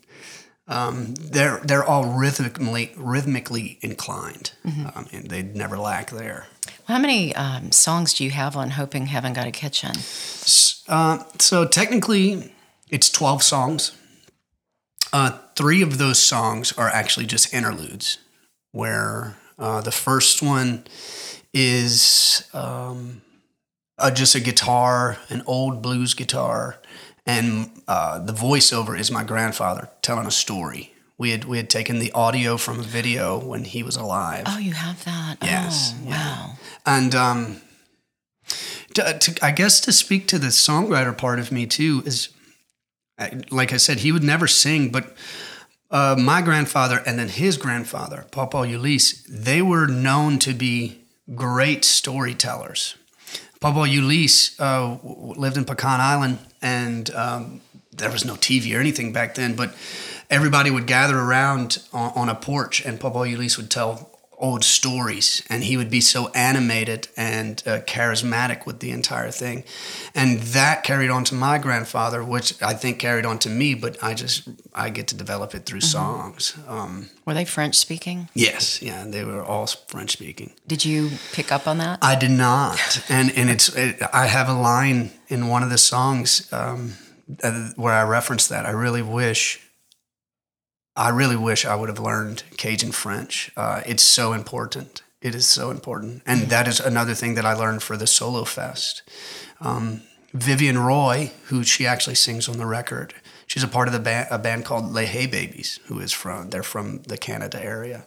um, 0.68 1.14
they're 1.16 1.60
they're 1.64 1.84
all 1.84 2.06
rhythmically 2.06 2.92
rhythmically 2.98 3.80
inclined, 3.82 4.52
um, 4.96 5.08
and 5.12 5.30
they 5.30 5.44
never 5.44 5.78
lack 5.78 6.10
there. 6.12 6.48
How 6.88 7.00
many 7.00 7.36
um, 7.36 7.72
songs 7.72 8.14
do 8.14 8.24
you 8.24 8.32
have 8.32 8.58
on 8.58 8.72
Hoping 8.72 9.08
Heaven 9.08 9.34
Got 9.34 9.48
a 9.48 9.52
Kitchen? 9.52 9.92
Uh, 10.88 11.24
so 11.40 11.66
technically, 11.66 12.54
it's 12.90 13.10
12 13.10 13.44
songs. 13.44 13.92
Uh, 15.14 15.38
three 15.56 15.82
of 15.82 15.98
those 15.98 16.20
songs 16.20 16.74
are 16.74 16.90
actually 16.90 17.26
just 17.26 17.54
interludes, 17.54 18.20
where 18.72 19.38
uh, 19.58 19.82
the 19.82 19.92
first 19.92 20.42
one 20.42 20.86
is 21.54 22.48
um, 22.54 23.22
uh, 23.98 24.12
just 24.12 24.36
a 24.36 24.40
guitar, 24.40 25.18
an 25.30 25.44
old 25.46 25.82
blues 25.82 26.14
guitar, 26.14 26.80
and 27.28 27.70
uh, 27.88 28.20
the 28.20 28.34
voiceover 28.34 28.98
is 29.00 29.12
my 29.12 29.24
grandfather 29.24 29.90
telling 30.02 30.26
a 30.26 30.32
story. 30.32 30.94
We 31.20 31.32
had 31.32 31.46
we 31.46 31.58
had 31.58 31.70
taken 31.70 32.00
the 32.00 32.12
audio 32.14 32.58
from 32.58 32.80
a 32.80 32.84
video 32.84 33.38
when 33.38 33.64
he 33.66 33.84
was 33.84 33.96
alive. 33.96 34.44
Oh, 34.48 34.58
you 34.60 34.74
have 34.74 35.04
that. 35.06 35.38
Yes, 35.44 35.94
Oh, 35.96 36.10
yeah. 36.10 36.12
wow. 36.12 36.52
And 36.86 37.14
um, 37.16 37.62
to, 38.94 39.18
to, 39.20 39.46
I 39.46 39.52
guess 39.52 39.80
to 39.82 39.92
speak 39.92 40.28
to 40.28 40.40
the 40.40 40.48
songwriter 40.48 41.16
part 41.18 41.40
of 41.40 41.52
me 41.52 41.66
too 41.66 42.02
is, 42.06 42.30
like 43.52 43.74
I 43.74 43.78
said, 43.78 44.00
he 44.00 44.12
would 44.12 44.24
never 44.24 44.48
sing, 44.48 44.90
but 44.90 45.16
uh, 45.90 46.16
my 46.20 46.42
grandfather 46.42 47.02
and 47.06 47.18
then 47.18 47.30
his 47.30 47.58
grandfather, 47.58 48.26
Papa 48.32 48.68
Ulysses, 48.68 49.24
they 49.30 49.62
were 49.62 49.88
known 49.88 50.38
to 50.40 50.54
be 50.54 51.00
great 51.36 51.84
storytellers. 51.84 52.96
Papa 53.60 53.88
Ulysses 53.88 54.60
uh, 54.60 54.98
lived 55.04 55.58
in 55.58 55.66
Pecan 55.66 56.00
Island, 56.00 56.40
and 56.62 57.10
um, 57.12 57.62
there 57.92 58.12
was 58.12 58.24
no 58.26 58.36
TV 58.36 58.76
or 58.76 58.80
anything 58.80 59.14
back 59.14 59.36
then, 59.36 59.56
but 59.56 59.74
everybody 60.30 60.70
would 60.70 60.86
gather 60.86 61.18
around 61.18 61.80
on, 61.92 62.12
on 62.16 62.30
a 62.30 62.36
porch, 62.36 62.86
and 62.86 63.00
Papa 63.00 63.28
Ulysses 63.28 63.58
would 63.58 63.72
tell 63.72 64.17
old 64.38 64.64
stories, 64.64 65.42
and 65.50 65.64
he 65.64 65.78
would 65.78 65.90
be 65.90 66.02
so 66.02 66.30
animated 66.30 67.08
and 67.18 67.64
uh, 67.66 67.80
charismatic 67.82 68.66
with 68.66 68.80
the 68.80 68.92
entire 68.92 69.32
thing, 69.32 69.64
and 70.14 70.40
that 70.40 70.84
carried 70.84 71.10
on 71.10 71.24
to 71.24 71.36
my 71.36 71.58
grandfather, 71.58 72.24
which 72.24 72.62
I 72.62 72.74
think 72.74 73.00
carried 73.00 73.26
on 73.26 73.40
to 73.40 73.50
me, 73.50 73.74
but 73.74 73.98
I 74.04 74.14
just 74.14 74.48
I 74.76 74.90
get 74.90 75.08
to 75.08 75.16
develop 75.16 75.56
it 75.56 75.66
through 75.66 75.82
songs. 75.82 76.56
Um, 76.68 77.10
Were 77.26 77.34
they 77.34 77.46
French 77.46 77.76
speaking? 77.76 78.30
yes, 78.36 78.82
yeah, 78.82 79.06
they 79.08 79.24
were 79.24 79.44
all 79.44 79.66
French 79.68 80.12
speaking. 80.12 80.54
Did 80.68 80.86
you 80.86 81.10
pick 81.34 81.52
up 81.52 81.68
on 81.68 81.80
that? 81.80 82.00
I 82.02 82.16
did 82.16 82.32
not, 82.32 82.80
and 83.10 83.32
and 83.36 83.50
it's 83.50 83.70
it, 83.76 84.02
I 84.14 84.28
have 84.28 84.50
a 84.50 84.54
line 84.54 85.12
in 85.30 85.48
one 85.48 85.64
of 85.64 85.70
the 85.70 85.78
songs 85.78 86.48
um, 86.54 86.94
where 87.76 87.94
I 87.94 88.04
reference 88.04 88.48
that. 88.48 88.66
I 88.66 88.72
really 88.72 89.02
wish, 89.02 89.60
I 90.98 91.10
really 91.10 91.36
wish 91.36 91.66
I 91.66 91.76
would 91.76 91.90
have 91.90 92.00
learned 92.00 92.44
Cajun 92.58 92.92
French. 92.92 93.52
Uh, 93.56 93.82
it's 93.86 94.04
so 94.04 94.34
important. 94.34 95.04
It 95.22 95.34
is 95.34 95.48
so 95.48 95.72
important, 95.72 96.24
and 96.26 96.50
that 96.50 96.68
is 96.68 96.80
another 96.80 97.14
thing 97.14 97.36
that 97.36 97.46
I 97.46 97.54
learned 97.54 97.82
for 97.82 97.98
the 97.98 98.06
Solo 98.06 98.44
Fest. 98.44 99.02
Um, 99.60 100.02
Vivian 100.34 100.78
Roy, 100.78 101.32
who 101.46 101.64
she 101.64 101.88
actually 101.88 102.16
sings 102.16 102.48
on 102.48 102.58
the 102.58 102.66
record, 102.66 103.16
she's 103.48 103.64
a 103.64 103.68
part 103.68 103.88
of 103.88 103.94
the 103.94 104.00
band, 104.00 104.28
a 104.30 104.38
band 104.38 104.66
called 104.66 104.92
Les 104.92 105.06
Hay 105.06 105.26
Babies, 105.26 105.80
who 105.86 106.00
is 106.00 106.12
from 106.12 106.50
they're 106.50 106.62
from 106.62 107.02
the 107.04 107.18
Canada 107.18 107.64
area 107.64 108.06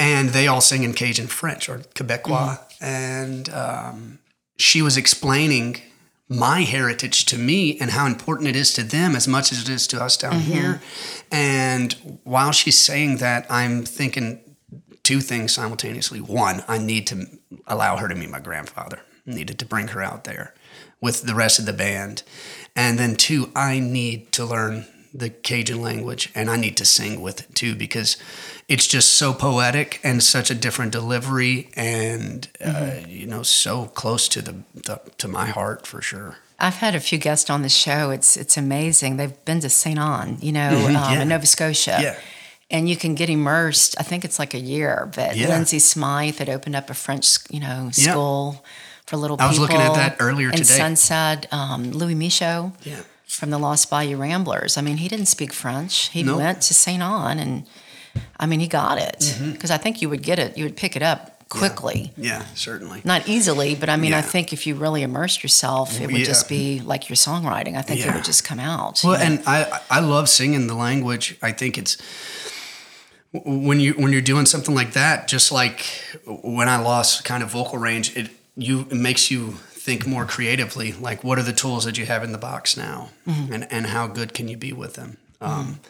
and 0.00 0.30
they 0.30 0.46
all 0.46 0.62
sing 0.62 0.82
in 0.82 0.94
Cajun 0.94 1.26
French 1.26 1.68
or 1.68 1.78
Quebecois. 1.94 2.58
And 2.80 3.50
um, 3.50 4.18
she 4.56 4.80
was 4.80 4.96
explaining 4.96 5.82
my 6.30 6.60
heritage 6.62 7.26
to 7.26 7.36
me 7.36 7.76
and 7.80 7.90
how 7.90 8.06
important 8.06 8.48
it 8.48 8.54
is 8.54 8.72
to 8.72 8.84
them 8.84 9.16
as 9.16 9.26
much 9.26 9.50
as 9.50 9.62
it 9.62 9.68
is 9.68 9.88
to 9.88 10.00
us 10.00 10.16
down 10.16 10.34
mm-hmm. 10.34 10.52
here. 10.52 10.80
And 11.30 12.20
while 12.22 12.52
she's 12.52 12.78
saying 12.78 13.16
that, 13.16 13.46
I'm 13.50 13.84
thinking 13.84 14.40
two 15.02 15.20
things 15.20 15.52
simultaneously. 15.52 16.20
One, 16.20 16.62
I 16.68 16.78
need 16.78 17.08
to 17.08 17.26
allow 17.66 17.96
her 17.96 18.06
to 18.06 18.14
meet 18.14 18.30
my 18.30 18.38
grandfather. 18.38 19.00
Needed 19.26 19.58
to 19.58 19.66
bring 19.66 19.88
her 19.88 20.02
out 20.02 20.22
there 20.22 20.54
with 21.00 21.22
the 21.22 21.34
rest 21.34 21.58
of 21.58 21.66
the 21.66 21.72
band. 21.72 22.22
And 22.76 22.96
then 22.96 23.16
two, 23.16 23.50
I 23.56 23.80
need 23.80 24.30
to 24.32 24.44
learn 24.44 24.86
the 25.12 25.30
Cajun 25.30 25.82
language 25.82 26.30
and 26.34 26.48
I 26.48 26.56
need 26.56 26.76
to 26.76 26.84
sing 26.84 27.20
with 27.20 27.40
it 27.40 27.54
too 27.54 27.74
because 27.74 28.16
it's 28.68 28.86
just 28.86 29.12
so 29.14 29.32
poetic 29.32 30.00
and 30.04 30.22
such 30.22 30.50
a 30.50 30.54
different 30.54 30.92
delivery 30.92 31.68
and 31.74 32.48
uh, 32.64 32.92
you 33.08 33.26
know 33.26 33.42
so 33.42 33.86
close 33.86 34.28
to 34.28 34.42
the, 34.42 34.62
the 34.74 35.00
to 35.18 35.28
my 35.28 35.46
heart 35.46 35.86
for 35.86 36.00
sure. 36.00 36.36
I've 36.60 36.76
had 36.76 36.94
a 36.94 37.00
few 37.00 37.18
guests 37.18 37.48
on 37.50 37.62
the 37.62 37.68
show. 37.68 38.10
It's 38.10 38.36
it's 38.36 38.56
amazing. 38.56 39.16
They've 39.16 39.44
been 39.44 39.60
to 39.60 39.70
St. 39.70 39.98
Anne, 39.98 40.36
you 40.40 40.52
know, 40.52 40.68
um, 40.86 40.92
yeah. 40.92 41.22
in 41.22 41.28
Nova 41.28 41.46
Scotia. 41.46 41.98
Yeah. 42.00 42.16
And 42.70 42.88
you 42.88 42.96
can 42.96 43.16
get 43.16 43.28
immersed. 43.28 43.96
I 43.98 44.04
think 44.04 44.24
it's 44.24 44.38
like 44.38 44.54
a 44.54 44.60
year. 44.60 45.10
But 45.14 45.36
Yeah. 45.36 45.48
Lindsay 45.48 45.80
Smythe 45.80 46.36
had 46.38 46.48
opened 46.48 46.76
up 46.76 46.88
a 46.90 46.94
French, 46.94 47.38
you 47.50 47.58
know, 47.60 47.90
Yeah. 47.94 48.12
school 48.12 48.64
for 49.06 49.16
little 49.16 49.36
I 49.40 49.48
was 49.48 49.58
looking 49.58 49.80
at 49.80 49.94
that 49.94 50.16
earlier 50.20 50.50
in 50.50 50.56
today. 50.58 50.76
Sunset, 50.76 51.46
um, 51.50 51.90
Louis 51.90 52.14
Michot 52.14 52.72
Yeah. 52.84 53.00
From 53.30 53.50
the 53.50 53.58
Lost 53.58 53.88
Bayou 53.90 54.16
Ramblers. 54.16 54.76
I 54.76 54.80
mean, 54.82 54.96
he 54.98 55.08
didn't 55.08 55.26
speak 55.26 55.52
French. 55.52 56.08
He 56.08 56.22
Nope. 56.22 56.38
went 56.38 56.62
to 56.62 56.74
St. 56.74 57.02
Anne, 57.02 57.38
and 57.38 57.64
I 58.38 58.46
mean, 58.46 58.60
he 58.60 58.66
got 58.66 58.98
it 58.98 59.18
Mm-hmm. 59.20 59.52
because 59.52 59.70
I 59.70 59.78
think 59.78 60.02
you 60.02 60.08
would 60.10 60.22
get 60.22 60.38
it. 60.38 60.58
You 60.58 60.64
would 60.64 60.76
pick 60.76 60.96
it 60.96 61.02
up 61.02 61.48
quickly. 61.48 62.12
Yeah, 62.16 62.44
certainly. 62.54 63.00
Not 63.04 63.28
easily, 63.28 63.74
but 63.74 63.88
I 63.88 63.96
mean, 63.96 64.12
I 64.14 64.22
think 64.22 64.52
if 64.52 64.66
you 64.66 64.74
really 64.74 65.02
immersed 65.02 65.42
yourself, 65.42 66.00
it 66.00 66.06
would 66.06 66.18
Yeah. 66.20 66.24
just 66.32 66.48
be 66.48 66.80
like 66.80 67.08
your 67.08 67.16
songwriting. 67.16 67.76
I 67.76 67.82
think 67.82 68.00
it 68.06 68.12
would 68.14 68.24
just 68.24 68.42
come 68.44 68.60
out. 68.60 69.00
Well, 69.04 69.18
know? 69.18 69.24
and 69.24 69.42
I 69.46 69.80
I 69.90 70.00
love 70.00 70.28
singing 70.28 70.66
the 70.68 70.74
language. 70.76 71.36
I 71.42 71.52
think 71.52 71.76
it's 71.78 71.96
when 73.32 73.78
you 73.80 73.92
when 73.94 74.12
you're 74.12 74.22
doing 74.32 74.46
something 74.46 74.74
like 74.74 74.92
that, 74.94 75.28
just 75.28 75.52
like 75.52 75.84
when 76.26 76.68
I 76.68 76.78
lost 76.80 77.24
kind 77.24 77.42
of 77.42 77.50
vocal 77.50 77.78
range, 77.78 78.16
it 78.16 78.30
you 78.56 78.80
it 78.90 78.96
makes 78.96 79.30
you 79.30 79.54
think 79.90 80.06
more 80.06 80.24
creatively. 80.24 80.92
Like, 80.92 81.24
what 81.24 81.36
are 81.36 81.42
the 81.42 81.52
tools 81.52 81.84
that 81.84 81.98
you 81.98 82.06
have 82.06 82.22
in 82.22 82.30
the 82.30 82.38
box 82.38 82.76
now, 82.76 83.10
and 83.26 83.66
and 83.72 83.86
how 83.86 84.06
good 84.06 84.32
can 84.32 84.46
you 84.46 84.56
be 84.56 84.72
with 84.72 84.94
them? 84.94 85.16
Um, 85.40 85.80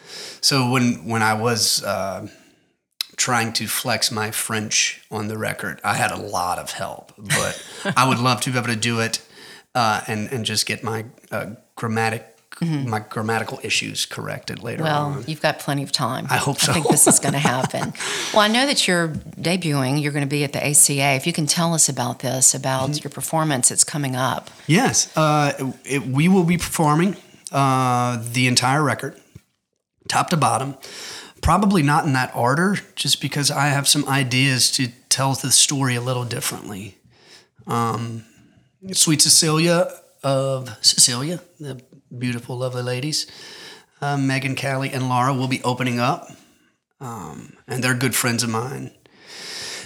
so 0.41 0.71
when 0.71 1.05
when 1.07 1.21
I 1.21 1.35
was 1.35 1.83
uh, 1.83 2.27
trying 3.15 3.53
to 3.53 3.67
flex 3.67 4.11
my 4.11 4.31
French 4.31 5.05
on 5.11 5.27
the 5.27 5.37
record, 5.37 5.79
I 5.83 5.93
had 5.93 6.11
a 6.11 6.17
lot 6.17 6.57
of 6.57 6.71
help, 6.71 7.13
but 7.17 7.63
I 7.95 8.09
would 8.09 8.17
love 8.17 8.41
to 8.41 8.51
be 8.51 8.57
able 8.57 8.69
to 8.69 8.75
do 8.75 8.99
it 9.01 9.21
uh, 9.75 10.01
and 10.07 10.33
and 10.33 10.45
just 10.45 10.65
get 10.65 10.83
my 10.83 11.05
uh, 11.31 11.51
grammatic 11.75 12.25
my 12.61 12.99
grammatical 12.99 13.59
issues 13.63 14.05
corrected 14.05 14.61
later 14.61 14.83
well, 14.83 15.05
on. 15.05 15.23
you've 15.25 15.41
got 15.41 15.57
plenty 15.59 15.81
of 15.83 15.91
time. 15.91 16.27
I 16.29 16.37
hope 16.37 16.59
so. 16.59 16.71
I 16.71 16.75
think 16.75 16.89
this 16.89 17.07
is 17.07 17.17
going 17.19 17.33
to 17.39 17.39
happen. 17.39 17.93
well, 18.33 18.41
I 18.41 18.47
know 18.47 18.65
that 18.67 18.87
you're 18.87 19.07
debuting. 19.09 20.01
You're 20.01 20.11
going 20.11 20.23
to 20.25 20.29
be 20.29 20.43
at 20.43 20.53
the 20.53 20.63
ACA. 20.63 21.15
If 21.15 21.25
you 21.25 21.33
can 21.33 21.47
tell 21.47 21.73
us 21.73 21.89
about 21.89 22.19
this, 22.19 22.53
about 22.53 22.89
Mm-hmm. 22.89 23.03
your 23.03 23.09
performance, 23.11 23.71
it's 23.71 23.83
coming 23.83 24.15
up. 24.15 24.49
Yes, 24.67 25.15
uh, 25.17 25.73
it, 25.85 26.05
we 26.05 26.27
will 26.27 26.43
be 26.43 26.57
performing 26.57 27.15
uh, 27.51 28.21
the 28.31 28.47
entire 28.47 28.83
record, 28.83 29.19
top 30.07 30.29
to 30.29 30.37
bottom. 30.37 30.75
Probably 31.41 31.81
not 31.81 32.05
in 32.05 32.13
that 32.13 32.35
order, 32.35 32.77
just 32.95 33.21
because 33.21 33.49
I 33.49 33.67
have 33.69 33.87
some 33.87 34.07
ideas 34.07 34.69
to 34.71 34.89
tell 35.09 35.33
the 35.33 35.49
story 35.51 35.95
a 35.95 36.01
little 36.01 36.25
differently. 36.25 36.97
Um, 37.65 38.25
Sweet 38.91 39.21
Cecilia 39.21 39.87
of 40.23 40.69
Cecilia, 40.85 41.41
the 41.59 41.81
beautiful, 42.17 42.57
lovely 42.57 42.81
ladies, 42.83 43.27
uh, 44.01 44.17
Megan, 44.17 44.55
Callie, 44.55 44.91
and 44.91 45.09
Laura 45.09 45.33
will 45.33 45.47
be 45.47 45.61
opening 45.63 45.99
up, 45.99 46.29
um, 46.99 47.53
and 47.67 47.83
they're 47.83 47.93
good 47.95 48.15
friends 48.15 48.43
of 48.43 48.49
mine, 48.49 48.91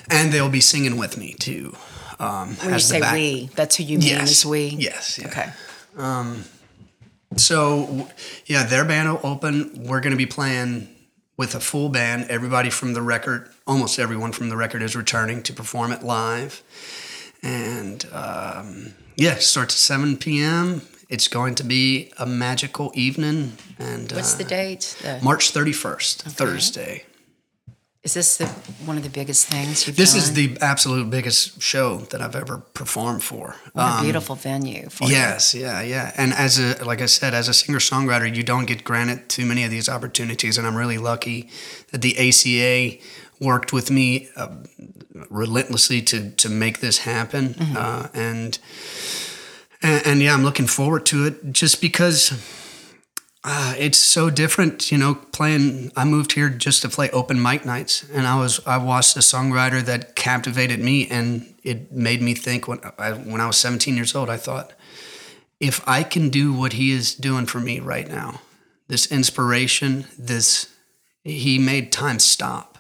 and 0.10 0.32
they'll 0.32 0.50
be 0.50 0.62
singing 0.62 0.98
with 0.98 1.18
me 1.18 1.34
too. 1.34 1.76
Um, 2.20 2.56
When 2.56 2.74
you 2.74 2.80
say 2.80 3.00
back- 3.02 3.14
we, 3.14 3.50
that's 3.56 3.76
who 3.76 3.84
you 3.84 3.98
mean 4.00 4.08
Yes. 4.08 4.32
is 4.32 4.46
we? 4.46 4.68
Yes. 4.68 5.20
yeah. 5.20 5.28
Okay. 5.28 5.50
So, 7.38 8.08
yeah, 8.46 8.64
their 8.64 8.86
band 8.86 9.10
will 9.12 9.20
open. 9.24 9.84
We're 9.86 10.00
going 10.00 10.12
to 10.12 10.18
be 10.18 10.26
playing 10.26 10.88
with 11.36 11.54
a 11.56 11.60
full 11.60 11.90
band. 11.90 12.28
Everybody 12.30 12.70
from 12.70 12.94
the 12.94 13.02
record, 13.02 13.50
almost 13.68 14.00
everyone 14.00 14.32
from 14.32 14.48
the 14.50 14.56
record, 14.56 14.82
is 14.82 14.96
returning 14.96 15.44
to 15.44 15.54
perform 15.54 15.92
it 15.92 16.02
live. 16.04 16.64
And 17.44 18.06
um, 18.14 18.94
yeah, 19.18 19.34
it 19.34 19.42
starts 19.42 19.74
at 19.76 19.80
7 19.80 20.16
p.m. 20.18 20.82
It's 21.16 21.30
going 21.30 21.56
to 21.56 21.64
be 21.64 22.12
a 22.18 22.26
magical 22.26 22.92
evening. 22.94 23.54
And 23.80 24.12
What's 24.12 24.36
uh, 24.36 24.40
the 24.40 24.44
date? 24.44 24.98
The- 25.02 25.20
March 25.24 25.54
31st, 25.54 26.24
Thursday. 26.24 27.06
is 28.04 28.14
this 28.14 28.36
the 28.36 28.48
one 28.86 28.98
of 28.98 29.04
the 29.04 29.10
biggest 29.10 29.48
things 29.48 29.88
you've 29.88 29.96
This 29.96 30.12
done? 30.12 30.22
is 30.24 30.34
the 30.34 30.58
absolute 30.60 31.10
biggest 31.10 31.62
show 31.62 32.00
that 32.12 32.22
I've 32.22 32.36
ever 32.36 32.58
performed 32.74 33.24
for. 33.24 33.56
What 33.72 34.00
a 34.00 34.04
beautiful 34.04 34.36
venue 34.36 34.90
for 34.90 35.06
you. 35.06 35.12
Yes, 35.14 35.56
yeah, 35.56 35.82
yeah. 35.82 36.12
And 36.18 36.34
as 36.34 36.60
a 36.60 36.84
like 36.84 37.02
I 37.02 37.08
said, 37.08 37.34
as 37.34 37.48
a 37.48 37.54
singer 37.54 37.80
songwriter, 37.80 38.28
you 38.38 38.44
don't 38.44 38.66
get 38.66 38.84
granted 38.84 39.30
too 39.30 39.46
many 39.46 39.64
of 39.64 39.72
these 39.72 39.88
opportunities, 39.88 40.58
and 40.58 40.68
I'm 40.68 40.76
really 40.76 40.98
lucky 41.12 41.50
that 41.92 42.02
the 42.02 42.14
ACA 42.28 42.98
worked 43.40 43.72
with 43.72 43.90
me 43.90 44.28
uh, 44.36 44.50
relentlessly 45.30 46.02
to 46.02 46.18
to 46.44 46.50
make 46.50 46.78
this 46.80 46.98
happen. 47.00 47.56
Uh, 47.78 48.10
and, 48.14 48.60
and 49.86 50.08
and 50.08 50.22
yeah, 50.22 50.34
I'm 50.34 50.44
looking 50.44 50.68
forward 50.68 51.06
to 51.08 51.26
it 51.26 51.52
just 51.52 51.82
because. 51.82 52.34
Uh, 53.48 53.76
it's 53.78 54.00
so 54.00 54.32
different, 54.32 54.92
you 54.92 54.98
know. 54.98 55.14
Playing, 55.14 55.92
I 55.96 56.04
moved 56.04 56.32
here 56.32 56.50
just 56.50 56.82
to 56.82 56.90
play 56.90 57.12
open 57.12 57.40
mic 57.40 57.64
nights, 57.64 58.04
and 58.12 58.26
I 58.26 58.40
was 58.40 58.60
I 58.66 58.78
watched 58.78 59.16
a 59.18 59.20
songwriter 59.20 59.84
that 59.84 60.16
captivated 60.16 60.80
me, 60.80 61.08
and 61.10 61.54
it 61.62 61.92
made 61.92 62.24
me 62.24 62.34
think. 62.34 62.68
When 62.68 62.80
I 62.98 63.12
when 63.12 63.42
I 63.42 63.46
was 63.46 63.58
17 63.58 63.96
years 63.96 64.16
old, 64.16 64.32
I 64.32 64.38
thought, 64.38 64.74
if 65.60 65.88
I 65.88 66.02
can 66.02 66.30
do 66.30 66.54
what 66.54 66.74
he 66.74 66.90
is 66.90 67.14
doing 67.14 67.46
for 67.46 67.60
me 67.60 67.80
right 67.80 68.08
now, 68.08 68.42
this 68.88 69.12
inspiration, 69.12 70.06
this 70.18 70.74
he 71.24 71.60
made 71.60 71.92
time 71.92 72.18
stop. 72.18 72.80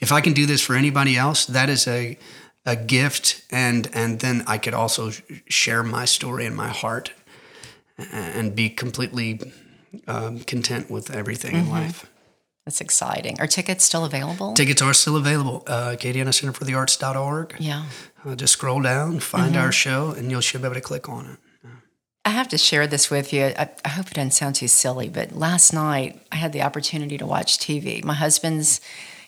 If 0.00 0.10
I 0.10 0.20
can 0.20 0.32
do 0.32 0.44
this 0.44 0.60
for 0.60 0.74
anybody 0.74 1.16
else, 1.16 1.46
that 1.46 1.68
is 1.68 1.86
a 1.86 2.18
a 2.66 2.76
gift, 2.76 3.42
and 3.50 3.88
and 3.94 4.20
then 4.20 4.44
I 4.46 4.58
could 4.58 4.74
also 4.74 5.10
share 5.48 5.82
my 5.82 6.04
story 6.04 6.46
and 6.46 6.54
my 6.56 6.68
heart, 6.68 7.12
and 8.12 8.54
be 8.54 8.68
completely 8.70 9.40
um, 10.06 10.40
content 10.40 10.90
with 10.90 11.10
everything 11.10 11.54
in 11.56 11.68
life. 11.70 12.06
That's 12.66 12.80
exciting. 12.80 13.40
Are 13.40 13.46
tickets 13.46 13.84
still 13.84 14.04
available? 14.04 14.52
Tickets 14.54 14.82
are 14.82 14.94
still 14.94 15.16
available. 15.16 15.64
Uh, 15.66 15.96
Acadiana 15.96 16.32
Center 16.32 16.52
for 16.52 16.64
the 16.64 16.74
Arts.org. 16.74 17.56
yeah. 17.58 17.84
Uh, 18.24 18.34
just 18.36 18.52
scroll 18.52 18.82
down, 18.82 19.18
find 19.18 19.54
Mm-hmm. 19.54 19.62
our 19.64 19.72
show, 19.72 20.10
and 20.10 20.30
you'll 20.30 20.42
should 20.42 20.60
be 20.60 20.66
able 20.66 20.74
to 20.74 20.80
click 20.82 21.08
on 21.08 21.24
it. 21.26 21.38
I 22.22 22.30
have 22.30 22.48
to 22.48 22.58
share 22.58 22.86
this 22.86 23.10
with 23.10 23.32
you. 23.32 23.44
I, 23.58 23.70
I 23.82 23.88
hope 23.88 24.08
it 24.08 24.14
doesn't 24.14 24.32
sound 24.32 24.54
too 24.56 24.68
silly, 24.68 25.08
but 25.08 25.32
last 25.34 25.72
night 25.72 26.20
I 26.30 26.36
had 26.36 26.52
the 26.52 26.60
opportunity 26.60 27.16
to 27.16 27.24
watch 27.24 27.58
TV. 27.58 28.04
My 28.04 28.12
husband's 28.12 28.80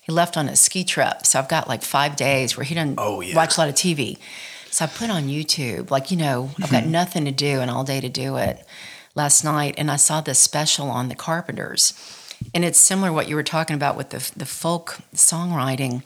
he 0.03 0.13
left 0.13 0.37
on 0.37 0.49
a 0.49 0.57
ski 0.57 0.85
trip, 0.85 1.25
so 1.25 1.39
I've 1.39 1.49
got 1.49 1.69
like 1.69 1.83
five 1.83 2.17
days 2.17 2.57
where 2.57 2.65
he 2.65 2.75
doesn't 2.75 2.97
Oh, 2.99 3.21
yeah. 3.23 3.35
watch 3.35 3.57
a 3.57 3.61
lot 3.61 3.69
of 3.71 3.75
TV. 3.75 4.19
So 4.71 4.85
I 4.85 4.89
put 4.89 5.11
on 5.11 5.25
YouTube, 5.25 5.91
like 5.91 6.11
you 6.11 6.17
know, 6.17 6.51
I've 6.63 6.71
got 6.71 6.83
Mm-hmm. 6.83 6.91
nothing 6.93 7.25
to 7.27 7.31
do 7.33 7.61
and 7.61 7.71
all 7.71 7.85
day 7.85 8.01
to 8.01 8.09
do 8.09 8.37
it. 8.37 8.65
Last 9.15 9.45
night, 9.45 9.75
and 9.77 9.91
I 9.91 9.97
saw 9.97 10.21
this 10.23 10.39
special 10.39 10.89
on 10.91 11.09
the 11.09 11.15
Carpenters, 11.15 11.93
and 12.55 12.65
it's 12.65 12.79
similar 12.79 13.09
to 13.09 13.13
what 13.13 13.29
you 13.29 13.37
were 13.37 13.43
talking 13.43 13.77
about 13.77 13.97
with 13.97 14.09
the 14.11 14.31
the 14.37 14.47
folk 14.47 14.99
songwriting. 15.15 16.03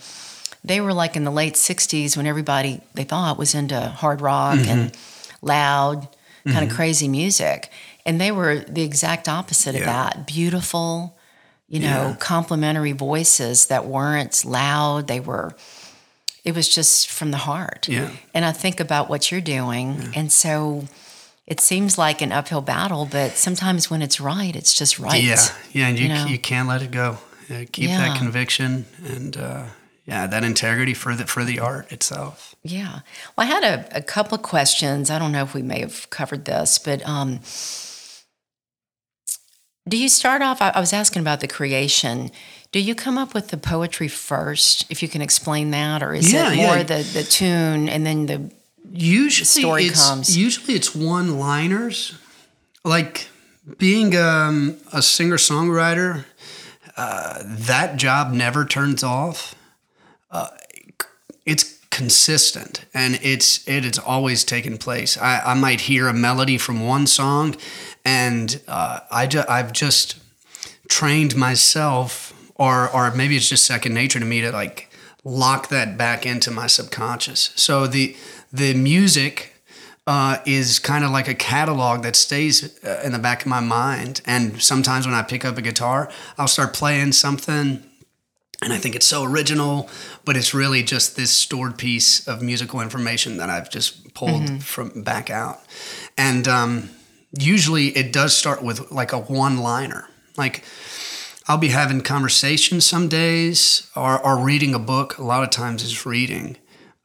They 0.64 0.80
were 0.80 0.92
like 0.92 1.14
in 1.16 1.22
the 1.24 1.30
late 1.30 1.54
'60s 1.54 2.16
when 2.16 2.26
everybody 2.26 2.80
they 2.94 3.04
thought 3.04 3.38
was 3.38 3.54
into 3.54 3.80
hard 3.80 4.20
rock 4.20 4.58
and 4.58 4.90
Mm-hmm. 4.90 5.46
loud, 5.46 6.08
kind 6.44 6.68
of 6.68 6.74
crazy 6.76 7.06
music, 7.08 7.70
and 8.04 8.20
they 8.20 8.32
were 8.32 8.56
the 8.68 8.82
exact 8.82 9.28
opposite 9.28 9.76
of 9.76 9.82
that. 9.84 10.26
Beautiful, 10.26 11.15
you 11.68 11.80
know, 11.80 12.08
Yeah. 12.10 12.16
complimentary 12.18 12.92
voices 12.92 13.66
that 13.66 13.86
weren't 13.86 14.44
loud. 14.44 15.06
They 15.08 15.20
were. 15.20 15.54
It 16.44 16.54
was 16.54 16.68
just 16.72 17.10
from 17.10 17.32
the 17.32 17.38
heart. 17.38 17.88
Yeah. 17.88 18.10
And 18.32 18.44
I 18.44 18.52
think 18.52 18.78
about 18.80 19.08
what 19.08 19.30
you're 19.32 19.40
doing, 19.40 20.12
and 20.14 20.30
so 20.30 20.84
it 21.46 21.60
seems 21.60 21.98
like 21.98 22.22
an 22.22 22.32
uphill 22.32 22.60
battle, 22.60 23.04
but 23.06 23.36
sometimes 23.36 23.90
when 23.90 24.02
it's 24.02 24.20
right, 24.20 24.54
it's 24.54 24.74
just 24.74 24.98
right. 24.98 25.22
Yeah, 25.22 25.42
yeah, 25.72 25.88
and 25.88 25.98
you 25.98 26.06
you 26.06 26.14
know? 26.14 26.26
you 26.26 26.38
can't 26.38 26.68
let 26.68 26.82
it 26.82 26.90
go. 26.92 27.18
Yeah, 27.48 27.64
keep 27.64 27.88
Yeah. 27.88 27.98
that 28.08 28.18
conviction 28.18 28.86
and 29.04 29.36
uh, 29.36 29.62
yeah, 30.06 30.26
that 30.28 30.44
integrity 30.44 30.94
for 30.94 31.14
the 31.16 31.26
for 31.26 31.44
the 31.44 31.58
art 31.60 31.90
itself. 31.92 32.54
Yeah. 32.62 33.00
Well, 33.36 33.46
I 33.46 33.50
had 33.50 33.64
a, 33.64 33.96
a 33.98 34.02
couple 34.02 34.36
of 34.36 34.42
questions. 34.42 35.10
I 35.10 35.18
don't 35.18 35.30
know 35.32 35.42
if 35.42 35.54
we 35.54 35.62
may 35.62 35.80
have 35.80 36.08
covered 36.10 36.44
this, 36.44 36.78
but 36.78 37.00
um, 37.08 37.40
do 39.88 39.96
you 39.96 40.08
start 40.08 40.42
off? 40.42 40.60
I, 40.60 40.70
I 40.70 40.80
was 40.80 40.92
asking 40.92 41.20
about 41.20 41.40
the 41.40 41.48
creation. 41.48 42.30
Do 42.72 42.80
you 42.80 42.94
come 42.94 43.16
up 43.16 43.34
with 43.34 43.48
the 43.48 43.56
poetry 43.56 44.08
first, 44.08 44.90
if 44.90 45.02
you 45.02 45.08
can 45.08 45.22
explain 45.22 45.70
that, 45.70 46.02
or 46.02 46.14
is 46.14 46.32
Yeah, 46.32 46.52
it 46.52 46.58
yeah. 46.58 46.66
more 46.66 46.84
the, 46.84 47.02
the 47.12 47.22
tune 47.22 47.88
and 47.88 48.04
then 48.04 48.26
the 48.26 48.50
Usually, 48.92 49.44
story 49.44 49.84
it's, 49.86 50.08
comes. 50.08 50.36
Usually, 50.36 50.74
it's 50.74 50.94
one 50.94 51.38
liners. 51.38 52.14
Like 52.84 53.28
being 53.78 54.14
um, 54.16 54.76
a 54.92 55.02
singer 55.02 55.36
songwriter, 55.36 56.24
uh, 56.96 57.42
that 57.44 57.96
job 57.96 58.32
never 58.32 58.64
turns 58.64 59.02
off. 59.02 59.54
Uh, 60.30 60.48
it's 61.44 61.76
consistent 61.90 62.84
and 62.92 63.18
it's 63.22 63.66
it 63.66 63.84
is 63.84 63.98
always 63.98 64.44
taking 64.44 64.76
place. 64.76 65.16
I, 65.16 65.40
I 65.40 65.54
might 65.54 65.82
hear 65.82 66.08
a 66.08 66.12
melody 66.12 66.58
from 66.58 66.86
one 66.86 67.06
song, 67.06 67.56
and 68.06 68.62
uh, 68.68 69.00
I 69.10 69.26
ju- 69.26 69.44
I've 69.48 69.72
just 69.72 70.16
trained 70.88 71.36
myself, 71.36 72.32
or 72.54 72.88
or 72.88 73.10
maybe 73.10 73.36
it's 73.36 73.48
just 73.48 73.66
second 73.66 73.92
nature 73.92 74.20
to 74.20 74.24
me 74.24 74.40
to 74.40 74.52
like 74.52 74.88
lock 75.24 75.68
that 75.68 75.98
back 75.98 76.24
into 76.24 76.50
my 76.52 76.68
subconscious. 76.68 77.52
So 77.56 77.86
the 77.88 78.16
the 78.52 78.74
music 78.74 79.60
uh, 80.06 80.38
is 80.46 80.78
kind 80.78 81.04
of 81.04 81.10
like 81.10 81.26
a 81.26 81.34
catalog 81.34 82.02
that 82.04 82.14
stays 82.14 82.78
uh, 82.84 83.02
in 83.04 83.10
the 83.10 83.18
back 83.18 83.42
of 83.42 83.48
my 83.48 83.58
mind. 83.60 84.20
And 84.24 84.62
sometimes 84.62 85.04
when 85.04 85.16
I 85.16 85.22
pick 85.22 85.44
up 85.44 85.58
a 85.58 85.62
guitar, 85.62 86.08
I'll 86.38 86.46
start 86.46 86.72
playing 86.72 87.10
something 87.10 87.82
and 88.62 88.72
I 88.72 88.78
think 88.78 88.94
it's 88.94 89.06
so 89.06 89.24
original, 89.24 89.90
but 90.24 90.36
it's 90.36 90.54
really 90.54 90.82
just 90.82 91.16
this 91.16 91.30
stored 91.30 91.76
piece 91.76 92.26
of 92.26 92.40
musical 92.40 92.80
information 92.80 93.36
that 93.36 93.50
I've 93.50 93.68
just 93.68 94.14
pulled 94.14 94.62
from 94.62 95.02
back 95.02 95.28
out. 95.28 95.60
And 96.16 96.48
um, 96.48 96.90
usually 97.38 97.88
it 97.88 98.12
does 98.12 98.36
start 98.36 98.62
with 98.62 98.90
like 98.90 99.12
a 99.12 99.18
one 99.18 99.58
liner. 99.58 100.08
Like 100.36 100.64
I'll 101.48 101.58
be 101.58 101.68
having 101.68 102.00
conversations 102.00 102.84
some 102.84 103.08
days 103.08 103.90
or, 103.94 104.20
or 104.24 104.38
reading 104.38 104.74
a 104.74 104.78
book. 104.78 105.18
A 105.18 105.22
lot 105.22 105.44
of 105.44 105.50
times 105.50 105.82
it's 105.84 106.04
reading 106.04 106.56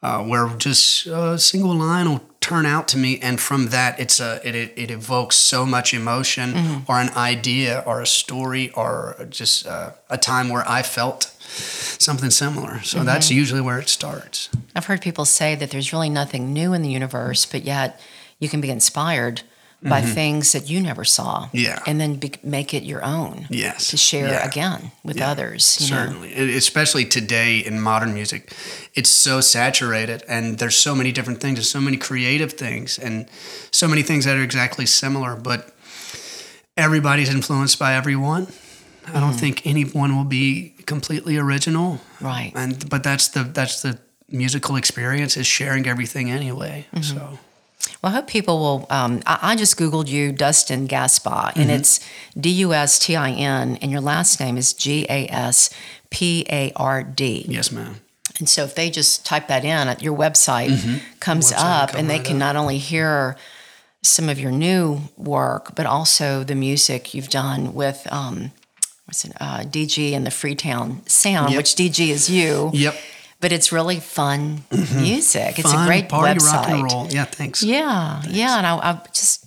uh, 0.01 0.23
where 0.23 0.47
just 0.57 1.05
a 1.05 1.37
single 1.37 1.75
line 1.75 2.09
will 2.09 2.21
turn 2.39 2.65
out 2.65 2.87
to 2.87 2.97
me. 2.97 3.19
And 3.19 3.39
from 3.39 3.67
that, 3.67 3.99
it's 3.99 4.19
a, 4.19 4.41
it, 4.43 4.55
it, 4.55 4.73
it 4.75 4.91
evokes 4.91 5.35
so 5.35 5.63
much 5.65 5.93
emotion 5.93 6.83
or 6.87 6.95
an 6.99 7.09
idea 7.09 7.83
or 7.85 8.01
a 8.01 8.07
story 8.07 8.71
or 8.71 9.27
just 9.29 9.67
uh, 9.67 9.91
a 10.09 10.17
time 10.17 10.49
where 10.49 10.67
I 10.67 10.81
felt 10.81 11.25
something 11.39 12.31
similar. 12.31 12.81
So 12.81 13.03
that's 13.03 13.29
usually 13.29 13.61
where 13.61 13.77
it 13.77 13.89
starts. 13.89 14.49
I've 14.75 14.85
heard 14.85 15.01
people 15.01 15.25
say 15.25 15.53
that 15.53 15.69
there's 15.69 15.93
really 15.93 16.09
nothing 16.09 16.51
new 16.51 16.73
in 16.73 16.81
the 16.81 16.89
universe, 16.89 17.45
but 17.45 17.63
yet 17.63 17.99
you 18.39 18.49
can 18.49 18.59
be 18.59 18.71
inspired 18.71 19.43
by 19.83 20.01
things 20.01 20.51
that 20.51 20.69
you 20.69 20.79
never 20.79 21.03
saw. 21.03 21.45
Mm-hmm. 21.45 21.57
Yeah. 21.57 21.79
And 21.87 21.99
then 21.99 22.15
be, 22.15 22.31
make 22.43 22.73
it 22.73 22.83
your 22.83 23.03
own. 23.03 23.47
Yes. 23.49 23.89
To 23.89 23.97
share 23.97 24.27
Yeah. 24.27 24.45
again 24.45 24.91
with 25.03 25.17
Yeah, 25.17 25.31
others. 25.31 25.77
You 25.81 25.89
Know? 25.95 26.05
Certainly, 26.05 26.33
And 26.35 26.49
especially 26.51 27.05
today 27.05 27.57
in 27.57 27.81
modern 27.81 28.13
music, 28.13 28.53
it's 28.93 29.09
so 29.09 29.41
saturated, 29.41 30.23
and 30.27 30.59
there's 30.59 30.75
so 30.77 30.93
many 30.95 31.11
different 31.11 31.39
things, 31.41 31.57
and 31.57 31.65
so 31.65 31.81
many 31.81 31.97
creative 31.97 32.53
things, 32.53 32.99
and 32.99 33.25
so 33.71 33.87
many 33.87 34.03
things 34.03 34.25
that 34.25 34.37
are 34.37 34.43
exactly 34.43 34.85
similar. 34.85 35.35
But 35.35 35.73
everybody's 36.77 37.29
influenced 37.29 37.79
by 37.79 37.93
everyone. 37.95 38.47
I 39.07 39.19
don't 39.19 39.33
think 39.33 39.65
anyone 39.65 40.15
will 40.15 40.25
be 40.29 40.75
completely 40.85 41.37
original, 41.37 41.99
Right. 42.19 42.51
and 42.55 42.87
but 42.89 43.01
that's 43.03 43.29
the 43.29 43.43
that's 43.43 43.81
the 43.81 43.97
musical 44.29 44.75
experience 44.75 45.35
is 45.37 45.47
sharing 45.47 45.87
everything 45.87 46.29
anyway. 46.31 46.85
So 47.01 47.39
Well, 48.01 48.11
I 48.11 48.15
hope 48.15 48.27
people 48.27 48.59
will. 48.59 48.87
Um, 48.89 49.21
I, 49.25 49.39
I 49.51 49.55
just 49.55 49.77
Googled 49.77 50.07
you, 50.07 50.31
Dustin 50.31 50.87
Gaspard, 50.87 51.51
Mm-hmm. 51.53 51.61
and 51.61 51.71
it's 51.71 51.99
D 52.39 52.49
U 52.51 52.73
S 52.73 52.99
T 52.99 53.15
I 53.15 53.31
N, 53.31 53.77
and 53.81 53.91
your 53.91 54.01
last 54.01 54.39
name 54.39 54.57
is 54.57 54.73
G 54.73 55.05
A 55.09 55.27
S 55.27 55.69
P 56.09 56.45
A 56.49 56.71
R 56.75 57.03
D. 57.03 57.45
yes, 57.47 57.71
ma'am. 57.71 58.01
And 58.39 58.49
so 58.49 58.63
if 58.63 58.73
they 58.75 58.89
just 58.89 59.25
type 59.25 59.47
that 59.49 59.63
in, 59.63 59.95
your 59.99 60.17
website 60.17 60.69
comes 61.19 61.51
Mm-hmm. 61.51 61.59
Website 61.61 61.83
up, 61.83 61.93
and 61.95 62.09
they 62.09 62.17
right 62.17 62.25
can 62.25 62.35
up. 62.37 62.39
not 62.39 62.55
only 62.55 62.77
hear 62.79 63.35
some 64.03 64.29
of 64.29 64.39
your 64.39 64.51
new 64.51 64.99
work, 65.17 65.75
but 65.75 65.85
also 65.85 66.43
the 66.43 66.55
music 66.55 67.13
you've 67.13 67.29
done 67.29 67.73
with. 67.73 68.07
Um, 68.11 68.51
What's 69.05 69.25
it, 69.25 69.33
uh, 69.41 69.59
DG 69.59 70.13
and 70.13 70.25
the 70.25 70.31
Freetown 70.31 71.01
Sound, 71.05 71.51
Yep. 71.51 71.57
which 71.57 71.75
DG 71.75 72.09
is 72.09 72.29
you. 72.29 72.69
Yep. 72.73 72.95
But 73.41 73.51
it's 73.51 73.71
really 73.71 73.99
fun 73.99 74.63
music. 74.71 75.57
It's 75.59 75.71
Fun, 75.73 75.83
a 75.83 75.87
great 75.87 76.07
party 76.09 76.39
website. 76.39 76.53
rock 76.53 76.69
and 76.69 76.83
roll. 76.83 77.07
Yeah, 77.09 77.25
thanks. 77.25 77.63
Yeah, 77.63 78.21
yeah, 78.29 78.57
and 78.57 78.67
I, 78.67 78.75
I 78.77 79.01
just 79.13 79.45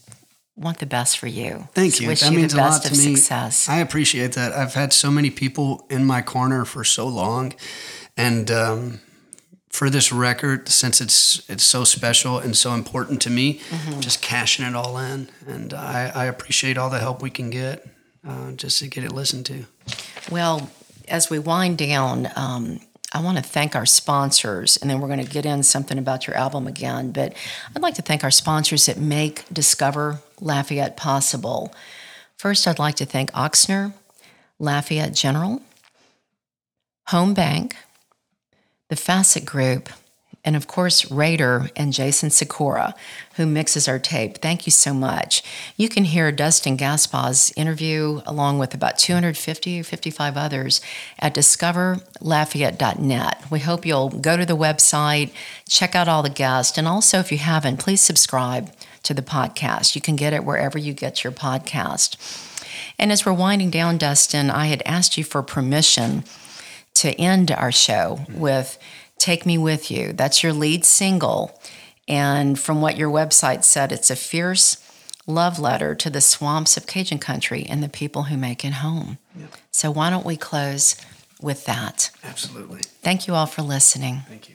want 0.57 0.79
the 0.79 0.87
best 0.87 1.19
for 1.19 1.29
you. 1.29 1.69
Thank 1.75 1.93
Just 1.93 2.01
you. 2.03 2.09
Wish 2.09 2.21
that 2.21 2.33
you 2.33 2.39
means 2.39 2.53
the 2.55 2.61
a 2.61 2.63
lot 2.63 2.85
of 2.85 2.91
to 2.93 2.99
me. 2.99 3.15
success. 3.17 3.69
I 3.69 3.79
appreciate 3.79 4.33
that. 4.35 4.53
I've 4.53 4.75
had 4.75 4.93
so 4.93 5.11
many 5.11 5.31
people 5.31 5.87
in 5.91 6.05
my 6.05 6.23
corner 6.23 6.65
for 6.65 6.83
so 6.85 7.07
long, 7.07 7.55
and 8.17 8.51
um, 8.51 9.01
for 9.71 9.91
this 9.91 10.13
record, 10.13 10.69
since 10.69 11.01
it's 11.01 11.49
it's 11.49 11.65
so 11.65 11.85
special 11.85 12.39
and 12.39 12.57
so 12.57 12.75
important 12.75 13.23
to 13.23 13.31
me, 13.31 13.61
Mm-hmm. 13.71 14.01
just 14.01 14.21
cashing 14.23 14.65
it 14.67 14.75
all 14.75 14.99
in, 14.99 15.29
and 15.47 15.73
I, 15.73 16.11
I 16.15 16.25
appreciate 16.27 16.77
all 16.79 16.91
the 16.91 16.99
help 17.01 17.23
we 17.23 17.31
can 17.31 17.51
get 17.51 17.87
uh, 18.27 18.53
just 18.53 18.79
to 18.81 18.89
get 18.89 19.05
it 19.05 19.13
listened 19.13 19.47
to. 19.47 19.67
well, 20.31 20.69
as 21.09 21.31
we 21.31 21.39
wind 21.39 21.79
down, 21.79 22.29
um, 22.37 22.81
I 23.15 23.21
want 23.21 23.39
to 23.39 23.45
thank 23.45 23.77
our 23.77 23.87
sponsors, 23.87 24.77
and 24.77 24.91
then 24.91 25.01
we're 25.01 25.07
going 25.07 25.25
to 25.25 25.31
get 25.31 25.47
in 25.47 25.63
something 25.63 25.99
about 25.99 26.27
your 26.27 26.37
album 26.37 26.67
again. 26.67 27.13
But 27.13 27.33
I'd 27.75 27.81
like 27.83 27.95
to 27.95 28.03
thank 28.03 28.25
our 28.25 28.31
sponsors 28.31 28.87
that 28.87 28.99
make 28.99 29.45
Discover 29.53 30.19
Lafayette 30.41 30.97
possible. 30.97 31.73
First, 32.37 32.67
I'd 32.67 32.81
like 32.81 32.97
to 32.97 33.07
thank 33.07 33.31
Ochsner, 33.31 33.95
Lafayette 34.59 35.15
General, 35.15 35.63
Home 37.09 37.35
Bank, 37.35 37.77
the 38.89 38.97
Facet 38.97 39.45
Group, 39.45 39.89
and 40.45 40.57
of 40.57 40.67
course, 40.67 41.11
Rader 41.11 41.71
and 41.75 41.91
Jason 41.93 42.31
Sikora, 42.31 42.95
who 43.37 43.47
mixes 43.47 43.89
our 43.89 43.99
tape. 43.99 44.39
Thank 44.39 44.67
you 44.67 44.73
so 44.73 44.93
much. 44.93 45.43
You 45.77 45.89
can 45.89 46.05
hear 46.05 46.31
Dustin 46.31 46.77
Gaspard's 46.77 47.53
interview 47.57 48.21
along 48.27 48.59
with 48.59 48.75
about 48.75 48.99
250 48.99 49.81
or 49.81 49.85
55 49.85 50.37
others 50.37 50.83
at 51.19 51.35
discoverlafayette.net. 51.35 53.45
We 53.51 53.61
hope 53.61 53.87
you'll 53.87 54.11
go 54.11 54.37
to 54.37 54.45
the 54.45 54.57
website, 54.57 55.33
check 55.69 55.95
out 55.95 56.09
all 56.09 56.23
the 56.23 56.29
guests, 56.29 56.77
and 56.77 56.87
also, 56.87 57.19
if 57.19 57.33
you 57.33 57.39
haven't, 57.39 57.79
please 57.79 58.03
subscribe 58.03 58.71
to 59.05 59.15
the 59.15 59.23
podcast. 59.23 59.95
You 59.95 60.01
can 60.01 60.17
get 60.17 60.35
it 60.35 60.45
wherever 60.45 60.79
you 60.79 60.93
get 60.93 61.25
your 61.25 61.33
podcast. 61.33 62.51
And 62.99 63.11
as 63.11 63.25
we're 63.25 63.33
winding 63.33 63.71
down, 63.71 63.99
Dustin, 63.99 64.51
I 64.51 64.67
had 64.67 64.83
asked 64.85 65.17
you 65.17 65.25
for 65.25 65.43
permission 65.43 66.25
to 66.95 67.13
end 67.21 67.51
our 67.51 67.73
show 67.73 68.21
with 68.33 68.79
Take 69.25 69.47
Me 69.47 69.57
With 69.57 69.91
You. 69.91 70.13
That's 70.13 70.43
your 70.43 70.53
lead 70.53 70.85
single. 70.85 71.59
And 72.07 72.59
from 72.59 72.83
what 72.83 72.99
your 72.99 73.11
website 73.11 73.65
said, 73.65 73.91
it's 73.91 74.11
a 74.11 74.17
fierce 74.17 74.77
love 75.27 75.59
letter 75.59 75.95
to 75.95 76.11
the 76.11 76.21
swamps 76.21 76.77
of 76.77 76.87
Cajun 76.87 77.19
country 77.19 77.65
and 77.67 77.83
the 77.83 77.89
people 77.89 78.25
who 78.25 78.37
make 78.37 78.67
it 78.67 78.75
home. 78.75 79.17
So, 79.71 79.91
why 79.91 80.11
don't 80.11 80.27
we 80.27 80.37
close 80.37 80.97
with 81.41 81.65
that? 81.65 82.11
Absolutely. 82.23 82.81
Thank 83.01 83.27
you 83.27 83.35
all 83.35 83.47
for 83.47 83.63
listening. 83.63 84.25
Thank 84.29 84.51
you. 84.51 84.54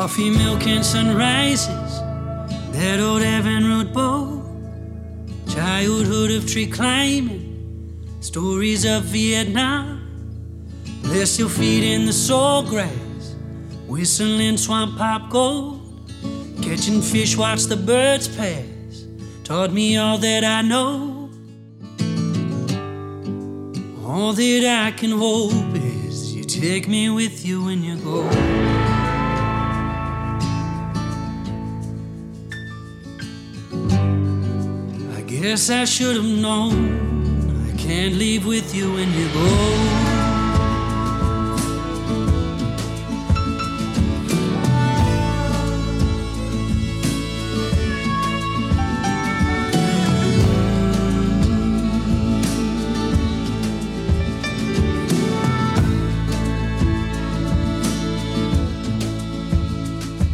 Coffee, 0.00 0.30
milk, 0.30 0.66
and 0.66 0.82
sunrises. 0.82 2.00
That 2.72 3.00
old 3.00 3.20
Avon 3.20 3.68
Road 3.68 3.92
boat. 3.92 4.42
Childhood 5.46 6.30
of 6.30 6.50
tree 6.50 6.66
climbing. 6.66 8.08
Stories 8.20 8.86
of 8.86 9.02
Vietnam. 9.02 10.00
Bless 11.02 11.38
your 11.38 11.50
feet 11.50 11.84
in 11.84 12.06
the 12.06 12.12
sawgrass. 12.12 13.34
Whistling 13.88 14.56
swamp 14.56 14.96
pop 14.96 15.28
gold. 15.28 16.10
Catching 16.62 17.02
fish, 17.02 17.36
watch 17.36 17.64
the 17.64 17.76
birds 17.76 18.26
pass. 18.26 19.04
Taught 19.44 19.74
me 19.74 19.98
all 19.98 20.16
that 20.16 20.44
I 20.44 20.62
know. 20.62 21.28
All 24.06 24.32
that 24.32 24.86
I 24.86 24.92
can 24.92 25.10
hope 25.10 25.74
is 25.74 26.34
you 26.34 26.44
take 26.44 26.88
me 26.88 27.10
with 27.10 27.44
you 27.44 27.62
when 27.62 27.84
you 27.84 27.96
go. 27.96 28.69
Guess 35.40 35.70
I 35.70 35.86
should 35.86 36.16
have 36.16 36.24
known 36.26 37.70
I 37.72 37.76
can't 37.78 38.14
leave 38.14 38.44
with 38.44 38.74
you 38.74 38.92
when 38.92 39.10
you 39.14 39.26
go. 39.32 39.46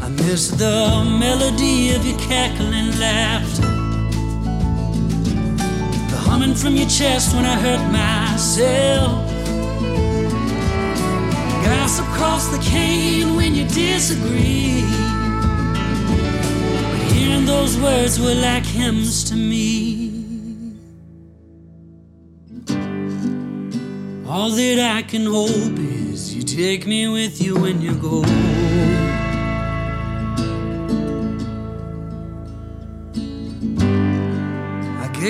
I 0.03 0.09
miss 0.09 0.49
the 0.49 1.05
melody 1.21 1.95
of 1.95 2.05
your 2.05 2.19
cackling 2.19 2.99
laughter. 2.99 3.46
From 6.57 6.75
your 6.77 6.89
chest 6.89 7.35
when 7.35 7.45
I 7.45 7.55
hurt 7.55 7.83
myself. 7.93 9.31
Gossip 11.65 12.07
across 12.07 12.49
the 12.49 12.59
cane 12.63 13.37
when 13.37 13.55
you 13.55 13.67
disagree. 13.69 14.83
But 16.91 17.13
hearing 17.13 17.45
those 17.45 17.79
words 17.79 18.19
were 18.19 18.35
like 18.35 18.65
hymns 18.65 19.25
to 19.31 19.37
me. 19.37 20.07
All 24.27 24.51
that 24.51 24.79
I 24.97 25.03
can 25.03 25.27
hope 25.27 25.79
is 25.79 26.35
you 26.35 26.43
take 26.43 26.87
me 26.87 27.09
with 27.09 27.43
you 27.43 27.59
when 27.61 27.83
you 27.83 27.95
go. 27.95 28.23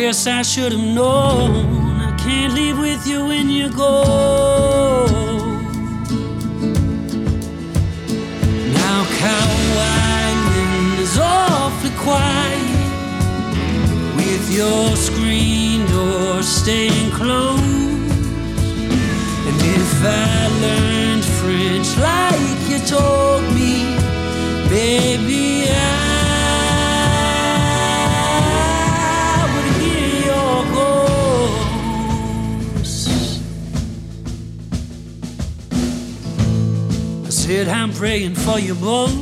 Guess 0.01 0.27
I 0.27 0.43
should 0.43 0.73
have 0.73 0.89
known 0.95 2.01
I 2.03 2.15
can't 2.19 2.53
leave 2.53 2.79
with 2.79 3.07
you 3.07 3.25
when 3.25 3.49
you 3.49 3.71
go. 3.71 5.07
Now 8.81 9.01
Cow 9.21 9.53
Island 10.21 11.01
is 11.01 11.19
awfully 11.19 11.95
quiet 11.97 12.77
with 14.17 14.45
your 14.55 14.95
screen 14.97 15.87
door 15.87 16.43
staying 16.43 17.11
closed. 17.13 17.63
And 19.49 19.59
if 19.79 19.93
I 20.05 20.49
learned 20.65 21.25
French 21.25 21.89
like 21.97 22.61
you 22.69 22.81
told 22.87 23.46
Said, 37.57 37.69
I'm 37.69 37.91
praying 37.91 38.35
for 38.35 38.59
you, 38.59 38.75
both. 38.75 39.17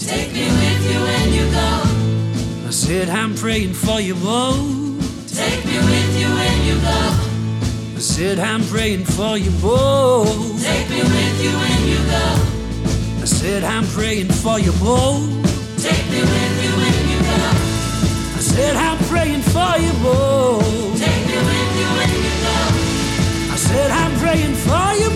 Take 0.00 0.32
me 0.32 0.46
with 0.48 0.90
you 0.90 1.00
when 1.04 1.32
you 1.34 1.44
go. 1.52 2.66
I 2.66 2.70
said, 2.70 3.10
I'm 3.10 3.34
praying 3.34 3.74
for 3.74 4.00
you, 4.00 4.14
both. 4.14 4.56
Take 5.36 5.66
me 5.66 5.76
with 5.76 6.18
you 6.18 6.28
when 6.28 6.64
you 6.64 6.76
go. 6.80 7.00
I 7.94 7.98
said, 7.98 8.38
I'm 8.38 8.64
praying 8.64 9.04
for 9.04 9.36
you, 9.36 9.50
both. 9.60 10.62
Take 10.64 10.88
me 10.88 11.02
with 11.02 11.44
you 11.44 11.52
when 11.60 11.80
you 11.92 11.98
go. 12.08 12.26
I 13.20 13.26
said, 13.26 13.62
I'm 13.64 13.84
praying 13.88 14.28
for 14.28 14.58
you, 14.58 14.72
both. 14.80 15.28
Take 15.76 16.08
me 16.08 16.22
with 16.24 16.64
you 16.64 16.72
when 16.72 16.96
you 17.12 17.20
go. 17.20 17.52
I 18.32 18.40
said, 18.40 18.76
I'm 18.76 18.98
praying 19.12 19.42
for 19.42 19.76
you, 19.76 19.92
both. 20.00 20.96
Take 20.96 21.24
me 21.28 21.36
with 21.36 21.72
you 21.76 21.88
when 22.00 22.10
you 22.16 22.32
go. 22.48 22.56
I 23.52 23.56
said, 23.60 23.90
I'm 23.90 24.16
praying 24.24 24.54
for 24.54 24.88
you, 25.02 25.10